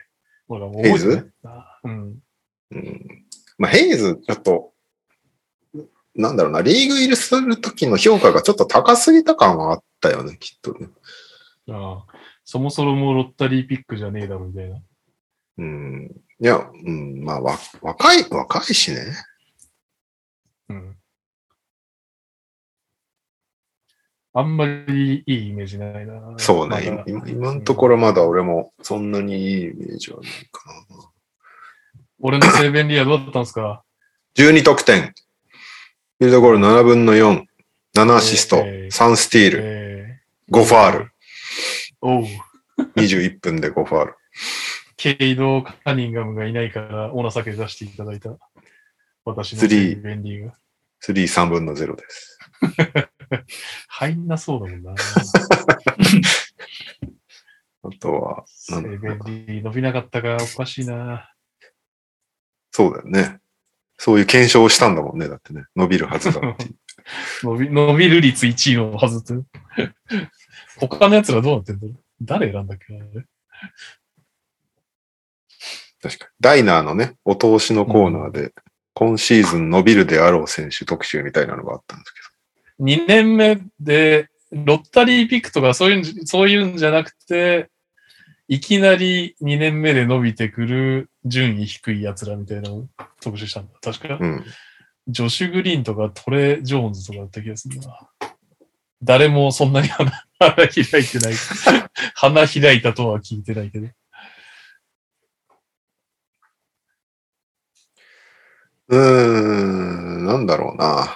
[0.46, 2.18] ほら、もう覚えてないあうん。
[2.70, 3.24] うん。
[3.56, 4.72] まあ、ヘイズ、ちょっと、
[6.14, 10.88] なんだろうな、リーグ入りするときの評価がちょっと高すぎた感はあったよね、きっとね。
[11.70, 12.12] ああ
[12.44, 14.82] そもそもロッタリーピックじゃねえだろみたいな。
[15.56, 16.14] うん。
[16.40, 18.98] いや、うん、まあ、わ、若い、若いしね。
[20.68, 20.96] うん。
[24.36, 26.34] あんまりいいイメージないな。
[26.38, 31.10] そうね、まだ今今のところまだ俺もそんなにいいイメージはないかな。
[32.20, 33.84] 俺のセーベンリアどうだったんですか
[34.36, 35.02] ？12得点。
[35.02, 37.44] フィールドゴール7分の4。
[37.96, 38.56] 7アシスト。
[38.56, 39.60] えー3スティール。
[39.62, 40.20] え
[40.50, 41.04] 5ファール。
[41.04, 41.08] ー、
[42.02, 42.24] おう。
[42.96, 44.14] 21分で5ファール。
[44.96, 48.30] ケイド・カニンガムがいないから、お情け出していただいた。
[49.24, 50.54] 私のセーベンリーが。
[51.04, 52.38] 3、3分の0です。
[53.88, 54.94] 入んなそうだもんな。
[57.82, 61.34] あとは、セーベンリー伸びなかったからおかしいな。
[62.70, 63.40] そうだよね。
[63.98, 65.28] そういう検証をしたんだもんね。
[65.28, 65.64] だってね。
[65.76, 66.76] 伸びるはずだっていう。
[67.44, 69.34] 伸び、伸びる率1位のはずって。
[70.78, 72.86] 他の奴らどうなってんだろう誰選んだっけ
[76.02, 76.30] 確かに。
[76.40, 78.52] ダイナーのね、お通しのコーナーで、
[78.94, 82.20] 今シーズン伸びるであろう選手特集みたいなのがあったんですけ
[82.80, 87.70] 2年目で、ロッタリーピックとかそういうんじ、そういうんじゃなくて、
[88.46, 92.88] いきなり2年目で伸びてくる順位低い奴らみたいなのを
[93.20, 93.72] 特集したんだ。
[93.80, 94.18] 確か、ど。
[94.20, 94.44] うん。
[95.08, 98.08] ジョシュ・グリーンとかトレ・ジョーンズとかだった気がするな。
[99.02, 101.34] 誰もそんなに花花開いてない。
[102.14, 103.88] 花開いたとは聞いてないけど。
[108.88, 109.00] うー
[110.20, 111.14] ん、なんだろうな。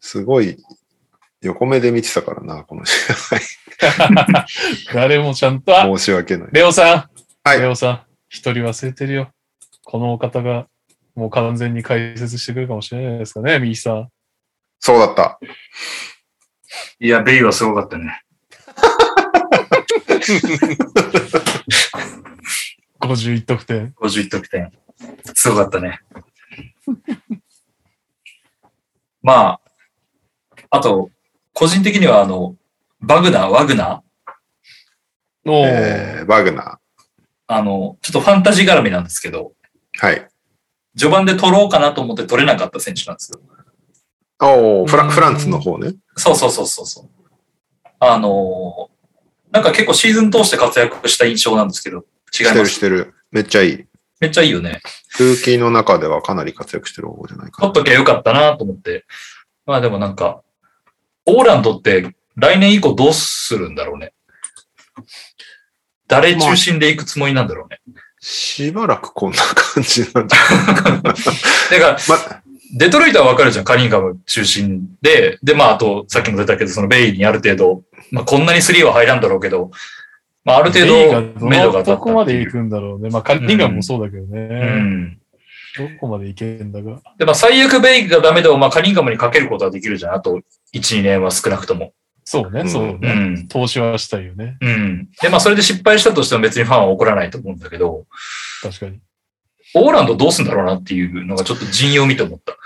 [0.00, 0.56] すごい、
[1.42, 2.92] 横目で見てたからな、この試
[4.92, 5.72] 誰もちゃんと。
[5.98, 6.48] 申し訳ない。
[6.52, 7.10] レオさん、
[7.44, 9.30] はいレオさん、一人忘れてるよ。
[9.84, 10.66] このお方が、
[11.14, 14.08] もう完全に解説してくれるかもしれないですかね、ミーさん。
[14.78, 15.38] そうだった。
[16.98, 18.22] いや、ベイはすごかったね。
[23.00, 23.94] 51得点。
[24.00, 24.72] 51得点。
[25.34, 26.00] すごかったね。
[29.22, 29.69] まあ、
[30.70, 31.10] あと、
[31.52, 32.56] 個人的にはあの、
[33.00, 36.78] バグナー、ワグナー、おーえー、バグナ
[37.46, 40.06] あの、ちょっとファンタジー絡みなんですけど、ー。
[40.06, 40.28] はい。
[40.96, 43.40] 序盤で取ろうかなと思って取れなかった選手なんですよ。
[44.42, 45.94] おーフラうんフランツの方ね。
[46.16, 47.08] そうそうそうそうそう。
[47.98, 49.00] あのー
[49.50, 52.70] なんか結構シーズン通して活躍した印象なんですけど、違いしてるます。
[52.70, 53.14] してる。
[53.32, 53.84] めっちゃいい。
[54.20, 54.80] めっちゃいいよね。
[55.18, 57.72] ルーキーの中ではかなり活躍してる方じゃないかな。
[57.72, 59.04] 取っときゃよかったなと思って。
[59.66, 60.42] まあでもなんか、
[61.26, 64.12] オーランドって来年以降どうするんだろうね。
[66.08, 67.80] 誰中心で行くつもりなんだろうね。
[68.20, 70.38] しばらくこんな感じなんじゃ
[71.02, 71.16] だか
[71.70, 72.42] ら、ま
[72.72, 73.64] デトロイトはわかるじゃん。
[73.64, 75.38] カニンガム中心で。
[75.42, 77.82] で、まあ、あと、さっきも出たけど、そのベイにある程度、
[78.12, 79.70] まあ、こんなにスリーは入らんだろうけど、
[80.44, 82.24] まあ、ある程度、目処が立ったどこま。
[82.24, 83.10] で行くんだろうね。
[83.10, 84.40] まあ、カンニンガムもそうだけどうね。
[84.40, 85.19] ん。
[85.88, 87.00] どこまで行けんだが。
[87.18, 90.14] で、まあ、最悪ベイがダメでも、まあ、カニンガムにかけることはできるじゃん。
[90.14, 90.40] あと、
[90.74, 91.92] 1、2年は少なくとも。
[92.24, 93.14] そうね、うんそううね。
[93.42, 93.48] ん。
[93.48, 94.56] 投資はしたいよね。
[94.60, 95.08] うん。
[95.20, 98.06] で、まあ、それで失敗したとしても別にファンは怒らないと思うんだけど、
[98.62, 99.00] 確かに。
[99.74, 102.56] オーランドどうすんだろうなっていうのがちょっと陣容を見て思った。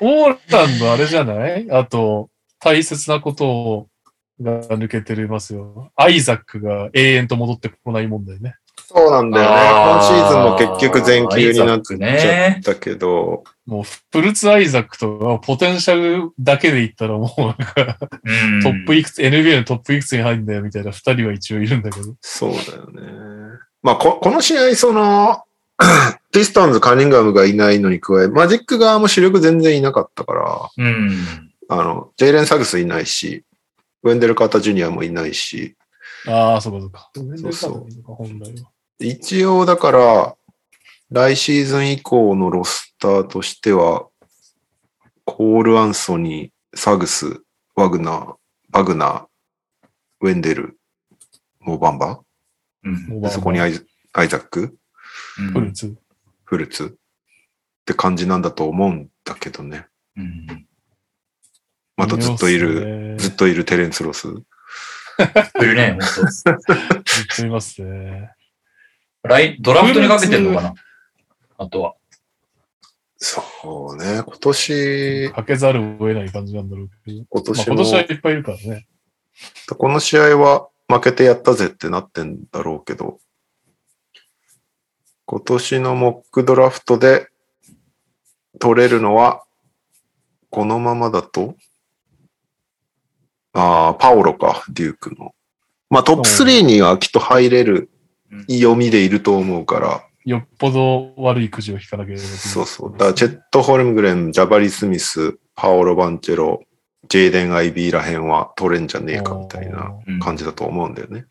[0.00, 1.70] オーランドあれじゃない？
[1.70, 3.88] あと、大切なこと
[4.40, 5.90] が抜けてますよ。
[5.96, 8.54] アイザックが永遠と戻ってこない問題ね。
[8.90, 9.54] そうなんだよね。
[9.54, 12.62] 今シーズンも結局全休になっちゃねっ。
[12.62, 22.14] たけど、もう、フルツ・アイザックとか、ポテンシャルだけで言ったらもうなんか、うんトップいくつ、NBA のトップいくつに入るんだよみたいな二人は一応いるんだけど。
[22.22, 23.58] そうだよね。
[23.82, 25.42] まあ、ここの試合、その、
[26.32, 31.26] ピストンズ、カニンガムがいないのに加え、マジック側も主力全然いなかったから、うん。
[31.68, 33.44] あの、ジェイレン・サグスいないし、
[34.02, 35.76] ウェンデル・カーター・ジュニアもいないし、
[36.26, 37.10] ああ、そうかそうか。
[37.36, 38.70] そうそう本来は。
[39.00, 40.36] 一応だから、
[41.10, 44.08] 来シーズン以降のロスターとしては、
[45.24, 47.42] コール・アンソニー、サグス、
[47.76, 48.34] ワグナー、
[48.70, 49.26] バグナー、
[50.20, 50.78] ウェンデル、
[51.60, 52.20] モーバンバ？
[52.84, 53.30] うん。
[53.30, 53.80] そこにアイ
[54.12, 54.76] アイザック、
[55.52, 55.96] フルツ。
[56.44, 56.86] フルツ？
[56.86, 56.90] っ
[57.84, 59.86] て感じなんだと思うんだけどね。
[60.16, 60.66] うん。
[61.96, 63.16] またずっといる、る。
[63.18, 64.28] ずっといるテレンス・ロス。
[65.60, 68.32] いるね、本当ずっといますね。
[69.22, 70.74] 来、ドラフトにかけてんのかな？
[71.58, 71.94] あとは。
[73.16, 73.42] そ
[73.94, 77.18] うね、今年、かけざるを得ない感じなんだろうけど。
[77.18, 78.86] まあ、今年も、今年はいっぱいいるからね。
[79.76, 83.18] この試合は負けてやったぜってなってんだろうけど、
[85.26, 87.28] 今年のモックドラフトで
[88.60, 89.42] 取れるのは、
[90.50, 91.56] このままだと、
[93.52, 95.34] ああ、パオロか、デュークの。
[95.90, 97.90] まあトップ3にはきっと入れる
[98.50, 102.38] 読みでいると思うから、よっぽど悪いくじを引かなければいけない。
[102.38, 102.92] そうそう。
[102.92, 106.62] だからチェット・ホルムグレン、ジャバリ・スミス、パオロ・バンチェロ、
[107.08, 111.24] ジェイデン・アイビーらへんは取れんじゃねえかみたいなうん感じだと思うんだよね。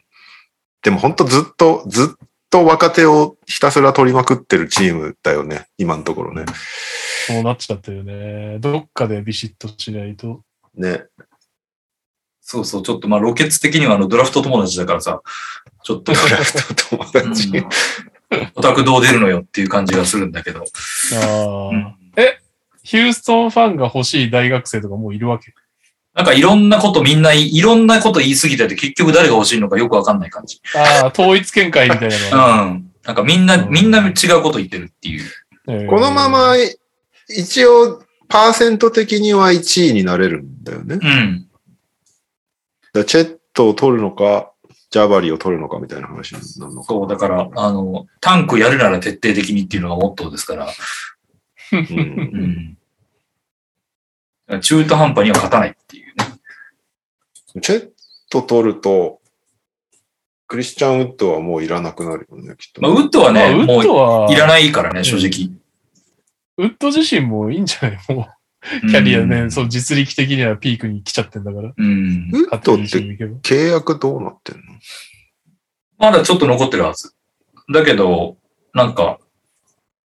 [0.82, 5.68] でも本当ずっと、ずっと若手をひたすら取りまくってるチームだよね。
[5.78, 6.46] 今のところね。
[7.28, 8.58] そうなっちゃったよね。
[8.60, 10.42] どっかでビシッとしないと。
[10.76, 11.04] ね。
[12.50, 15.22] そうそう、ちょっとまあ、ロケッツ的にはあの、ドラフト友達だからさ、
[15.84, 16.14] ちょっと、
[16.90, 17.50] 友達。
[17.50, 17.68] うん
[18.56, 20.60] オタクどう出るのよっていう感じがするんだけど。
[20.62, 21.96] ああ、うん
[22.84, 25.54] ヒューストンファンが欲しい大学生とかもういるわけ？
[26.14, 30.62] なんかいろんなことみんない、いろんなこと言いすぎてて結局誰が欲しいのかよくわかんない感じ。
[30.76, 32.92] ああ、統一見解みたいなうん。
[33.06, 35.26] なんかみんな、うんみんな違うこと言ってるっていう。
[35.70, 36.56] えーこのまま、
[37.30, 41.00] 一応、パーセント的には1位になれるんだよね。
[41.02, 41.47] うん。
[43.00, 44.52] らチェットを取るのか、
[44.90, 46.88] ジャバリを取るのかみたいな話になるのか。
[46.88, 50.70] そう、だから、あの、タンクやるなら徹底的にっていうのがモットーですから。
[51.74, 52.78] うん
[54.50, 54.62] うん。
[54.62, 57.62] 中途半端には勝たないっていうね。
[57.62, 57.90] チェッ
[58.30, 59.20] ト取ると、
[60.48, 62.82] クリスチャン・ウッドはもういらなくなるよね、きっと。
[62.82, 65.52] まあ、ウッドはまあ、ね、ウッドもは、ういらないからね、正直。
[66.58, 68.00] ウッド自身もいいんじゃない？
[68.08, 68.26] もう、
[68.82, 71.74] キャリアね、うんそう、実力的にはピークに来ちゃってんだから。
[71.76, 72.30] うん。
[72.34, 72.84] ウッドって。
[73.44, 74.62] 契約どうなってんの？
[75.98, 77.14] まだちょっと残ってるはず。
[77.74, 78.38] だけど、
[78.74, 79.20] なんか、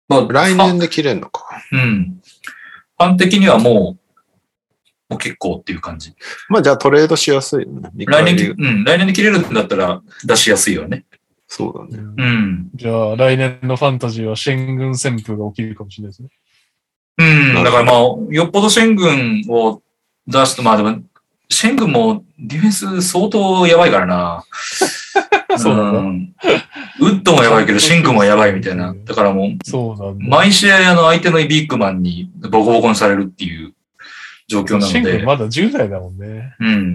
[0.09, 1.44] まあ来年で切れんのか。
[1.72, 2.20] うん。
[2.98, 3.74] ファン的にはもう、
[5.10, 6.14] もう結構っていう感じ。
[6.48, 7.90] まあじゃあトレードしやすいよね。
[7.94, 11.05] 見来年うん、来年で切れるんだったら出しやすいよね。
[11.47, 12.02] そうだね。
[12.16, 12.70] うん。
[12.74, 16.30] じゃあ、来年のファンタジーはシェン軍旋風が起きるかもしれないですね。
[17.18, 17.55] うん。
[17.55, 17.97] だからまあ、
[18.30, 19.82] よっぽどシェン軍を
[20.26, 21.02] 出すと、まあでも、
[21.48, 24.44] シェン軍もディフェンス相当やばいからな。
[25.59, 26.34] そうだん
[27.01, 28.94] ウッドもやばいけど、シェン軍もやばいみたいな。
[29.05, 30.05] だからもう、そうだ。
[30.18, 33.74] 毎試合あの相手のビッグマンにボコボコにされるっていう
[34.48, 34.89] 状況なので。
[34.89, 36.55] シェン軍まだ10代だもんね。
[36.59, 36.94] うん。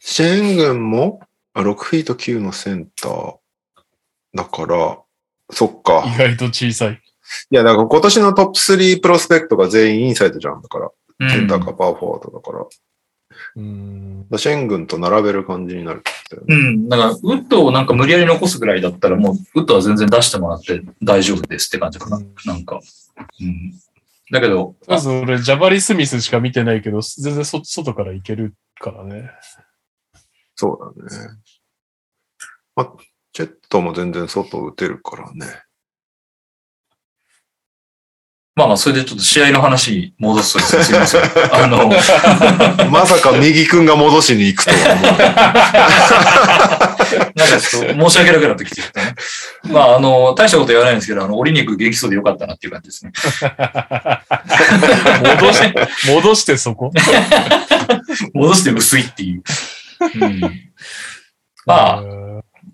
[0.00, 1.20] シェン軍も
[1.52, 3.34] あ6フィート9のセンター。
[4.34, 4.98] だから、
[5.50, 6.04] そっか。
[6.06, 7.00] 意外と小さい。
[7.50, 10.62] いや、だから今年のトップ3プロスペクトが全員インサイドじゃん。
[10.62, 12.66] だから、うんセンターかパワーフォワードだから。
[13.56, 14.26] うん。
[14.36, 16.02] シェン軍と並べる感じになる
[16.32, 16.44] ね。
[16.48, 16.88] うん。
[16.88, 22.16] だから、ウッドをなんか無理やり残すぐらいだったら、もう、ウッドは全然出してもらって大丈夫ですって感じかな。
[22.16, 22.80] うんなんか。
[23.40, 23.72] うん。
[24.30, 29.30] だけど、まず俺、ジャバリ・スミスしか見てないけど、全然そ外から行けるからね。
[30.56, 31.30] そうだね。
[32.74, 32.92] まあ、
[33.32, 35.46] チェットも全然外打てるからね。
[38.56, 41.22] まあまあ、それでちょっと試合の話に戻すとですね、すいません。
[41.52, 41.88] あの、
[42.88, 44.76] まさか右くんが戻しに行くとは
[47.34, 49.14] なんかちょっと申し訳なくなってきてるね。
[49.64, 53.10] まあ、あの、大したこと言わないんですけど、あの、折り肉元気そうでよかったなっていう感じですね。
[55.40, 55.74] 戻して、
[56.12, 56.92] 戻してそこ？
[58.34, 59.42] 戻して薄いっていう。
[60.14, 60.40] うん、
[61.66, 62.24] まあ、うん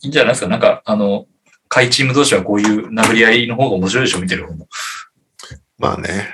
[0.02, 0.48] いいんじゃないですか。
[0.48, 1.26] なんか、あの、
[1.68, 4.66] 下位チーム同士はこういう殴り合いの方が面白いでしょ、見てる方も。
[5.80, 6.28] まあね。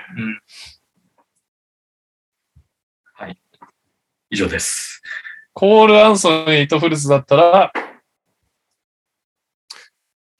[4.29, 5.03] 以上です。
[5.53, 7.73] コール・アンソニーとフルスだったら、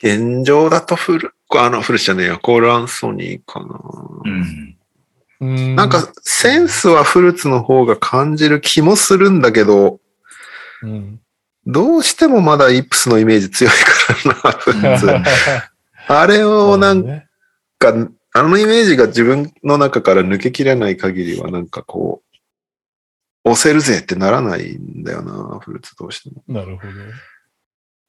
[0.03, 2.41] 現状だとフル、あの、フルスじゃねえよ。
[2.43, 3.81] コールアンソニーかな。
[4.25, 4.77] うん。
[5.39, 10.01] うんなんか、センスはフルツの方が感じる気もするんだけど、
[10.83, 11.21] うん、
[11.65, 15.15] どうしてもまだイップスのイメージ強いからな、フルツ。
[16.09, 17.27] あれをなんね
[17.79, 17.93] か、
[18.37, 22.23] あのイメージが自分の中から抜けきれない限りは、なんかこ
[23.45, 26.43] う、押せるぜってならないんだよな、フルーツどうしても。
[26.47, 26.93] なるほど。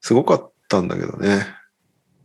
[0.01, 1.47] すごかったんだけどね。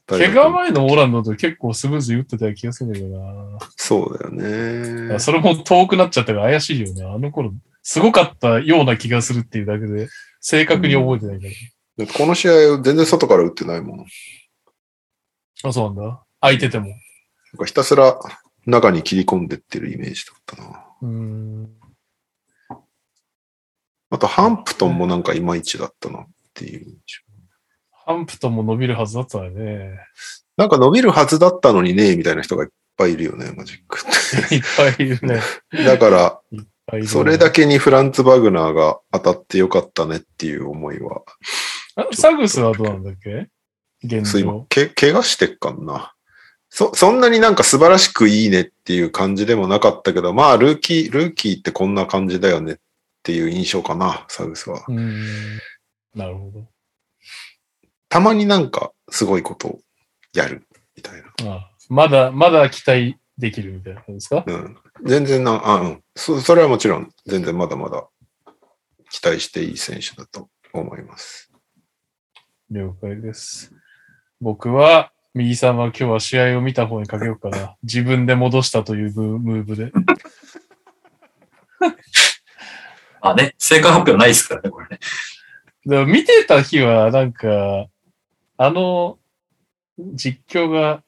[0.09, 5.13] 怪我前のオーランドと結構スムーズに打ってた気がするんだけどそうだよな。
[5.15, 5.19] ね。
[5.21, 7.05] それも遠くなっちゃったから怪しいよね。
[7.05, 7.53] あの頃、
[7.85, 10.09] すごかったような気がするっていうだけで、
[10.41, 12.05] 正確に覚えてないから。
[12.05, 13.97] だってこの試合全然外から打ってないもん。
[13.99, 14.07] なん
[15.67, 16.25] あ、そうなんだ。
[16.41, 16.89] 空いてても。
[17.59, 18.19] かひたすら
[18.67, 20.85] 中に切り込んでってるイメージだったな。
[21.03, 21.71] うーん。
[24.11, 26.99] あと、ハンプトンもなんかいまいちだったなっていう印象。
[28.05, 29.99] ハンプトンも伸びるはずだったよね。
[30.57, 34.03] なんか伸びるはずだったのにね、みたいな人がいっぱいいるよね、マジックっ
[34.53, 35.41] いっぱいいるね。
[35.71, 35.85] て。
[35.85, 36.41] だから、
[37.07, 41.23] それだけにフランツ・バグナーが当たってよかったねっていう思いは、
[41.97, 43.49] あサグスはどうなんだっけ？
[44.05, 46.15] 現状。、け、怪我してっかんな。
[46.75, 52.77] そ、そんなになんか素晴らしくいいねっていう感じでもなかったけど、まあ、ルーキー、ルーキーってこんな感じだよねっ
[53.23, 54.83] ていう印象かな、サグスは。
[56.15, 56.67] なるほど。
[58.09, 59.81] たまになんかすごいことを
[60.33, 60.67] やる
[60.97, 61.57] みたいな。
[61.57, 64.43] あまだ、まだ期待できるみたいな感じですか？
[64.47, 64.79] うん。
[65.05, 66.03] 全然な、あ、うん。
[66.17, 68.09] そ、それはもちろん、全然まだまだ
[69.11, 71.53] 期待していい選手だと思います。
[72.71, 73.75] 了解です。
[74.41, 77.77] 僕は、右さんは今日は試合を見た方にかけようかな。
[77.83, 79.91] 自分で戻したというムムーブで。
[83.23, 84.99] あね、正解発表ないですからね、これね。
[85.87, 87.87] でも見てた日は、なんか、
[88.59, 89.19] あの、
[89.99, 91.03] 実況が、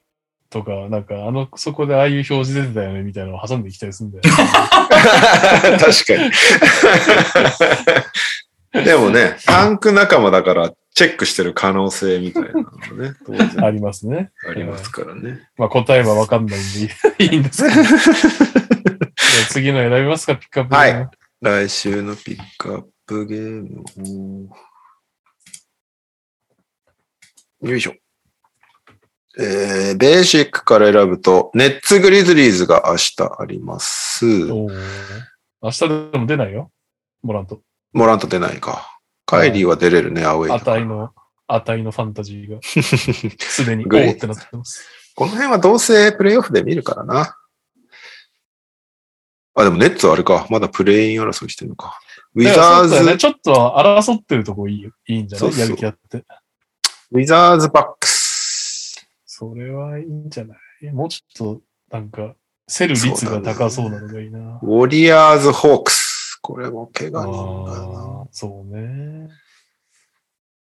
[0.49, 4.31] とか、なんか、あの、そこでああいう表示出てたよね、みたいなのを挟んできたりするんだよ、ね。
[5.79, 6.31] 確かに。
[8.85, 12.71] でもね、タンク仲間だからチェックしてる可能性みたいなのが
[13.11, 14.33] ね、当然ありますね。
[14.49, 15.49] ありますからね。
[15.57, 16.63] まあ答えはわかんないん
[17.19, 17.75] でいいんですけど。
[19.51, 20.75] 次の選びますか、ピックアップ。
[20.75, 21.09] はい。
[21.41, 23.85] 来週のピックアップゲーム
[27.63, 27.69] を。
[27.69, 27.95] よいしょ。
[29.39, 34.27] えー、ベーシックから選ぶと、ネッツグリズリーズが明日あります。
[34.27, 34.69] 明
[35.63, 36.73] 日でも出ないよ。
[37.23, 37.61] モラント。
[37.95, 38.99] モラント出ないか。
[39.25, 41.13] カイリーは出れるね、アウェイ値の、
[41.49, 42.59] 値のファンタジーが、
[43.41, 44.85] すでに、おってなってます。
[45.15, 47.37] この辺はどうせプレイオフで見るからな。
[49.55, 50.47] あ、でもネッツはあれか。
[50.51, 51.99] まだプレイン争いしてるのか。
[52.35, 53.17] ウィザーズ、ね。
[53.17, 54.91] ちょっと争ってるとこいいよ。
[55.07, 55.59] いいんじゃない？
[55.59, 56.25] やる気あって。
[57.13, 59.07] ウィザーズバックス。
[59.25, 60.91] それはいいんじゃない？
[60.91, 61.63] もうちょっと、
[61.97, 62.35] なんか、
[62.67, 64.59] 競る率が高そうなのがいいな。
[64.61, 66.04] ウォリアーズ・ホークス。
[66.45, 67.87] これも怪あ我人だな。
[68.25, 69.31] ーそうね。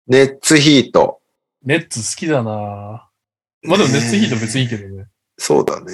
[0.07, 1.19] ネッツ・ヒート。
[1.61, 3.09] ネッツ好きだな
[3.63, 5.07] まあでもネッツヒート別にいいけどね。
[5.37, 5.91] そうだね。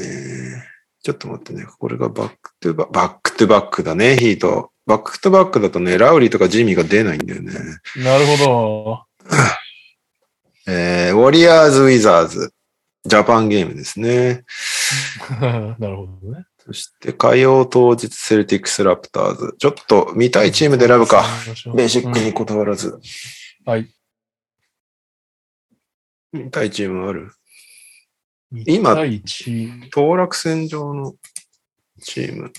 [1.02, 1.66] ちょっと待ってね。
[1.80, 4.70] これがバックトゥババックトゥバックだね、ヒート。
[4.86, 7.52] バックトゥバックだとね、ラウリーとかジミーが出ないんだよね。
[7.98, 9.00] なるほ
[10.68, 12.54] えー、ウォリアーズ・ウィザーズ。
[13.06, 14.44] ジャパンゲームですね。
[15.42, 15.48] ど。
[15.80, 16.46] なるほどね。
[16.70, 19.56] そして火曜当日セルティックス・ラプターズ。
[19.58, 21.26] ちょっと見たいチームで選ぶか。
[21.76, 22.90] ベーシックに断らず。
[22.90, 23.02] うん
[23.66, 23.92] はい。
[26.32, 27.32] 見たいチームある？
[28.68, 28.96] 今。
[29.92, 31.16] 当落線上の
[32.04, 32.54] チーム。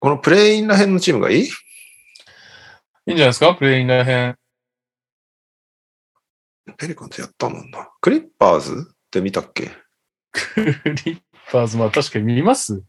[0.00, 1.44] このプレインら辺のチームがいい？
[1.44, 1.48] い
[3.06, 3.54] いんじゃないですか？
[3.54, 4.36] プレインらへん。
[6.76, 7.88] ペリカンズやったもんな。
[8.00, 8.92] クリッパーズ？
[9.10, 9.72] って見たっけ？
[10.32, 10.62] ク
[11.04, 11.20] リッ
[11.50, 12.82] パーズ、まあ確かに見ます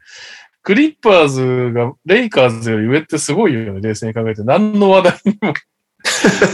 [0.61, 4.43] クリッパーズがレイカーズより上ってすごいよね、冷静に考えて。
[4.43, 5.53] 何の話題にも、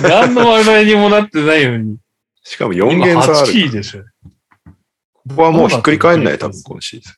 [0.07, 1.97] 何の話題にもなってないのに。
[2.43, 3.71] しかも4今ゲーム差あ8位る。
[3.71, 4.03] でしょ。
[5.13, 7.13] ここはもうひっくり返んない、多分今シーズン。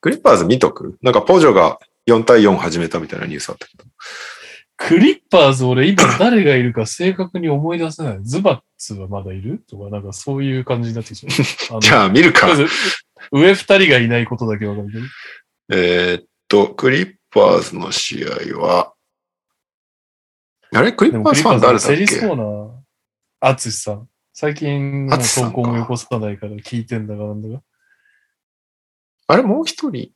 [0.00, 0.96] クリッパーズ見とく？
[1.02, 3.84] なんかポジョが4対4始めたみたいなニュースあったけど。
[4.76, 8.18] クリッパーズ俺今誰がいるか正確に思い出せない。
[8.24, 11.80] ズバッツはまだいるとか、なんかそういう感じになってきちゃう。
[11.80, 12.48] じゃあ見るか
[13.32, 15.04] 上二人がいないことだけわかるけど。
[15.70, 18.92] えーっと、クリッパーズの試合は、
[20.72, 20.92] あれ？
[20.92, 22.16] クリッパーズファン誰だっセリけ？
[22.16, 24.08] そうな、アツシさん。
[24.32, 27.64] 最近投稿もよこさないから聞いてんだかなんだか。
[29.28, 29.42] あれ？
[29.42, 30.10] もう一人？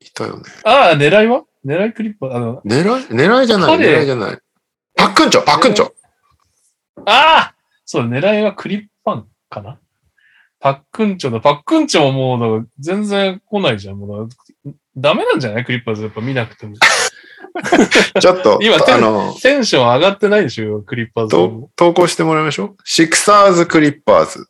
[0.00, 0.44] いたよね。
[0.64, 1.42] ああ、狙いは？
[1.64, 3.98] 狙いクリッパー、あの、狙い、狙いじゃない、彼？
[3.98, 4.38] 狙いじゃない。
[4.96, 5.92] パックンチョ、パックンチョ。
[7.06, 7.54] ああ
[7.84, 9.78] そう、狙いはクリッパンかな？
[10.58, 11.40] パックンチョだ。
[11.40, 13.98] パックンチョももう、全然来ないじゃん。
[13.98, 14.28] もう
[14.96, 15.64] ダメなんじゃない？
[15.64, 16.76] クリッパーズやっぱ見なくても。
[18.20, 21.68] ちょっと、 今あの、テンション上がってないでしょ、クリッパーズ。
[21.76, 22.76] 投稿してもらいましょう。
[22.84, 24.46] シクサーズ・クリッパーズ。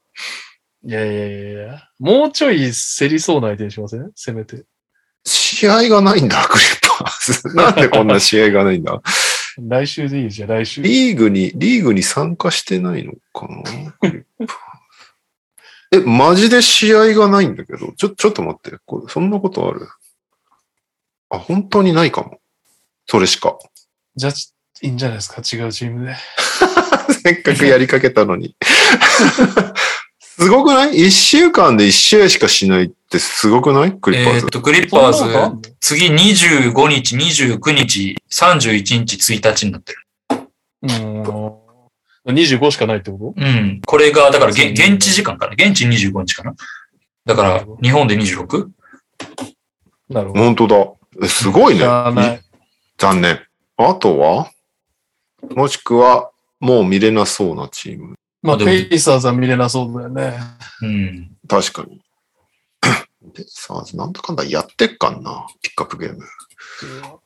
[0.84, 1.82] いやいやいやいや。
[1.98, 4.10] もうちょい競りそうな相手にしません？
[4.14, 4.64] せめて。
[5.26, 7.54] 試合がないんだ、 クリッパーズ。
[7.56, 9.00] なんでこんな試合がないんだ？
[9.58, 10.82] 来週でいいじゃん、来週。
[10.82, 13.62] リーグに、リーグに参加してないのかな
[14.00, 14.54] クリッパーズ
[15.92, 18.76] え、マジで試合がないんだけど、ちょ、ちょっと待って。
[18.84, 19.88] これそんなことある？
[21.30, 22.40] あ、本当にないかも。
[23.08, 23.56] それしか。
[24.14, 24.32] じゃあ、
[24.82, 26.14] いいんじゃないですか、違うチームで。
[27.22, 28.54] せっかくやりかけたのに。
[30.20, 31.06] すごくない？
[31.06, 33.92] 一週間で一試合しかしないってすごくない？
[33.92, 34.50] クリッパーズえーっ。
[34.50, 39.98] と、クリッパーズ、次25日、29日、31日、1日になってる。
[40.82, 41.52] うー
[42.32, 42.34] ん。
[42.34, 43.80] 25しかないってこうん。
[43.86, 45.52] これが、だから現地時間かな？
[45.52, 46.54] 現地25日かな？
[47.24, 48.46] だから、日本で 26?
[48.46, 48.68] と
[50.08, 50.40] なるほど。
[50.40, 50.76] 本当だ。
[51.24, 51.84] えすごいね。
[52.98, 53.40] 残念。
[53.76, 54.50] あとは？
[55.54, 58.14] もしくは、もう見れなそうなチーム。
[58.42, 60.38] まあ、でもペイサーズは見れなそうだよね。
[60.82, 61.30] うん。
[61.48, 62.00] 確かに。
[63.34, 65.46] で、さあ、なんだかんだやってっかんな。
[65.60, 66.24] ピックアップゲーム。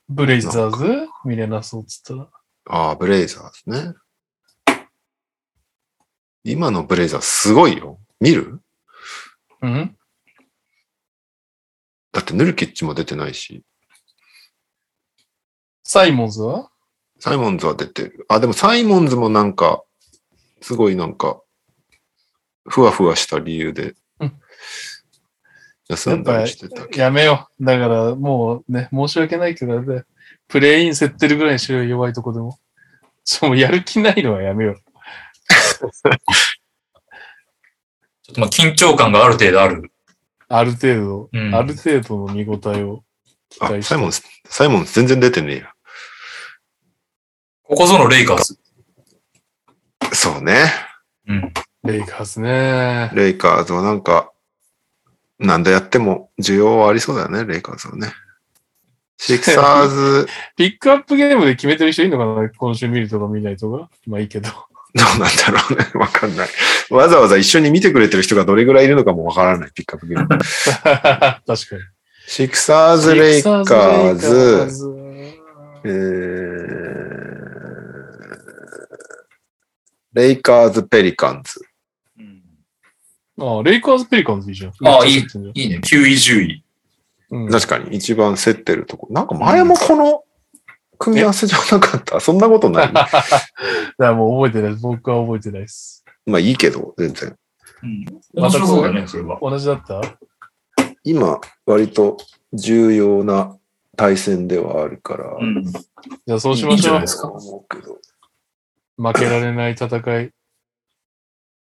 [0.08, 1.08] ブレイザーズ？
[1.24, 2.28] 見れなそうっつったら。
[2.68, 3.94] ああ、ブレイザーズね。
[6.42, 8.00] 今のブレイザーすごいよ。
[8.18, 8.62] 見る？
[9.60, 9.96] うん？
[12.12, 13.62] だってヌルキッチも出てないし、
[15.84, 16.70] サイモンズは？
[17.18, 18.24] サイモンズは出てる。
[18.28, 19.82] あ、でもサイモンズもなんか、
[20.62, 21.42] すごいなんか、
[22.66, 23.94] ふわふわした理由でうん、
[25.90, 27.02] 休んだりしてたけど。
[27.02, 27.64] やめよう。
[27.64, 30.04] だから、もうね、申し訳ないけどね、
[30.46, 32.58] プレイン競ってるぐらいにしろよ、弱いとこでも。
[33.24, 34.76] ちょ、もうやる気ないのはやめよう。
[34.76, 35.88] ちょ
[38.32, 39.90] っとまあ緊張感がある程度ある。
[40.48, 43.02] ある程度、うんある程度の見応えを
[43.48, 43.94] 期あ、待して。
[43.94, 45.72] サイモンズ、サイモンズ全然出てねえや。
[47.62, 48.58] ここぞのレイカーズ。
[50.12, 50.72] そうね。
[51.26, 51.52] うん。
[51.84, 53.10] レイカーズね。
[53.14, 54.29] レイカーズはなんか、
[55.40, 58.12] なんでやっても需要はありそうだよね、レイカーズはね。
[59.16, 60.26] シクサーズ、
[60.56, 63.90] ピックアップゲームで決めてる人いるのかな今週見るとか見ないとか。
[64.06, 64.48] まあいいけど。
[64.94, 65.86] どうなんだろうね。
[66.00, 66.48] わかんない。
[66.90, 70.28] わざわざ一緒に見てくれてる人がどれぐらいいるのかもわからない、ピックアップゲーム。
[70.28, 71.56] 確かに。
[72.26, 74.90] シクサーズ、レイカーズ、ズ。
[75.84, 75.90] えー、
[80.12, 81.69] レイカーズ、ペリカンズ。
[83.40, 84.72] ああ、レイカーズペリカンズいいじゃん。
[84.86, 85.80] ああ、いいいいね。
[85.82, 86.64] 9位、10位。
[87.30, 89.06] うん確かに一番競ってるとこ。
[89.10, 90.24] なんか前もこの
[90.98, 92.20] 組み合わせじゃなかった？
[92.20, 92.92] そんなことない？
[92.92, 93.14] だか
[93.98, 94.82] らもう覚えてないです。
[94.82, 96.04] 僕は覚えてないです。
[96.26, 97.36] まあいいけど、全然。
[97.82, 98.04] うん。
[98.34, 99.38] 面白そうだね、それは。
[99.40, 100.02] 同じだった？
[101.04, 102.18] 今、割と
[102.52, 103.56] 重要な
[103.96, 105.64] 対戦ではあるから、うん。
[105.64, 107.06] じゃあそうしましょうじゃないで。
[107.06, 107.96] すか思うけど。
[108.98, 110.30] 負けられない戦い。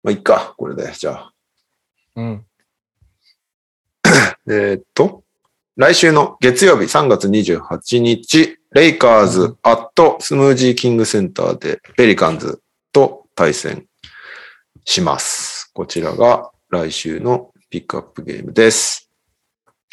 [0.03, 0.91] まあ、いっか、これで。
[0.91, 1.32] じゃあ。
[2.15, 2.45] うん。
[4.47, 5.23] えーっと、
[5.75, 12.61] 来週の月曜日3月28日、レイカーズアットスムージーキングセンターでペリカンズ
[12.91, 13.87] と対戦
[14.85, 15.71] します。
[15.73, 19.09] こちらが来週のピックアップゲームです。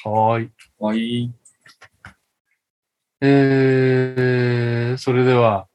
[0.05, 0.51] はーい。
[0.79, 1.33] はい。
[3.23, 5.69] えー、それでは、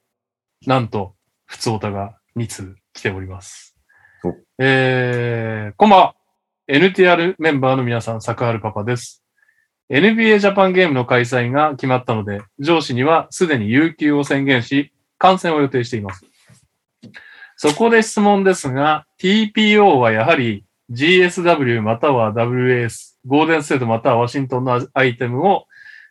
[0.66, 1.16] なんと、
[1.46, 3.76] 普通オタが2通来ております
[4.24, 4.36] お。
[4.58, 6.16] えー、こんばんは。
[6.68, 9.24] NTR メンバーの皆さん、坂原パパです。
[9.92, 16.26] NBA ジャパンゲームの開催が決まったので、上司にはすでに有給を宣言し、観戦を予定しています。
[17.56, 25.68] そこで質問ですが、TPO はやはり GSW または WS、ゴーデンステートまたはワシントンのアイテムを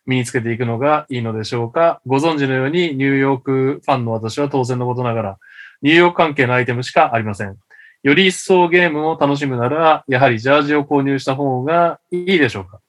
[0.06, 5.38] 身につけていくのがいいのでしょうかご存知のようにニューヨークファンの私は当然のことながら、
[5.82, 7.56] ニューヨーク関係のアイテムしかありません。
[8.04, 12.80] より一層ゲームを楽しむなら、やはりジャージを購入した方がいいでしょうか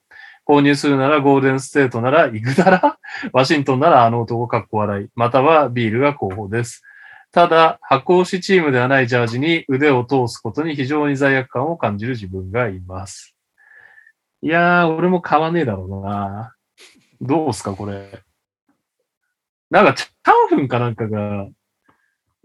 [0.46, 3.00] 購入するならゴールデンステートならイグダラ
[3.32, 6.84] ワシントンならあの男かっこ笑い、またはビールが候補です。
[7.32, 13.36] ただ、箱押しチームではないジャージに腕を通すことに非常に罪悪感を感じる自分がいます。
[14.42, 16.54] いやー、俺も買わねえだろうな。
[17.22, 18.22] どうすか、これ。
[19.70, 21.48] なんか、チャンフンかなんかが、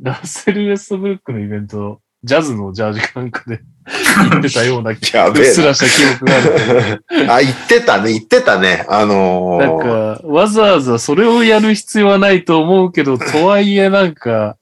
[0.00, 3.60] ラッセル・ウェストブルックのイベント、ジャズのジャージかなんかで
[4.30, 7.26] 言ってたような気やべえうっすらした記憶がある。
[7.26, 7.34] な。
[7.36, 8.84] あ、言ってたね、言ってたね。
[8.88, 14.56] あのなんー、か、わざわざそれをやる必要はないと思うけど、とはいえなんか、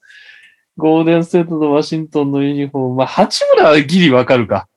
[0.77, 4.69] ゴールデンステートとワシントンのユニフォーム、まあ、八村はギリわかるか。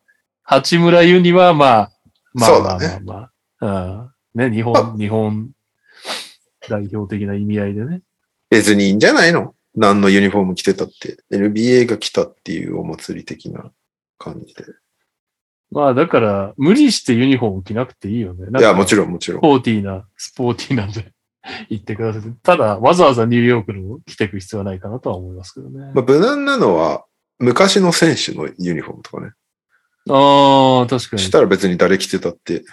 [0.43, 1.91] 八村ユニはまあ、
[2.33, 3.29] まあまあまあねま
[3.59, 4.49] あ、うん。
[4.49, 5.49] ね、日本、日本
[6.67, 8.01] 代表的な意味合いでね。
[8.49, 9.53] 別にいいんじゃないの？
[9.75, 11.17] 何のユニフォーム着てたって。
[11.31, 13.71] NBA が来たっていうお祭り的な
[14.17, 14.65] 感じで。
[15.71, 18.47] まあだから、無理してユニフォーム着なくていいよね。
[18.59, 19.09] いや、もちろん。
[19.09, 19.41] もちろんス。
[19.41, 21.13] ポーティーな、スポーティーなんで
[21.69, 22.23] 言ってください。
[22.43, 25.91] ただ、わざわざニューヨークの着ていく必要はないかなとは思いますけどね。
[25.93, 27.05] まあ、無難なのは、
[27.39, 29.31] 昔の選手のユニフォームとかね。
[30.09, 31.21] ああ、確かに。
[31.21, 32.63] したら別に誰着てたって。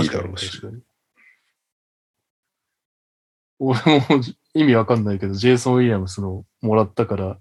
[0.00, 0.60] いいだろうし。
[3.58, 4.20] 俺も
[4.54, 7.38] 意味わかんないけど、ジェイソン・ウィリアムスのもらったから、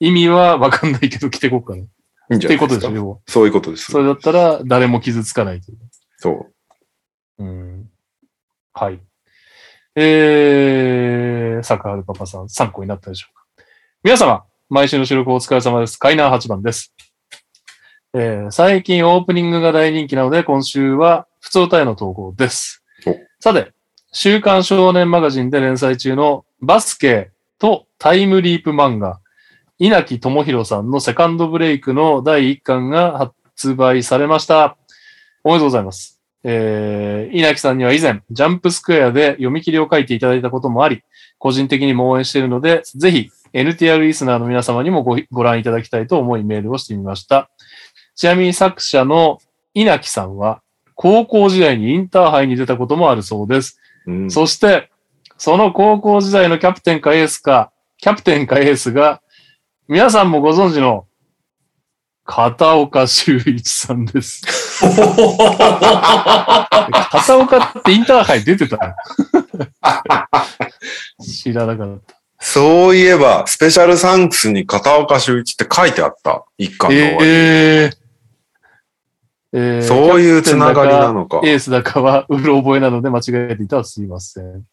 [0.00, 1.82] 意味はわかんないけど着てこっかな。
[1.82, 1.86] っ
[2.30, 2.86] いいんじゃてないですか？
[2.88, 2.94] いうことでしょ、。
[2.94, 3.18] 要は。
[3.26, 3.98] そういうことですそ。
[3.98, 5.78] れだったら誰も傷つかないという。
[6.18, 6.48] そ
[7.38, 7.44] う。
[7.44, 7.90] うん。
[8.72, 9.00] はい。
[9.96, 13.64] えー、坂原パパさん、参考になったでしょうか。
[14.02, 15.98] 皆様、毎週の収録お疲れ様です。
[15.98, 16.94] カイナー8番です。
[18.14, 23.16] えー、最近オープニングが大人気なので、今週は普通歌への投稿ですお。
[23.40, 23.72] さて、
[24.12, 27.30] 週刊少年マガジンで連載中のバスケ
[27.60, 29.20] とタイムリープ漫画、
[29.78, 34.76] 稲木智弘さんのセカンドブレイクの第1巻が発売されました。
[35.44, 36.20] おめでとうございます。
[36.42, 41.04] えー、稲木さんには以前、ジャンプスクエアで読み切りを書いていただいたこともあり、
[41.38, 47.48] 個人的にも応援しているので、ぜひ NTR リスナーの皆様にもごご覧いただきたいと思いメールをしてみました。
[48.16, 49.38] ちなみに作者の
[49.72, 50.62] 稲木さんは、
[50.96, 53.80] 高校時代にインターハイに出たこともあるそうです。
[54.06, 54.90] うん、そして、
[55.38, 59.22] その高校時代のキャプテンかエースか、キャプテンかエースが、
[59.88, 61.06] 皆さんもご存知の、
[62.24, 64.42] 片岡修一さんです。
[67.10, 68.94] 片岡ってインターハイ出てた
[71.20, 72.14] 知らなかった。
[72.38, 76.44] そういえば、スペシャルサンクスに片岡修一って書いてあった。
[76.56, 77.28] 一巻の終わり。
[77.28, 77.99] えー
[79.52, 81.40] えーそういうつながりなのか。
[81.44, 84.64] エースだかはうろ覚えなので間違えていたらすいません。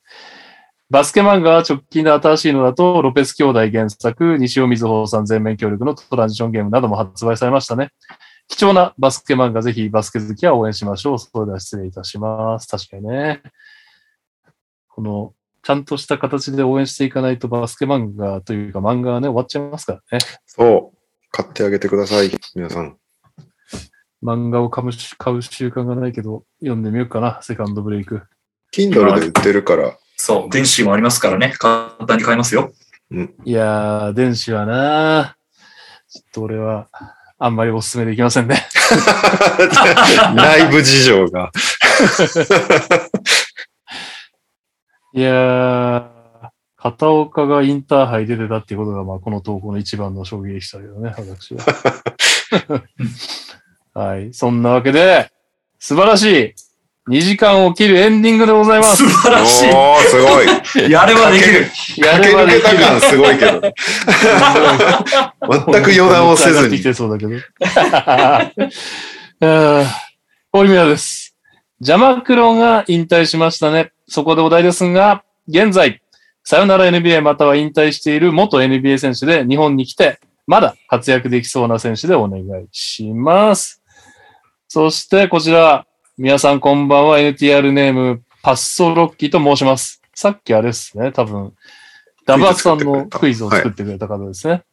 [0.89, 7.89] バスケ漫画は直近で新しいのだと、ロペス兄弟原作、西尾瑞穂さん全面協力のトランジションゲームなども発売されましたね。
[8.47, 11.19] 貴重なバスケ漫画、ぜひバスケ好きは応援しましょう。
[11.19, 12.69] それでは失礼いたします。
[12.69, 13.41] 確かにね。
[14.87, 20.25] この、ちゃんとした形で応援していかないとバスケ漫画というか漫画はね、終わっちゃいますからね。
[20.45, 20.97] そう。
[21.31, 22.31] 買ってあげてください。
[22.55, 22.97] 皆さん。
[24.23, 28.23] 漫画を買う買う習慣がないけど、読んでみようかな、セカンドブレイク。
[28.73, 29.97] Kindle で売ってるから。
[30.17, 31.53] そう、電子もありますからね。
[31.57, 32.71] 簡単に買えますよ。
[33.45, 35.37] いやー、電子はな
[36.09, 36.89] ちょっと俺は、
[37.39, 38.67] あんまりお勧めできませんね。
[40.35, 41.51] ライブ事情が。
[45.13, 46.07] いやー、
[46.75, 51.63] 片岡がインターハイ出てたっていうことが、まあ、この投稿の一番の衝撃でしたけどね、私は。
[53.97, 54.31] はい。
[54.31, 55.31] そんなわけで、
[55.79, 56.53] 素晴らしい
[57.09, 58.97] 2時間を切るエンディングでございます。
[58.97, 60.45] 素晴らしおー、すごい。
[60.87, 60.91] い。
[60.93, 61.65] やればできる。
[62.05, 62.61] やればできる。
[62.61, 63.59] けた感すごいけど。
[65.71, 67.31] 全く予断をせずにてそうだけど。
[69.41, 69.47] う
[69.81, 69.85] ん
[70.51, 71.35] 堀宮です。
[71.81, 73.93] ジャマクロが引退しましたね。
[74.07, 76.03] そこでお題ですが、現在、
[76.43, 83.81] さよなら NBA または引退している元 NBA 選手で日本に来て、まだ活躍できそうな選手でお願いします。
[84.67, 85.85] そして、こちら、
[86.17, 87.19] 皆さんこんばんは。
[87.19, 90.01] NTR ネーム、パッソロッキーと申します。
[90.13, 91.53] さっきあれですね、多分、
[92.25, 94.63] ダブアツさんのクイズを作ってくれた方ですね。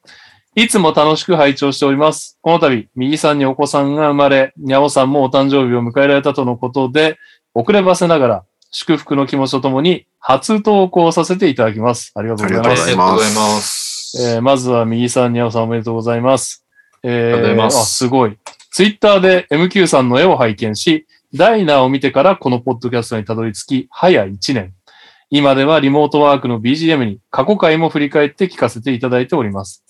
[0.56, 2.38] いつも楽しく拝聴しております。
[2.42, 7.18] この度、右さんにお子さんが生まれ、にゃおさんもお誕生日を迎えられたとのことで、
[7.54, 12.10] 遅ればせながら、祝福の気持ちとともに、初投稿させていただきます。
[12.16, 12.82] ありがとうございます。
[12.82, 14.34] ありがとうございます。
[14.34, 16.64] えーまずは右さん、にゃおさんおめでとうございます。
[17.02, 18.38] えーありがとうございますあ、すごい。
[18.74, 24.74] ツイッターで MQ さんの絵を拝見し、ダイナーを見てからこのポッドキャストにたどり着き、早1年。
[25.30, 29.84] 今ではリモートワークの BGM に過去回も振り返って聞かせていただいております。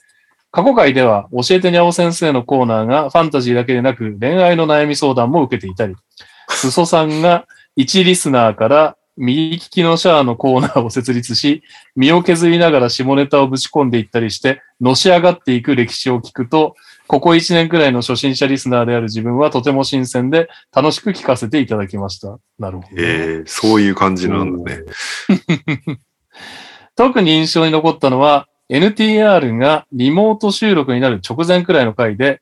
[0.51, 5.97] 過去回では教えてにゃお先生のコーナーがファンタジーだけでなく恋愛の悩み相談も受けていたり、
[6.51, 7.47] すそさんが
[7.77, 11.63] 一リスナーから右利きのシャアのコーナーを設立し、
[11.97, 16.75] 身を削りながら下ネタをぶち込んでいったりして、のし上がっていく歴史を聞くと、
[17.07, 22.39] ここ1年くらいの初心者リスナーである自分はとても新鮮で楽しく聞かせていただきました。
[22.59, 22.89] なるほど。
[22.97, 24.85] えー、そういう感じなんだね。
[26.97, 32.41] 特に印象に残ったのは、NTR がリモート収録になる直前くらいの回で、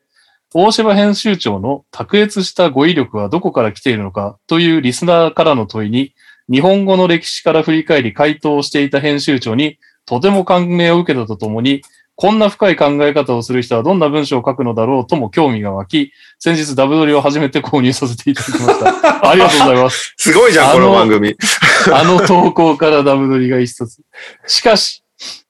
[0.55, 6.15] 大柴編集長の卓越した語彙力はどこから来ているのかというリスナーからの問いに、
[6.51, 11.83] 日本語の歴史から振り返り回答をしていた編集長に、とても感銘を受けたとともに、
[12.23, 19.27] こんな深い考え方をする人はどんな文章を書くのだろうとも興味が湧き、先日ダブドリを初めて購入させていただきました。
[19.29, 20.15] ありがとうございます。
[20.17, 21.35] すごいじゃん、この番組。
[21.93, 24.03] あの投稿からダブドリが一冊。
[24.47, 25.03] しかし、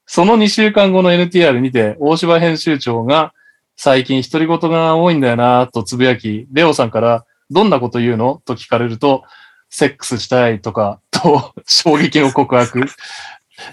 [0.06, 3.34] その2週間後の NTR にて、大柴編集長が、
[3.76, 8.40] 最近独り言が多いんだよなとつぶやき、レオさんから、どんなこと言うの？
[8.46, 9.24] と聞かれると、
[9.68, 12.86] セックスしたいとか、と、衝撃の告白。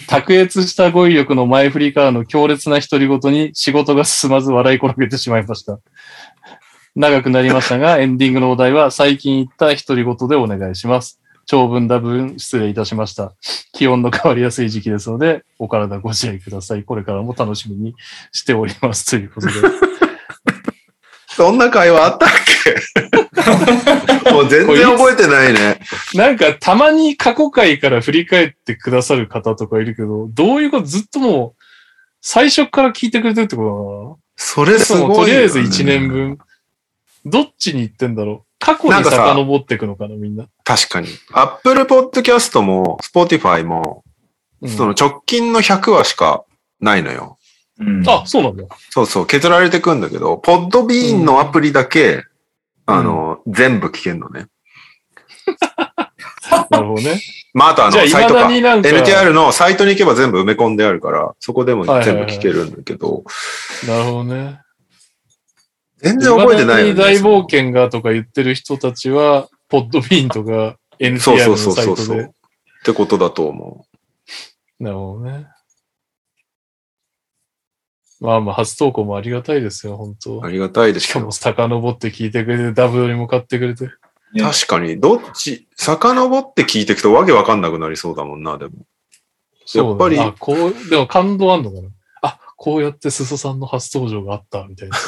[0.08, 5.80] 卓越した語彙力の前振りからの強烈な独り言に仕事が進まず笑い転げてしまいました。
[6.96, 11.20] 長くなりましたが、エンディングのお題は最近言った独り言でお願いします。
[11.46, 13.34] 長文多文失礼いたしました。
[13.74, 16.84] 気温の変わりやすい時期ですので、お体ご自愛ください。
[16.84, 17.96] これからも楽しみに
[18.32, 19.06] しております。
[19.06, 19.54] ということで。
[21.40, 22.30] そんな会話あったっ
[24.26, 24.28] け？
[24.30, 25.80] もう全然覚えてないね。
[26.14, 31.64] なんか、たまに過去回から振り返ってくださる方とかいるけど、どういうことずっともう、
[32.20, 34.86] 最初から聞いてくれてるってことそれだな？
[34.86, 36.38] それすごいよね、とりあえず1年分。
[37.24, 38.46] どっちに行ってんだろう？
[38.60, 40.46] 過去に遡っていくのかな、みんな。
[40.66, 41.08] 確かに。
[41.32, 44.04] Apple Podcast も Spotify も、
[44.62, 46.44] うんその直近の100話しか
[46.82, 47.38] ないのよ。
[47.80, 48.64] うんあ、そうなんだ。
[48.90, 52.24] そうそう、削られてくんだけど、ポッドビーンのアプリだけ、
[52.86, 54.48] あの、全部聞けんのね。
[56.70, 57.22] なるほどね。
[57.54, 58.48] まあ、あとあの、サイトか。
[58.48, 63.24] NTR のサイトに行けば全部埋め込んであるから、そこでもはいはいはい全部聞けるんだけど、
[63.88, 64.60] なるほどね。
[65.98, 67.02] 全然覚えてないよね。
[67.02, 72.18] 大冒険がとか言ってる人たちは、ポッドビーンとかそう NTR そうそうのサイトそうそう。
[72.18, 72.28] でっ。
[72.86, 73.86] てことだと思
[74.80, 75.48] なるほどね。
[78.20, 80.16] まあまあ、初投稿もありがたいですよ、本う。
[80.22, 81.52] 当ありがたいですけどしかも、。
[81.56, 83.86] 遡って聞いてくれて、ダブルに向かってくれて。
[83.86, 83.92] ね
[84.42, 88.74] 確かに、どっち、遡って聞いていくとわけわかんなくなりそうだもんな、でも。
[89.74, 91.90] やっぱりあ、こう、でも感動あんのかな
[92.22, 94.98] あ、こうやって裾さんの初登場があった、みたいな。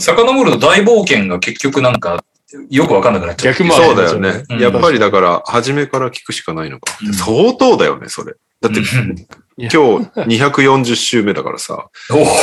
[0.00, 2.24] 遡ると大冒険が結局なんか、
[2.70, 3.54] よくわかんなくなっちゃう。
[3.54, 4.44] 逆もあそうだよね。
[4.50, 6.96] うんやっぱりだから、初めから聞くしかないのか。
[7.04, 8.34] うん相当だよね、それ。
[8.60, 8.80] だって、
[9.70, 11.88] 今日240週目だからさ。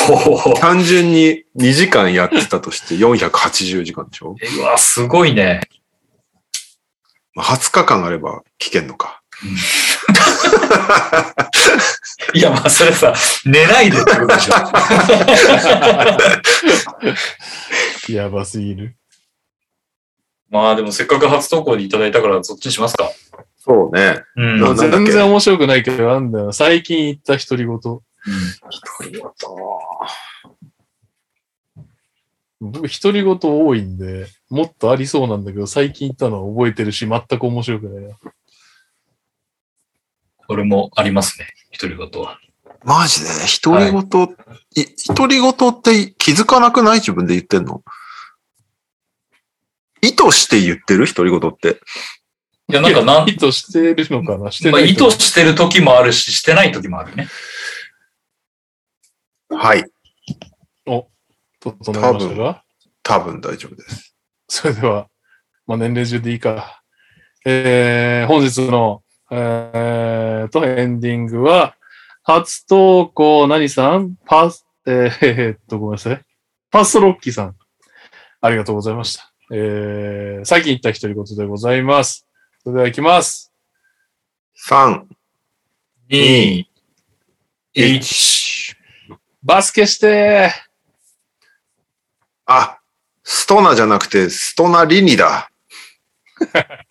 [0.61, 4.35] 単純に2時間やってたとして480時間でしょ？
[4.57, 5.61] うわ、すごいね。
[7.33, 9.21] まあ ?20 日間あれば聞けんのか。
[12.33, 13.13] いや、まあ、それさ、
[13.45, 14.53] 寝ないでってことでしょ。
[18.13, 18.95] やばすぎる。
[20.49, 23.09] まあ、でもせっかく初投稿でいただいたから、そっちにしますか。
[23.59, 24.23] そうね。
[24.35, 24.77] うん。
[24.77, 26.51] 全然面白くないけど、なんだよ。
[26.53, 27.77] 最近言った独り言。
[32.61, 38.17] 僕、独り言多いんで、もっとありそうなんだけど、最近言ったのは覚えてるし、全く面白くないな。
[40.47, 41.47] これもありますね。
[41.79, 42.39] 独り言は。
[42.83, 43.29] マジで？
[43.61, 44.01] 独り言、
[44.75, 46.95] い独り言って気づかなくない？
[46.95, 47.83] 自分で言ってんの？
[50.01, 51.05] 意図して言ってる？
[51.07, 51.81] 独り言って。
[52.69, 54.51] いや、なんかなん、意図してるのかな？
[54.51, 57.27] してまあ、ない意図してる時もあるし、してない時もあるね。
[59.49, 59.83] はい。
[61.61, 62.63] 整いましたが
[63.03, 64.15] 多分大丈夫です。
[64.47, 65.09] それでは、
[65.67, 66.81] まあ、年齢中でいいか。
[67.45, 71.75] えー、本日の、えー、と、エンディングは、
[72.23, 74.15] 初投稿、何さん？
[74.25, 76.21] パス、えー、えーっと、ごめんなさい。
[76.71, 77.55] パストロッキーさん。
[78.41, 79.33] ありがとうございました。
[79.51, 82.25] えー、最近言った独り言でございます。
[82.69, 83.51] それでは行きます。
[84.69, 85.01] 3、
[86.11, 86.65] 2、
[87.75, 88.75] 1。
[89.41, 90.51] バスケして
[92.45, 92.77] あ、
[93.23, 95.49] ストナじゃなくて、ストナリニだ。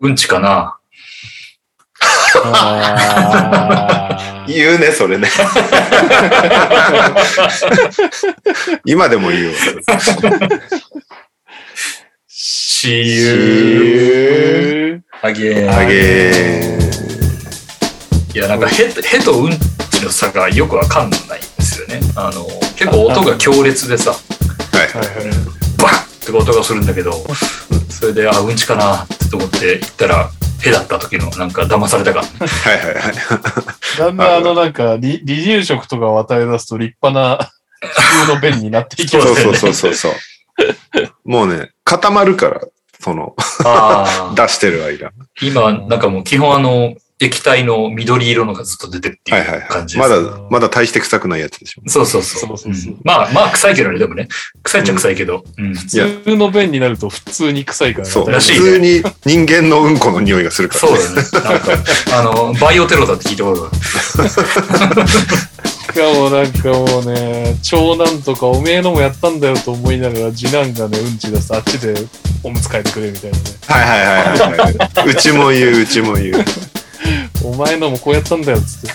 [0.00, 0.78] うんちかな。
[4.46, 5.30] 言うね、それね。
[8.84, 9.52] 今でも言うよ。
[12.40, 13.34] し See ゆ
[14.92, 15.02] you.
[15.22, 16.78] あげあげ
[18.32, 18.92] いや、なんか、へ、へ
[19.24, 19.50] とうん
[19.90, 22.00] ちの差がよくわかんないんですよね。
[22.14, 22.46] あの、
[22.76, 24.78] 結構音が強烈でさ、ー。
[24.78, 24.86] はい。
[24.86, 25.34] はいはい。
[25.82, 27.12] バッって音がするんだけど、
[27.90, 30.30] それで、あ、うんちかなって思って行ったら、
[30.62, 32.20] へだった時の、なんか騙されたか。
[32.20, 32.26] は
[32.72, 33.14] いはいはい。
[33.98, 37.50] だんだんあのなんか離離乳食とかを与え出すと立派な
[37.80, 39.42] 普通の便になっていきますそうね。
[39.42, 40.12] そうそうそうそう。
[41.24, 42.60] もうね、固まるから、
[43.00, 43.34] その。
[44.34, 45.12] 出してる間。
[45.42, 50.08] 今、なんかもう基本あの、液体の緑色のがずっと出てるってはいはいいう感じです。
[50.08, 51.82] まだ、まだ大して臭くないやつでしょ。
[51.86, 52.40] そうそうそう。
[52.40, 54.28] そうそうそううんまあ、まあ、臭いけどね、でもね。
[54.62, 55.44] 臭いっちゃ臭いけど。
[55.56, 55.74] うん。
[55.74, 58.30] 普通の便になると普通に臭いからねそう。
[58.30, 61.14] らしいね普通に人間のうんこの匂いがするから、そうだね。
[61.16, 61.72] なんか、
[62.18, 63.70] あの、バイオテロだって聞いたことが
[64.84, 65.02] ある。
[65.88, 71.94] しかもなんかもうね、長男とかおめえのもやったんだよと思いながら次男がね、うんち出すあっちで
[72.44, 73.44] おむつ替えてくれみたいなね。
[73.66, 75.08] はいはいはいはいはい。
[75.08, 76.44] うちも言う、うちも言う。
[77.42, 78.88] お前のもこうやったんだよっつって。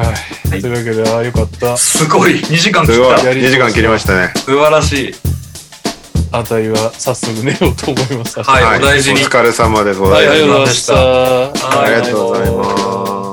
[0.00, 0.06] はい。
[0.50, 1.76] はいというわけで、ああ、よかった。
[1.76, 2.32] すごい。
[2.32, 3.16] 2時間すごい。
[3.16, 3.30] 切った。
[3.30, 4.32] 2時間切りましたね。
[4.34, 5.14] 素晴らしい。
[6.32, 8.42] あたいは早速寝ようと思います。
[8.42, 10.94] はいお大事にお疲れ様でございました。
[10.94, 11.52] は
[11.88, 13.27] いありがとうございます。